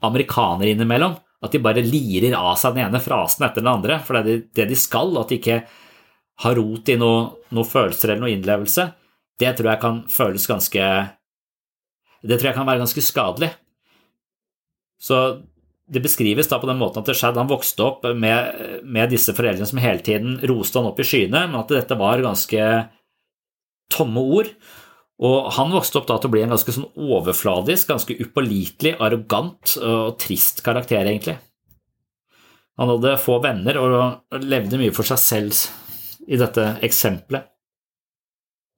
amerikanere 0.05 0.74
innimellom, 0.74 1.16
at 1.45 1.53
de 1.53 1.61
bare 1.64 1.85
lirer 1.85 2.37
av 2.37 2.55
seg 2.61 2.76
den 2.76 2.89
ene 2.89 3.01
frasen 3.05 3.47
etter 3.47 3.64
den 3.64 3.72
andre, 3.72 3.99
for 4.05 4.16
det 4.16 4.35
er 4.35 4.45
det 4.61 4.68
de 4.72 4.78
skal, 4.78 5.12
at 5.20 5.32
de 5.32 5.41
ikke 5.41 5.62
har 6.45 6.57
rot 6.59 6.91
i 6.91 6.97
noen 7.01 7.32
noe 7.55 7.68
følelser 7.68 8.12
eller 8.12 8.24
noe 8.24 8.35
innlevelse, 8.35 8.89
det 9.41 9.53
tror 9.57 9.72
jeg 9.72 9.82
kan 9.82 10.01
føles 10.11 10.47
ganske 10.51 10.87
det 12.24 12.39
tror 12.39 12.49
jeg 12.49 12.57
kan 12.57 12.68
være 12.68 12.80
ganske 12.80 13.03
skadelig. 13.05 13.51
Så 15.01 15.18
det 15.91 16.01
beskrives 16.05 16.49
da 16.49 16.59
på 16.61 16.68
den 16.68 16.80
måten 16.80 17.03
at 17.03 17.16
Shad 17.16 17.37
han 17.37 17.51
vokste 17.51 17.85
opp 17.85 18.07
med, 18.16 18.62
med, 18.85 19.11
disse 19.12 19.35
foreldrene 19.37 19.68
som 19.68 19.80
hele 19.82 20.01
tiden 20.05 20.39
roste 20.49 20.80
han 20.80 20.89
opp 20.89 21.03
i 21.03 21.07
skyene, 21.07 21.45
men 21.51 21.61
at 21.61 21.72
dette 21.72 21.99
var 22.01 22.24
ganske 22.24 22.68
tomme 23.93 24.24
ord. 24.39 24.51
Og 25.24 25.51
han 25.55 25.70
vokste 25.70 26.01
opp 26.01 26.09
da 26.09 26.16
til 26.18 26.30
å 26.30 26.35
bli 26.35 26.43
en 26.43 26.55
ganske 26.55 26.74
sånn 26.74 26.89
overfladisk, 26.97 27.93
ganske 27.93 28.16
upålitelig, 28.18 28.97
arrogant 28.99 29.76
og 29.78 30.16
trist 30.20 30.64
karakter, 30.66 31.05
egentlig. 31.05 31.37
Han 32.80 32.91
hadde 32.91 33.18
få 33.22 33.39
venner 33.45 33.78
og 33.78 34.41
levde 34.43 34.80
mye 34.80 34.95
for 34.95 35.07
seg 35.07 35.20
selv 35.22 36.26
i 36.26 36.41
dette 36.41 36.64
eksempelet. 36.82 37.47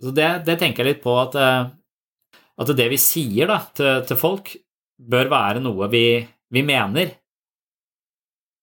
Så 0.02 0.12
det, 0.12 0.28
det 0.44 0.58
tenker 0.60 0.84
jeg 0.84 0.96
litt 0.96 1.04
på 1.06 1.14
at 1.16 1.38
eh, 1.40 1.70
at 2.56 2.72
det 2.76 2.86
vi 2.88 2.98
sier 3.00 3.50
da, 3.50 3.58
til, 3.76 4.02
til, 4.08 4.18
folk, 4.18 4.54
bør 4.96 5.28
være 5.32 5.62
noe 5.64 5.88
vi, 5.92 6.06
vi, 6.52 6.62
mener, 6.66 7.14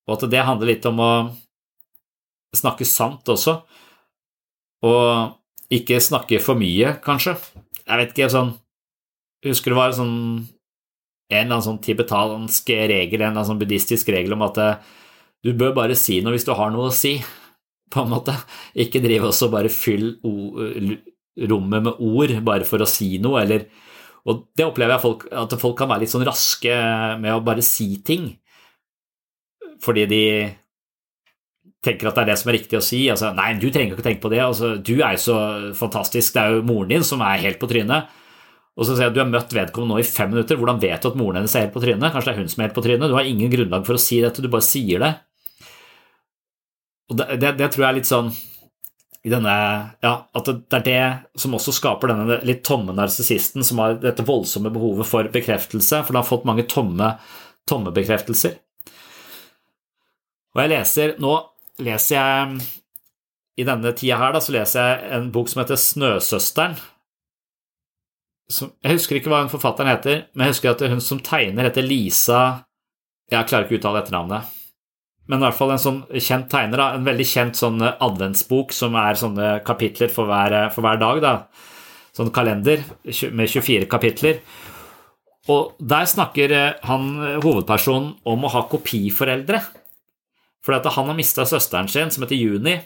og 0.07 0.17
at 0.17 0.27
det 0.31 0.43
handler 0.47 0.71
litt 0.73 0.85
om 0.89 0.99
å 1.03 1.11
snakke 2.55 2.85
sant 2.87 3.29
også, 3.31 3.59
og 4.83 5.73
ikke 5.73 6.01
snakke 6.03 6.41
for 6.43 6.59
mye, 6.59 6.97
kanskje. 7.03 7.37
Jeg 7.83 7.99
vet 7.99 8.11
ikke, 8.13 8.31
sånn 8.31 8.53
husker 9.43 9.73
det 9.73 9.79
var 9.79 9.95
sånn, 9.95 10.17
en 11.33 11.39
eller 11.39 11.49
annen 11.49 11.65
sånn 11.65 11.81
tibetansk 11.83 12.69
regel, 12.73 13.19
en 13.19 13.31
eller 13.31 13.31
annen 13.33 13.47
sånn 13.47 13.61
buddhistisk 13.61 14.11
regel 14.13 14.35
om 14.35 14.45
at 14.45 14.59
eh, 14.61 14.91
du 15.43 15.51
bør 15.57 15.73
bare 15.75 15.97
si 15.99 16.21
noe 16.23 16.35
hvis 16.35 16.47
du 16.47 16.53
har 16.55 16.71
noe 16.71 16.91
å 16.91 16.95
si, 16.95 17.17
på 17.93 18.03
en 18.03 18.13
måte. 18.13 18.35
Ikke 18.79 19.01
drive 19.03 19.29
også 19.29 19.49
bare 19.53 19.71
fyll 19.73 20.15
rommet 20.23 21.87
med 21.89 21.99
ord 21.99 22.35
bare 22.45 22.67
for 22.67 22.83
å 22.83 22.89
si 22.89 23.17
noe, 23.21 23.43
eller 23.43 23.67
Og 24.29 24.45
det 24.55 24.65
opplever 24.65 24.95
jeg 24.95 25.03
folk, 25.03 25.25
at 25.35 25.55
folk 25.59 25.77
kan 25.79 25.89
være 25.91 26.05
litt 26.05 26.13
sånn 26.13 26.25
raske 26.27 26.75
med 27.19 27.33
å 27.35 27.43
bare 27.43 27.65
si 27.65 27.97
ting 28.05 28.31
fordi 29.83 30.05
de 30.07 30.25
tenker 31.83 32.07
at 32.07 32.15
det 32.15 32.21
er 32.23 32.29
det 32.31 32.37
som 32.39 32.49
er 32.49 32.55
riktig 32.55 32.77
å 32.79 32.83
si. 32.85 33.01
Altså, 33.11 33.33
nei, 33.35 33.49
du 33.59 33.65
trenger 33.67 33.97
ikke 33.97 34.05
tenke 34.05 34.23
på 34.23 34.31
det. 34.31 34.39
Altså, 34.39 34.75
du 34.79 34.93
er 34.95 35.17
jo 35.17 35.23
så 35.25 35.39
fantastisk. 35.75 36.31
Det 36.35 36.39
er 36.39 36.55
jo 36.55 36.61
moren 36.69 36.93
din 36.93 37.03
som 37.03 37.23
er 37.25 37.41
helt 37.43 37.59
på 37.59 37.67
trynet. 37.67 38.13
Og 38.73 38.87
så 38.87 38.95
sier 38.95 39.05
jeg 39.05 39.11
at 39.11 39.17
du 39.17 39.21
har 39.21 39.29
møtt 39.29 39.51
vedkommende 39.53 39.97
nå 39.97 40.01
i 40.01 40.07
fem 40.07 40.31
minutter. 40.31 40.57
Hvordan 40.57 40.79
vet 40.81 41.03
du 41.03 41.09
at 41.11 41.19
moren 41.19 41.41
hennes 41.41 41.57
er 41.57 41.67
helt 41.67 41.75
på 41.75 41.83
trynet? 41.83 42.13
Kanskje 42.13 42.31
det 42.31 42.33
er 42.33 42.39
hun 42.39 42.53
som 42.53 42.63
er 42.63 42.69
helt 42.69 42.77
på 42.77 42.85
trynet? 42.85 43.11
Du 43.11 43.17
har 43.17 43.27
ingen 43.27 43.51
grunnlag 43.51 43.85
for 43.89 43.99
å 43.99 44.01
si 44.01 44.21
dette, 44.23 44.41
du 44.41 44.49
bare 44.53 44.65
sier 44.65 45.03
det. 45.03 45.11
Og 47.11 47.19
det, 47.19 47.27
det, 47.43 47.51
det 47.59 47.69
tror 47.73 47.83
jeg 47.83 47.89
er 47.91 47.99
litt 47.99 48.09
sånn 48.09 48.31
i 49.23 49.31
denne 49.31 49.53
Ja, 50.03 50.13
at 50.35 50.49
det 50.51 50.79
er 50.79 50.85
det 50.85 51.39
som 51.39 51.55
også 51.55 51.73
skaper 51.75 52.11
denne 52.11 52.41
litt 52.43 52.63
tomme 52.67 52.95
narsissisten 52.95 53.63
som 53.63 53.79
har 53.79 53.95
dette 54.03 54.25
voldsomme 54.27 54.71
behovet 54.73 55.07
for 55.07 55.29
bekreftelse, 55.31 56.01
for 56.03 56.11
det 56.11 56.19
har 56.19 56.27
fått 56.27 56.47
mange 56.47 56.65
tomme, 56.67 57.13
tomme 57.69 57.93
bekreftelser. 57.95 58.57
Og 60.53 60.61
jeg 60.61 60.73
leser 60.73 61.13
Nå 61.23 61.37
leser 61.81 62.17
jeg 62.17 62.57
I 63.57 63.67
denne 63.67 63.93
tida 63.95 64.19
her, 64.19 64.33
da, 64.35 64.41
så 64.43 64.53
leser 64.55 64.89
jeg 64.89 65.13
en 65.17 65.29
bok 65.33 65.49
som 65.49 65.63
heter 65.63 65.79
Snøsøsteren. 65.79 66.75
Som, 68.51 68.73
jeg 68.83 68.97
husker 68.97 69.17
ikke 69.17 69.31
hva 69.31 69.39
hun 69.45 69.53
forfatteren 69.53 69.93
heter, 69.93 70.25
men 70.33 70.45
jeg 70.45 70.57
husker 70.57 70.73
at 70.73 70.83
hun 70.91 71.01
som 71.01 71.21
tegner, 71.23 71.69
heter 71.69 71.85
Lisa 71.85 72.41
Jeg 73.31 73.47
klarer 73.47 73.65
ikke 73.65 73.79
å 73.79 73.81
uttale 73.81 74.03
etternavnet 74.03 74.51
men 75.29 75.39
i 75.39 75.45
hvert 75.45 75.55
fall 75.55 75.71
en 75.71 75.81
sånn 75.81 76.01
kjent 76.11 76.49
tegner. 76.51 76.79
Da. 76.81 76.87
En 76.97 77.07
veldig 77.07 77.27
kjent 77.27 77.59
sånn 77.59 77.79
adventsbok 77.83 78.73
som 78.75 78.97
er 78.99 79.19
sånne 79.19 79.53
kapitler 79.67 80.11
for 80.11 80.27
hver, 80.27 80.55
for 80.75 80.83
hver 80.83 80.99
dag. 80.99 81.21
Da. 81.23 81.33
Sånn 82.13 82.33
kalender 82.35 82.83
med 83.31 83.51
24 83.51 83.87
kapitler. 83.91 84.41
Og 85.51 85.75
der 85.79 86.07
snakker 86.07 86.51
eh, 86.55 86.75
han 86.87 87.39
hovedpersonen 87.43 88.13
om 88.29 88.45
å 88.45 88.51
ha 88.53 88.65
kopiforeldre. 88.71 89.59
For 90.63 90.75
han 90.79 91.09
har 91.09 91.17
mista 91.17 91.43
søsteren 91.47 91.89
sin, 91.91 92.11
som 92.11 92.23
heter 92.23 92.39
Juni. 92.39 92.77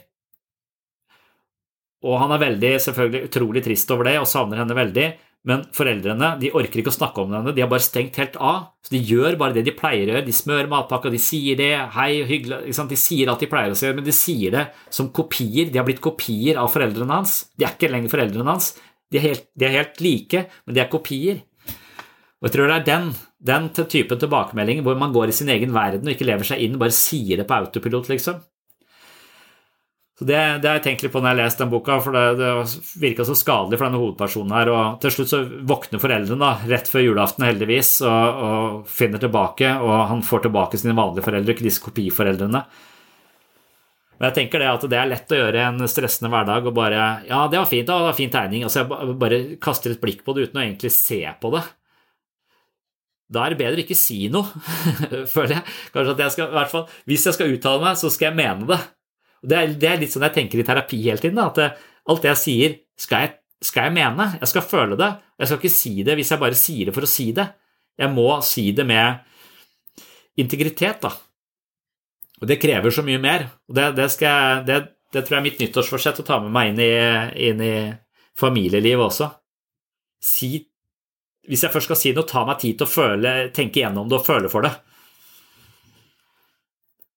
Og 2.06 2.18
han 2.22 2.34
er 2.34 2.42
veldig, 2.42 2.72
selvfølgelig 2.82 3.30
utrolig 3.30 3.64
trist 3.66 3.92
over 3.94 4.10
det 4.10 4.18
og 4.22 4.30
savner 4.30 4.62
henne 4.62 4.78
veldig. 4.78 5.08
Men 5.48 5.64
foreldrene 5.76 6.34
de 6.42 6.50
orker 6.60 6.82
ikke 6.82 6.92
å 6.92 6.98
snakke 6.98 7.24
om 7.24 7.32
denne, 7.32 7.54
de 7.56 7.64
har 7.64 7.70
bare 7.72 7.86
stengt 7.86 8.20
helt 8.20 8.36
av. 8.44 8.74
Så 8.84 8.92
De 8.92 9.00
gjør 9.00 9.38
bare 9.40 9.56
det 9.56 9.64
de 9.68 9.76
pleier 9.76 10.10
å 10.10 10.18
gjøre. 10.18 10.26
De 10.28 10.36
smører 10.36 10.68
matpakka, 10.72 11.12
de 11.14 11.22
sier 11.24 11.56
det, 11.60 11.72
hei, 11.96 12.10
hyggelig 12.28 12.76
De 12.76 13.00
sier 13.00 13.32
alt 13.32 13.46
de 13.46 13.50
pleier 13.52 13.72
å 13.72 13.78
si, 13.80 13.88
men 13.96 14.04
de 14.04 14.16
sier 14.16 14.52
det 14.52 14.66
som 14.92 15.08
kopier. 15.08 15.72
De 15.72 15.80
har 15.80 15.88
blitt 15.88 16.04
kopier 16.04 16.60
av 16.60 16.68
foreldrene 16.74 17.22
hans. 17.22 17.46
De 17.56 17.64
er 17.64 17.78
ikke 17.78 17.92
lenger 17.94 18.12
foreldrene 18.12 18.58
hans. 18.58 18.74
De 19.08 19.22
er 19.22 19.30
helt, 19.30 19.48
de 19.56 19.70
er 19.70 19.78
helt 19.80 20.04
like, 20.04 20.44
men 20.68 20.76
de 20.76 20.84
er 20.84 20.92
kopier. 20.92 21.40
Og 22.38 22.50
jeg 22.50 22.54
tror 22.54 22.70
det 22.70 22.76
er 22.82 22.88
den, 22.92 23.08
den 23.48 23.72
typen 23.80 24.20
tilbakemelding 24.20 24.84
hvor 24.86 25.00
man 25.00 25.16
går 25.16 25.32
i 25.32 25.38
sin 25.40 25.50
egen 25.50 25.72
verden 25.74 26.06
og 26.06 26.14
ikke 26.14 26.28
lever 26.28 26.52
seg 26.52 26.62
inn, 26.62 26.76
bare 26.82 26.94
sier 26.94 27.40
det 27.40 27.48
på 27.48 27.56
autopilot, 27.56 28.12
liksom. 28.12 28.44
Så 30.18 30.26
det, 30.26 30.38
det, 30.64 30.66
har 30.66 30.80
jeg 30.80 30.84
tenkt 30.88 31.04
litt 31.06 31.12
på 31.14 31.22
når 31.22 31.30
jeg 31.30 31.36
har 31.36 31.44
lest 31.44 31.60
den 31.62 31.70
boka, 31.70 32.00
for 32.02 32.16
det, 32.16 32.22
det 32.40 32.54
virka 32.98 33.26
så 33.28 33.36
skadelig 33.38 33.78
for 33.78 33.86
denne 33.86 34.00
hovedpersonen 34.02 34.56
her. 34.56 34.72
Og 34.74 34.96
til 35.04 35.14
slutt 35.14 35.30
så 35.30 35.42
våkner 35.46 36.02
foreldrene 36.02 36.42
da, 36.42 36.72
rett 36.72 36.90
før 36.90 37.06
julaften, 37.06 37.46
heldigvis, 37.46 37.92
og, 38.02 38.40
og, 38.48 38.80
finner 38.90 39.22
tilbake. 39.22 39.76
Og 39.78 39.94
han 40.10 40.26
får 40.26 40.48
tilbake 40.48 40.82
sine 40.82 40.98
vanlige 40.98 41.28
foreldre, 41.28 41.54
ikke 41.54 41.68
disse 41.68 41.86
kopiforeldrene. 41.86 42.64
Men 44.18 44.32
jeg 44.32 44.38
tenker 44.40 44.64
det 44.64 44.72
at 44.72 44.90
det 44.90 44.98
er 44.98 45.12
lett 45.12 45.38
å 45.38 45.42
gjøre 45.44 45.62
i 45.62 45.66
en 45.68 45.92
stressende 45.94 46.34
hverdag 46.34 46.66
og 46.66 46.74
bare 46.74 47.02
Ja, 47.28 47.44
det 47.46 47.62
var 47.62 47.70
fint, 47.70 47.86
da, 47.86 48.02
det 48.02 48.10
var 48.10 48.18
fin 48.18 48.34
tegning. 48.34 48.66
Altså 48.66 48.82
jeg 48.82 49.18
bare 49.22 49.42
kaster 49.62 49.94
et 49.94 50.02
blikk 50.02 50.26
på 50.26 50.34
det 50.34 50.48
uten 50.48 50.58
å 50.58 50.66
egentlig 50.66 50.96
se 50.98 51.22
på 51.38 51.54
det. 51.54 51.62
Da 53.30 53.46
er 53.46 53.54
det 53.54 53.62
bedre 53.62 53.86
ikke 53.86 54.02
si 54.02 54.24
noe, 54.34 54.50
føler 55.36 55.60
jeg. 55.60 55.80
Kanskje 55.94 56.18
at 56.18 56.26
jeg 56.26 56.40
skal, 56.40 56.50
i 56.50 56.58
hvert 56.58 56.74
fall, 56.74 56.88
Hvis 57.06 57.30
jeg 57.30 57.38
skal 57.38 57.54
uttale 57.54 57.86
meg, 57.86 58.00
så 58.02 58.10
skal 58.10 58.32
jeg 58.32 58.40
mene 58.42 58.72
det. 58.74 58.86
Det 59.42 59.58
er, 59.58 59.76
det 59.78 59.90
er, 59.90 60.00
litt 60.02 60.14
sånn 60.14 60.26
jeg 60.28 60.36
tenker 60.38 60.62
i 60.62 60.66
terapi 60.66 61.00
hele 61.04 61.22
tiden. 61.22 61.38
Da, 61.40 61.52
at 61.52 61.60
det, 61.60 61.70
alt 62.12 62.26
det 62.26 62.34
jeg 62.34 62.42
sier, 62.42 62.76
skal 62.98 63.26
jeg, 63.26 63.36
skal 63.70 63.88
jeg, 63.88 63.96
mene. 64.00 64.28
Jeg 64.42 64.52
skal 64.54 64.66
føle 64.66 64.98
det. 65.00 65.12
Jeg 65.38 65.50
skal 65.50 65.62
ikke 65.62 65.78
si 65.78 65.94
det 66.08 66.18
hvis 66.18 66.34
jeg 66.34 66.42
bare 66.42 66.58
sier 66.58 66.90
det 66.90 66.96
for 66.96 67.08
å 67.08 67.12
si 67.12 67.30
det. 67.38 67.48
Jeg 67.98 68.14
må 68.14 68.28
si 68.46 68.70
det 68.78 68.86
med 68.88 69.24
integritet, 70.38 71.02
da. 71.02 71.14
Og 72.38 72.50
det 72.50 72.60
krever 72.62 72.94
så 72.94 73.04
mye 73.06 73.22
mer. 73.22 73.48
Og 73.70 73.78
det, 73.78 73.90
det, 73.98 74.08
jeg, 74.22 74.64
det, 74.68 74.82
det 75.14 75.24
tror 75.24 75.38
jeg 75.38 75.42
er 75.42 75.48
mitt 75.48 75.62
nyttårsforsett 75.64 76.22
å 76.22 76.28
ta 76.28 76.40
med 76.44 76.54
meg 76.54 76.74
inn 76.74 76.82
i, 76.86 76.92
inn 77.50 77.64
i 77.66 77.76
familielivet 78.38 79.08
også. 79.10 79.32
Si 80.24 80.52
Hvis 81.48 81.64
jeg 81.64 81.72
først 81.72 81.88
skal 81.88 82.00
si 82.00 82.12
noe, 82.14 82.28
ta 82.28 82.44
meg 82.46 82.60
tid 82.60 82.78
til 82.78 82.86
å 82.86 82.92
føle, 82.92 83.34
tenke 83.56 83.80
gjennom 83.80 84.10
det 84.10 84.18
og 84.20 84.26
føle 84.28 84.50
for 84.52 84.68
det. 84.68 84.74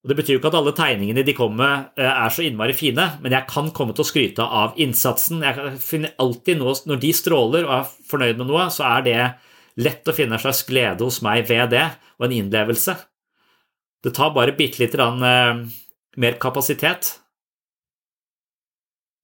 Og 0.01 0.09
Det 0.09 0.16
betyr 0.16 0.32
jo 0.32 0.40
ikke 0.40 0.48
at 0.48 0.57
alle 0.57 0.72
tegningene 0.72 1.24
de 1.26 1.34
kommer 1.36 1.61
med, 1.61 1.90
eh, 2.01 2.09
er 2.09 2.32
så 2.32 2.44
innmari 2.46 2.72
fine, 2.72 3.18
men 3.20 3.32
jeg 3.32 3.46
kan 3.48 3.70
komme 3.70 3.92
til 3.92 4.05
å 4.05 4.09
skryte 4.09 4.40
av 4.40 4.78
innsatsen. 4.80 5.42
Jeg 5.44 5.78
finner 5.78 6.14
alltid 6.18 6.59
noe, 6.59 6.74
Når 6.86 7.01
de 7.01 7.12
stråler 7.12 7.64
og 7.64 7.72
er 7.80 7.90
fornøyd 8.09 8.38
med 8.38 8.46
noe, 8.46 8.70
så 8.70 8.98
er 8.98 9.03
det 9.03 9.34
lett 9.76 10.05
å 10.05 10.14
finne 10.14 10.32
en 10.32 10.38
slags 10.38 10.64
glede 10.64 11.01
hos 11.01 11.20
meg 11.20 11.46
ved 11.46 11.70
det, 11.70 11.90
og 12.18 12.24
en 12.26 12.32
innlevelse. 12.32 12.96
Det 14.03 14.14
tar 14.14 14.32
bare 14.32 14.57
bitte 14.57 14.80
lite 14.80 14.96
grann 14.96 15.22
eh, 15.22 15.68
mer 16.16 16.32
kapasitet. 16.40 17.20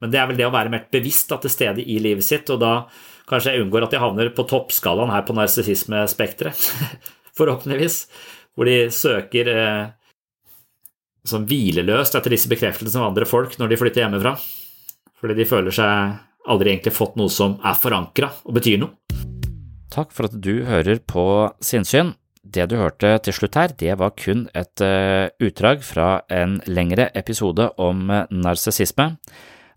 Men 0.03 0.11
det 0.11 0.21
er 0.21 0.27
vel 0.27 0.37
det 0.37 0.47
å 0.47 0.53
være 0.53 0.69
mer 0.69 0.87
bevisst 0.93 1.33
til 1.33 1.51
stede 1.51 1.81
i 1.81 1.99
livet 1.99 2.25
sitt, 2.25 2.51
og 2.51 2.61
da 2.61 2.87
kanskje 3.27 3.55
jeg 3.55 3.65
unngår 3.65 3.87
at 3.87 3.93
jeg 3.93 4.03
havner 4.03 4.29
på 4.37 4.45
toppskalaen 4.45 5.11
her 5.11 5.25
på 5.27 5.33
narsissismespekteret, 5.33 6.69
forhåpentligvis, 7.39 8.03
hvor 8.55 8.69
de 8.69 8.91
søker 8.93 9.49
eh, 9.49 9.87
sånn 11.29 11.47
hvileløst 11.49 12.17
etter 12.19 12.33
disse 12.35 12.51
bekreftelsene 12.51 13.03
av 13.03 13.11
andre 13.13 13.29
folk 13.29 13.57
når 13.61 13.73
de 13.73 13.81
flytter 13.81 14.05
hjemmefra, 14.05 14.37
fordi 15.21 15.39
de 15.39 15.49
føler 15.49 15.75
seg 15.75 16.21
aldri 16.47 16.73
egentlig 16.73 16.95
fått 16.95 17.17
noe 17.19 17.33
som 17.33 17.57
er 17.67 17.79
forankra 17.79 18.31
og 18.47 18.57
betyr 18.59 18.79
noe. 18.83 18.95
Takk 19.93 20.13
for 20.15 20.29
at 20.29 20.39
du 20.43 20.67
hører 20.69 21.01
på 21.09 21.25
Sinnsyn. 21.65 22.15
Det 22.47 22.69
du 22.71 22.77
hørte 22.79 23.17
til 23.27 23.35
slutt 23.35 23.57
her, 23.59 23.73
det 23.75 23.97
var 23.99 24.15
kun 24.19 24.45
et 24.55 24.83
uh, 24.85 25.27
utdrag 25.43 25.83
fra 25.83 26.21
en 26.31 26.61
lengre 26.71 27.09
episode 27.19 27.71
om 27.83 28.07
uh, 28.13 28.27
narsissisme. 28.31 29.17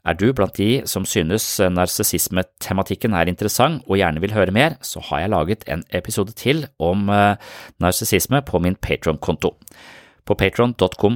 Er 0.06 0.18
du 0.18 0.30
blant 0.34 0.56
de 0.56 0.84
som 0.90 1.06
synes 1.06 1.46
narsissismetematikken 1.60 3.16
er 3.18 3.30
interessant 3.30 3.84
og 3.86 3.98
gjerne 4.00 4.22
vil 4.24 4.34
høre 4.34 4.54
mer, 4.56 4.78
så 4.86 5.02
har 5.10 5.26
jeg 5.26 5.32
laget 5.34 5.66
en 5.68 5.84
episode 5.94 6.34
til 6.40 6.64
om 6.80 7.10
narsissisme 7.84 8.40
på 8.48 8.62
min 8.64 8.78
Patron-konto. 8.80 9.52
På 10.30 10.36
patron.com 10.38 11.16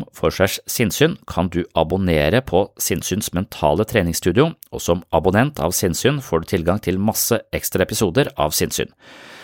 sinnssyn 0.66 1.20
kan 1.30 1.49
du 1.53 1.59
abonnere 1.78 2.39
på 2.41 2.64
Sinnssyns 2.82 3.30
mentale 3.38 3.86
treningsstudio, 3.86 4.47
og 4.74 4.82
som 4.82 5.03
abonnent 5.14 5.61
av 5.61 5.76
Sinnsyn 5.78 6.18
får 6.18 6.41
du 6.41 6.47
tilgang 6.49 6.82
til 6.82 6.97
masse 6.97 7.38
ekstra 7.53 7.86
episoder 7.86 8.32
av 8.41 8.55
Sinnsyn. 8.57 8.89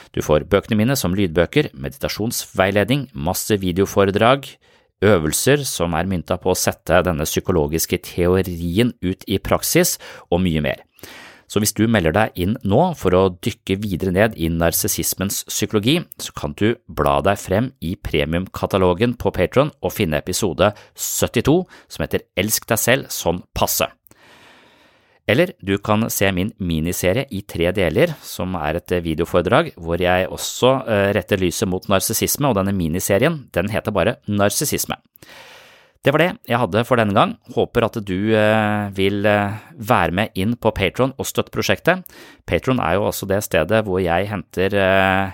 Du 0.10 0.24
får 0.26 0.48
bøkene 0.50 0.80
mine 0.80 0.98
som 0.98 1.14
lydbøker, 1.14 1.70
meditasjonsveiledning, 1.78 3.12
masse 3.14 3.60
videoforedrag, 3.62 4.50
øvelser 5.06 5.62
som 5.70 5.94
er 5.94 6.10
mynta 6.10 6.40
på 6.42 6.50
å 6.50 6.58
sette 6.58 7.04
denne 7.06 7.30
psykologiske 7.30 8.02
teorien 8.10 8.96
ut 9.06 9.22
i 9.30 9.38
praksis, 9.38 10.00
og 10.34 10.42
mye 10.50 10.66
mer. 10.66 10.82
Så 11.50 11.62
hvis 11.62 11.74
du 11.74 11.88
melder 11.90 12.14
deg 12.14 12.38
inn 12.38 12.56
nå 12.62 12.82
for 13.00 13.16
å 13.18 13.24
dykke 13.42 13.80
videre 13.82 14.14
ned 14.14 14.38
i 14.38 14.52
narsissismens 14.54 15.42
psykologi, 15.50 15.98
så 16.22 16.34
kan 16.38 16.54
du 16.60 16.76
bla 16.86 17.18
deg 17.26 17.40
frem 17.42 17.72
i 17.82 17.96
premiumkatalogen 17.98 19.18
på 19.20 19.34
Patron 19.34 19.74
og 19.82 19.96
finne 19.96 20.22
episode 20.22 20.72
72 20.94 21.64
som 21.90 22.06
heter 22.06 22.28
Elsk 22.38 22.70
deg 22.70 22.82
selv 22.82 23.10
sånn 23.14 23.42
passe. 23.58 23.90
Eller 25.30 25.52
du 25.62 25.76
kan 25.78 26.08
se 26.10 26.30
min 26.34 26.50
miniserie 26.58 27.28
i 27.30 27.44
tre 27.46 27.70
deler, 27.76 28.16
som 28.26 28.56
er 28.58 28.80
et 28.80 28.96
videoforedrag 29.06 29.76
hvor 29.78 30.02
jeg 30.02 30.30
også 30.30 30.72
eh, 30.90 31.10
retter 31.18 31.42
lyset 31.42 31.70
mot 31.70 31.86
narsissisme, 31.92 32.50
og 32.50 32.58
denne 32.58 32.74
miniserien 32.74 33.44
den 33.54 33.70
heter 33.70 33.94
bare 33.94 34.18
Narsissisme. 34.26 34.98
Det 36.00 36.14
var 36.16 36.24
det 36.24 36.30
jeg 36.48 36.60
hadde 36.62 36.86
for 36.88 37.00
denne 37.00 37.16
gang. 37.16 37.34
Håper 37.56 37.86
at 37.90 37.98
du 38.08 38.32
eh, 38.32 38.92
vil 38.96 39.26
eh, 39.28 39.58
være 39.76 40.16
med 40.16 40.38
inn 40.40 40.56
på 40.56 40.72
Patron 40.76 41.12
og 41.20 41.28
støtte 41.28 41.52
prosjektet. 41.52 42.06
Patron 42.48 42.80
er 42.80 42.96
jo 42.96 43.10
også 43.10 43.28
det 43.28 43.42
stedet 43.44 43.84
hvor 43.84 44.00
jeg 44.00 44.30
henter 44.32 44.78
eh, 44.80 45.34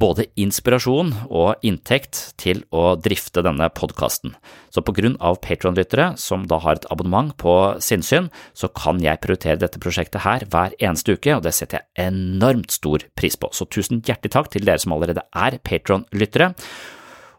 både 0.00 0.24
inspirasjon 0.40 1.12
og 1.28 1.60
inntekt 1.66 2.32
til 2.40 2.64
å 2.74 2.94
drifte 2.98 3.44
denne 3.44 3.68
podkasten. 3.76 4.32
Så 4.72 4.82
på 4.82 4.96
grunn 4.96 5.18
av 5.22 5.38
Patron-lyttere 5.44 6.14
som 6.18 6.48
da 6.50 6.58
har 6.64 6.80
et 6.80 6.88
abonnement 6.90 7.30
på 7.38 7.54
sinnssyn, 7.84 8.32
så 8.56 8.72
kan 8.74 9.04
jeg 9.04 9.20
prioritere 9.22 9.60
dette 9.60 9.78
prosjektet 9.82 10.24
her 10.24 10.48
hver 10.50 10.74
eneste 10.80 11.14
uke, 11.14 11.36
og 11.36 11.44
det 11.46 11.54
setter 11.54 11.82
jeg 11.84 12.08
enormt 12.08 12.74
stor 12.74 13.04
pris 13.20 13.36
på. 13.38 13.52
Så 13.54 13.68
tusen 13.68 14.02
hjertelig 14.02 14.34
takk 14.34 14.50
til 14.50 14.66
dere 14.66 14.82
som 14.82 14.96
allerede 14.96 15.28
er 15.30 15.60
Patron-lyttere. 15.62 16.54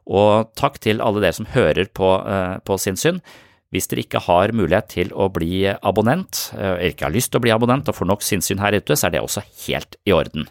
Og 0.06 0.52
takk 0.58 0.78
til 0.84 1.02
alle 1.02 1.24
dere 1.24 1.38
som 1.38 1.50
hører 1.56 1.90
på, 1.94 2.12
uh, 2.22 2.62
på 2.66 2.78
sinnssyn. 2.82 3.22
Hvis 3.74 3.90
dere 3.92 4.06
ikke 4.06 4.22
har 4.24 4.54
mulighet 4.56 4.88
til 4.94 5.12
å 5.12 5.28
bli 5.34 5.66
abonnent, 5.68 6.52
eh, 6.56 6.78
eller 6.78 6.94
ikke 6.94 7.08
har 7.10 7.16
lyst 7.16 7.34
til 7.34 7.42
å 7.42 7.44
bli 7.44 7.52
abonnent 7.52 7.90
og 7.90 7.98
får 7.98 8.08
nok 8.08 8.24
sinnssyn 8.24 8.62
her 8.62 8.78
ute, 8.78 8.96
så 8.96 9.08
er 9.08 9.16
det 9.16 9.24
også 9.26 9.44
helt 9.66 9.98
i 10.08 10.14
orden. 10.16 10.46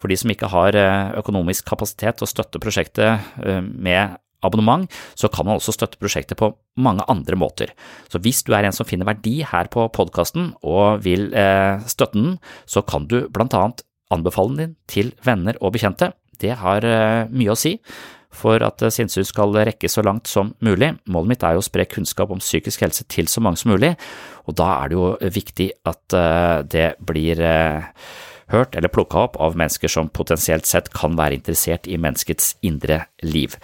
For 0.00 0.08
de 0.08 0.16
som 0.16 0.30
ikke 0.32 0.48
har 0.48 0.78
eh, 0.78 1.10
økonomisk 1.20 1.66
kapasitet 1.68 2.16
til 2.16 2.24
å 2.24 2.30
støtte 2.30 2.62
prosjektet 2.62 3.26
med 3.44 4.16
abonnement, 4.40 4.86
så 5.18 5.28
kan 5.28 5.44
man 5.44 5.58
også 5.58 5.74
støtte 5.76 6.00
prosjektet 6.00 6.38
på 6.40 6.54
mange 6.80 7.04
andre 7.10 7.36
måter. 7.36 7.74
Så 8.08 8.22
hvis 8.22 8.40
du 8.46 8.54
er 8.56 8.64
en 8.64 8.72
som 8.72 8.88
finner 8.88 9.10
verdi 9.10 9.42
her 9.44 9.68
på 9.68 9.84
podkasten 9.92 10.54
og 10.62 11.02
vil 11.04 11.28
støtte 11.84 12.16
den, 12.16 12.38
så 12.64 12.80
kan 12.80 13.04
du 13.10 13.26
blant 13.28 13.52
annet 13.58 13.84
anbefale 14.14 14.56
den 14.56 14.62
din 14.62 14.72
til 14.88 15.12
venner 15.26 15.58
og 15.60 15.74
bekjente. 15.76 16.14
Det 16.40 16.56
har 16.62 16.86
mye 17.28 17.52
å 17.52 17.58
si 17.58 17.76
for 18.30 18.62
at 18.64 18.82
eh, 18.82 18.92
sinnssyn 18.94 19.26
skal 19.26 19.54
rekke 19.66 19.90
så 19.90 20.04
langt 20.06 20.30
som 20.30 20.54
mulig. 20.64 20.92
Målet 21.10 21.34
mitt 21.34 21.44
er 21.46 21.56
jo 21.56 21.62
å 21.62 21.66
spre 21.66 21.86
kunnskap 21.90 22.32
om 22.32 22.42
psykisk 22.42 22.84
helse 22.86 23.06
til 23.10 23.28
så 23.30 23.42
mange 23.44 23.60
som 23.60 23.72
mulig, 23.74 23.94
og 24.46 24.56
da 24.60 24.72
er 24.78 24.90
det 24.90 24.98
jo 24.98 25.06
viktig 25.38 25.68
at 25.90 26.16
eh, 26.16 26.58
det 26.70 26.88
blir 27.06 27.42
eh, 27.44 27.86
hørt 28.54 28.74
eller 28.74 28.92
plukka 28.92 29.26
opp 29.26 29.38
av 29.42 29.58
mennesker 29.58 29.90
som 29.90 30.10
potensielt 30.10 30.66
sett 30.66 30.92
kan 30.94 31.18
være 31.18 31.38
interessert 31.38 31.90
i 31.90 31.98
menneskets 32.00 32.56
indre 32.66 33.04
liv. 33.22 33.54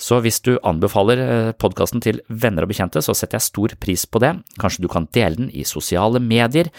Så 0.00 0.16
hvis 0.24 0.40
du 0.40 0.54
anbefaler 0.64 1.52
podkasten 1.60 2.00
til 2.00 2.22
venner 2.28 2.64
og 2.64 2.70
bekjente, 2.70 3.02
så 3.04 3.12
setter 3.12 3.36
jeg 3.36 3.48
stor 3.50 3.74
pris 3.84 4.06
på 4.08 4.22
det. 4.24 4.30
Kanskje 4.60 4.86
du 4.86 4.88
kan 4.88 5.08
dele 5.12 5.36
den 5.42 5.50
i 5.52 5.64
sosiale 5.68 6.22
medier, 6.24 6.70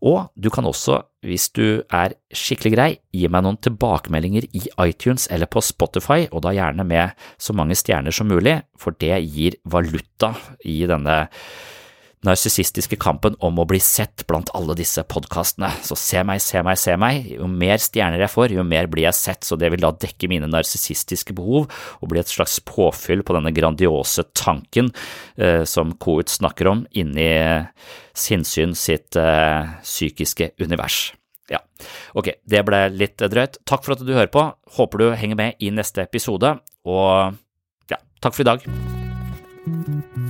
og 0.00 0.30
du 0.34 0.48
kan 0.52 0.64
også, 0.64 1.02
hvis 1.26 1.50
du 1.52 1.82
er 1.92 2.14
skikkelig 2.32 2.72
grei, 2.72 2.90
gi 3.12 3.28
meg 3.28 3.44
noen 3.44 3.58
tilbakemeldinger 3.60 4.46
i 4.56 4.62
iTunes 4.86 5.28
eller 5.32 5.50
på 5.50 5.62
Spotify, 5.64 6.24
og 6.32 6.44
da 6.46 6.54
gjerne 6.56 6.86
med 6.88 7.12
så 7.40 7.56
mange 7.56 7.76
stjerner 7.76 8.14
som 8.14 8.30
mulig, 8.30 8.56
for 8.80 8.96
det 8.96 9.18
gir 9.28 9.58
valuta 9.68 10.32
i 10.64 10.80
denne 10.88 11.26
narsissistiske 12.26 12.98
kampen 13.00 13.36
om 13.44 13.58
å 13.60 13.66
bli 13.68 13.80
sett 13.80 14.26
blant 14.28 14.50
alle 14.56 14.74
disse 14.78 15.02
podkastene. 15.08 15.70
Så 15.86 15.96
se 15.98 16.22
meg, 16.26 16.42
se 16.44 16.60
meg, 16.64 16.78
se 16.80 16.96
meg. 17.00 17.30
Jo 17.36 17.48
mer 17.50 17.80
stjerner 17.80 18.24
jeg 18.24 18.32
får, 18.34 18.56
jo 18.56 18.64
mer 18.66 18.90
blir 18.92 19.06
jeg 19.08 19.16
sett, 19.16 19.46
så 19.46 19.56
det 19.60 19.70
vil 19.72 19.84
da 19.84 19.92
dekke 19.96 20.28
mine 20.30 20.50
narsissistiske 20.50 21.36
behov 21.36 21.70
og 21.70 22.12
bli 22.12 22.20
et 22.20 22.30
slags 22.32 22.58
påfyll 22.68 23.24
på 23.24 23.36
denne 23.36 23.54
grandiose 23.56 24.26
tanken 24.36 24.92
eh, 25.40 25.64
som 25.68 25.94
Kout 26.00 26.32
snakker 26.32 26.68
om 26.70 26.84
inni 26.92 27.30
sinnssyn 28.16 28.76
sitt 28.76 29.16
eh, 29.16 29.72
psykiske 29.84 30.52
univers. 30.60 31.10
Ja, 31.50 31.58
ok, 32.14 32.34
det 32.46 32.62
ble 32.68 32.84
litt 32.94 33.18
drøyt. 33.18 33.58
Takk 33.66 33.82
for 33.86 33.96
at 33.96 34.04
du 34.06 34.12
hører 34.12 34.30
på. 34.30 34.44
Håper 34.76 35.02
du 35.02 35.08
henger 35.18 35.40
med 35.40 35.64
i 35.64 35.72
neste 35.74 36.04
episode, 36.06 36.58
og 36.86 37.40
ja, 37.90 37.98
takk 38.22 38.36
for 38.36 38.46
i 38.46 38.50
dag. 38.52 40.29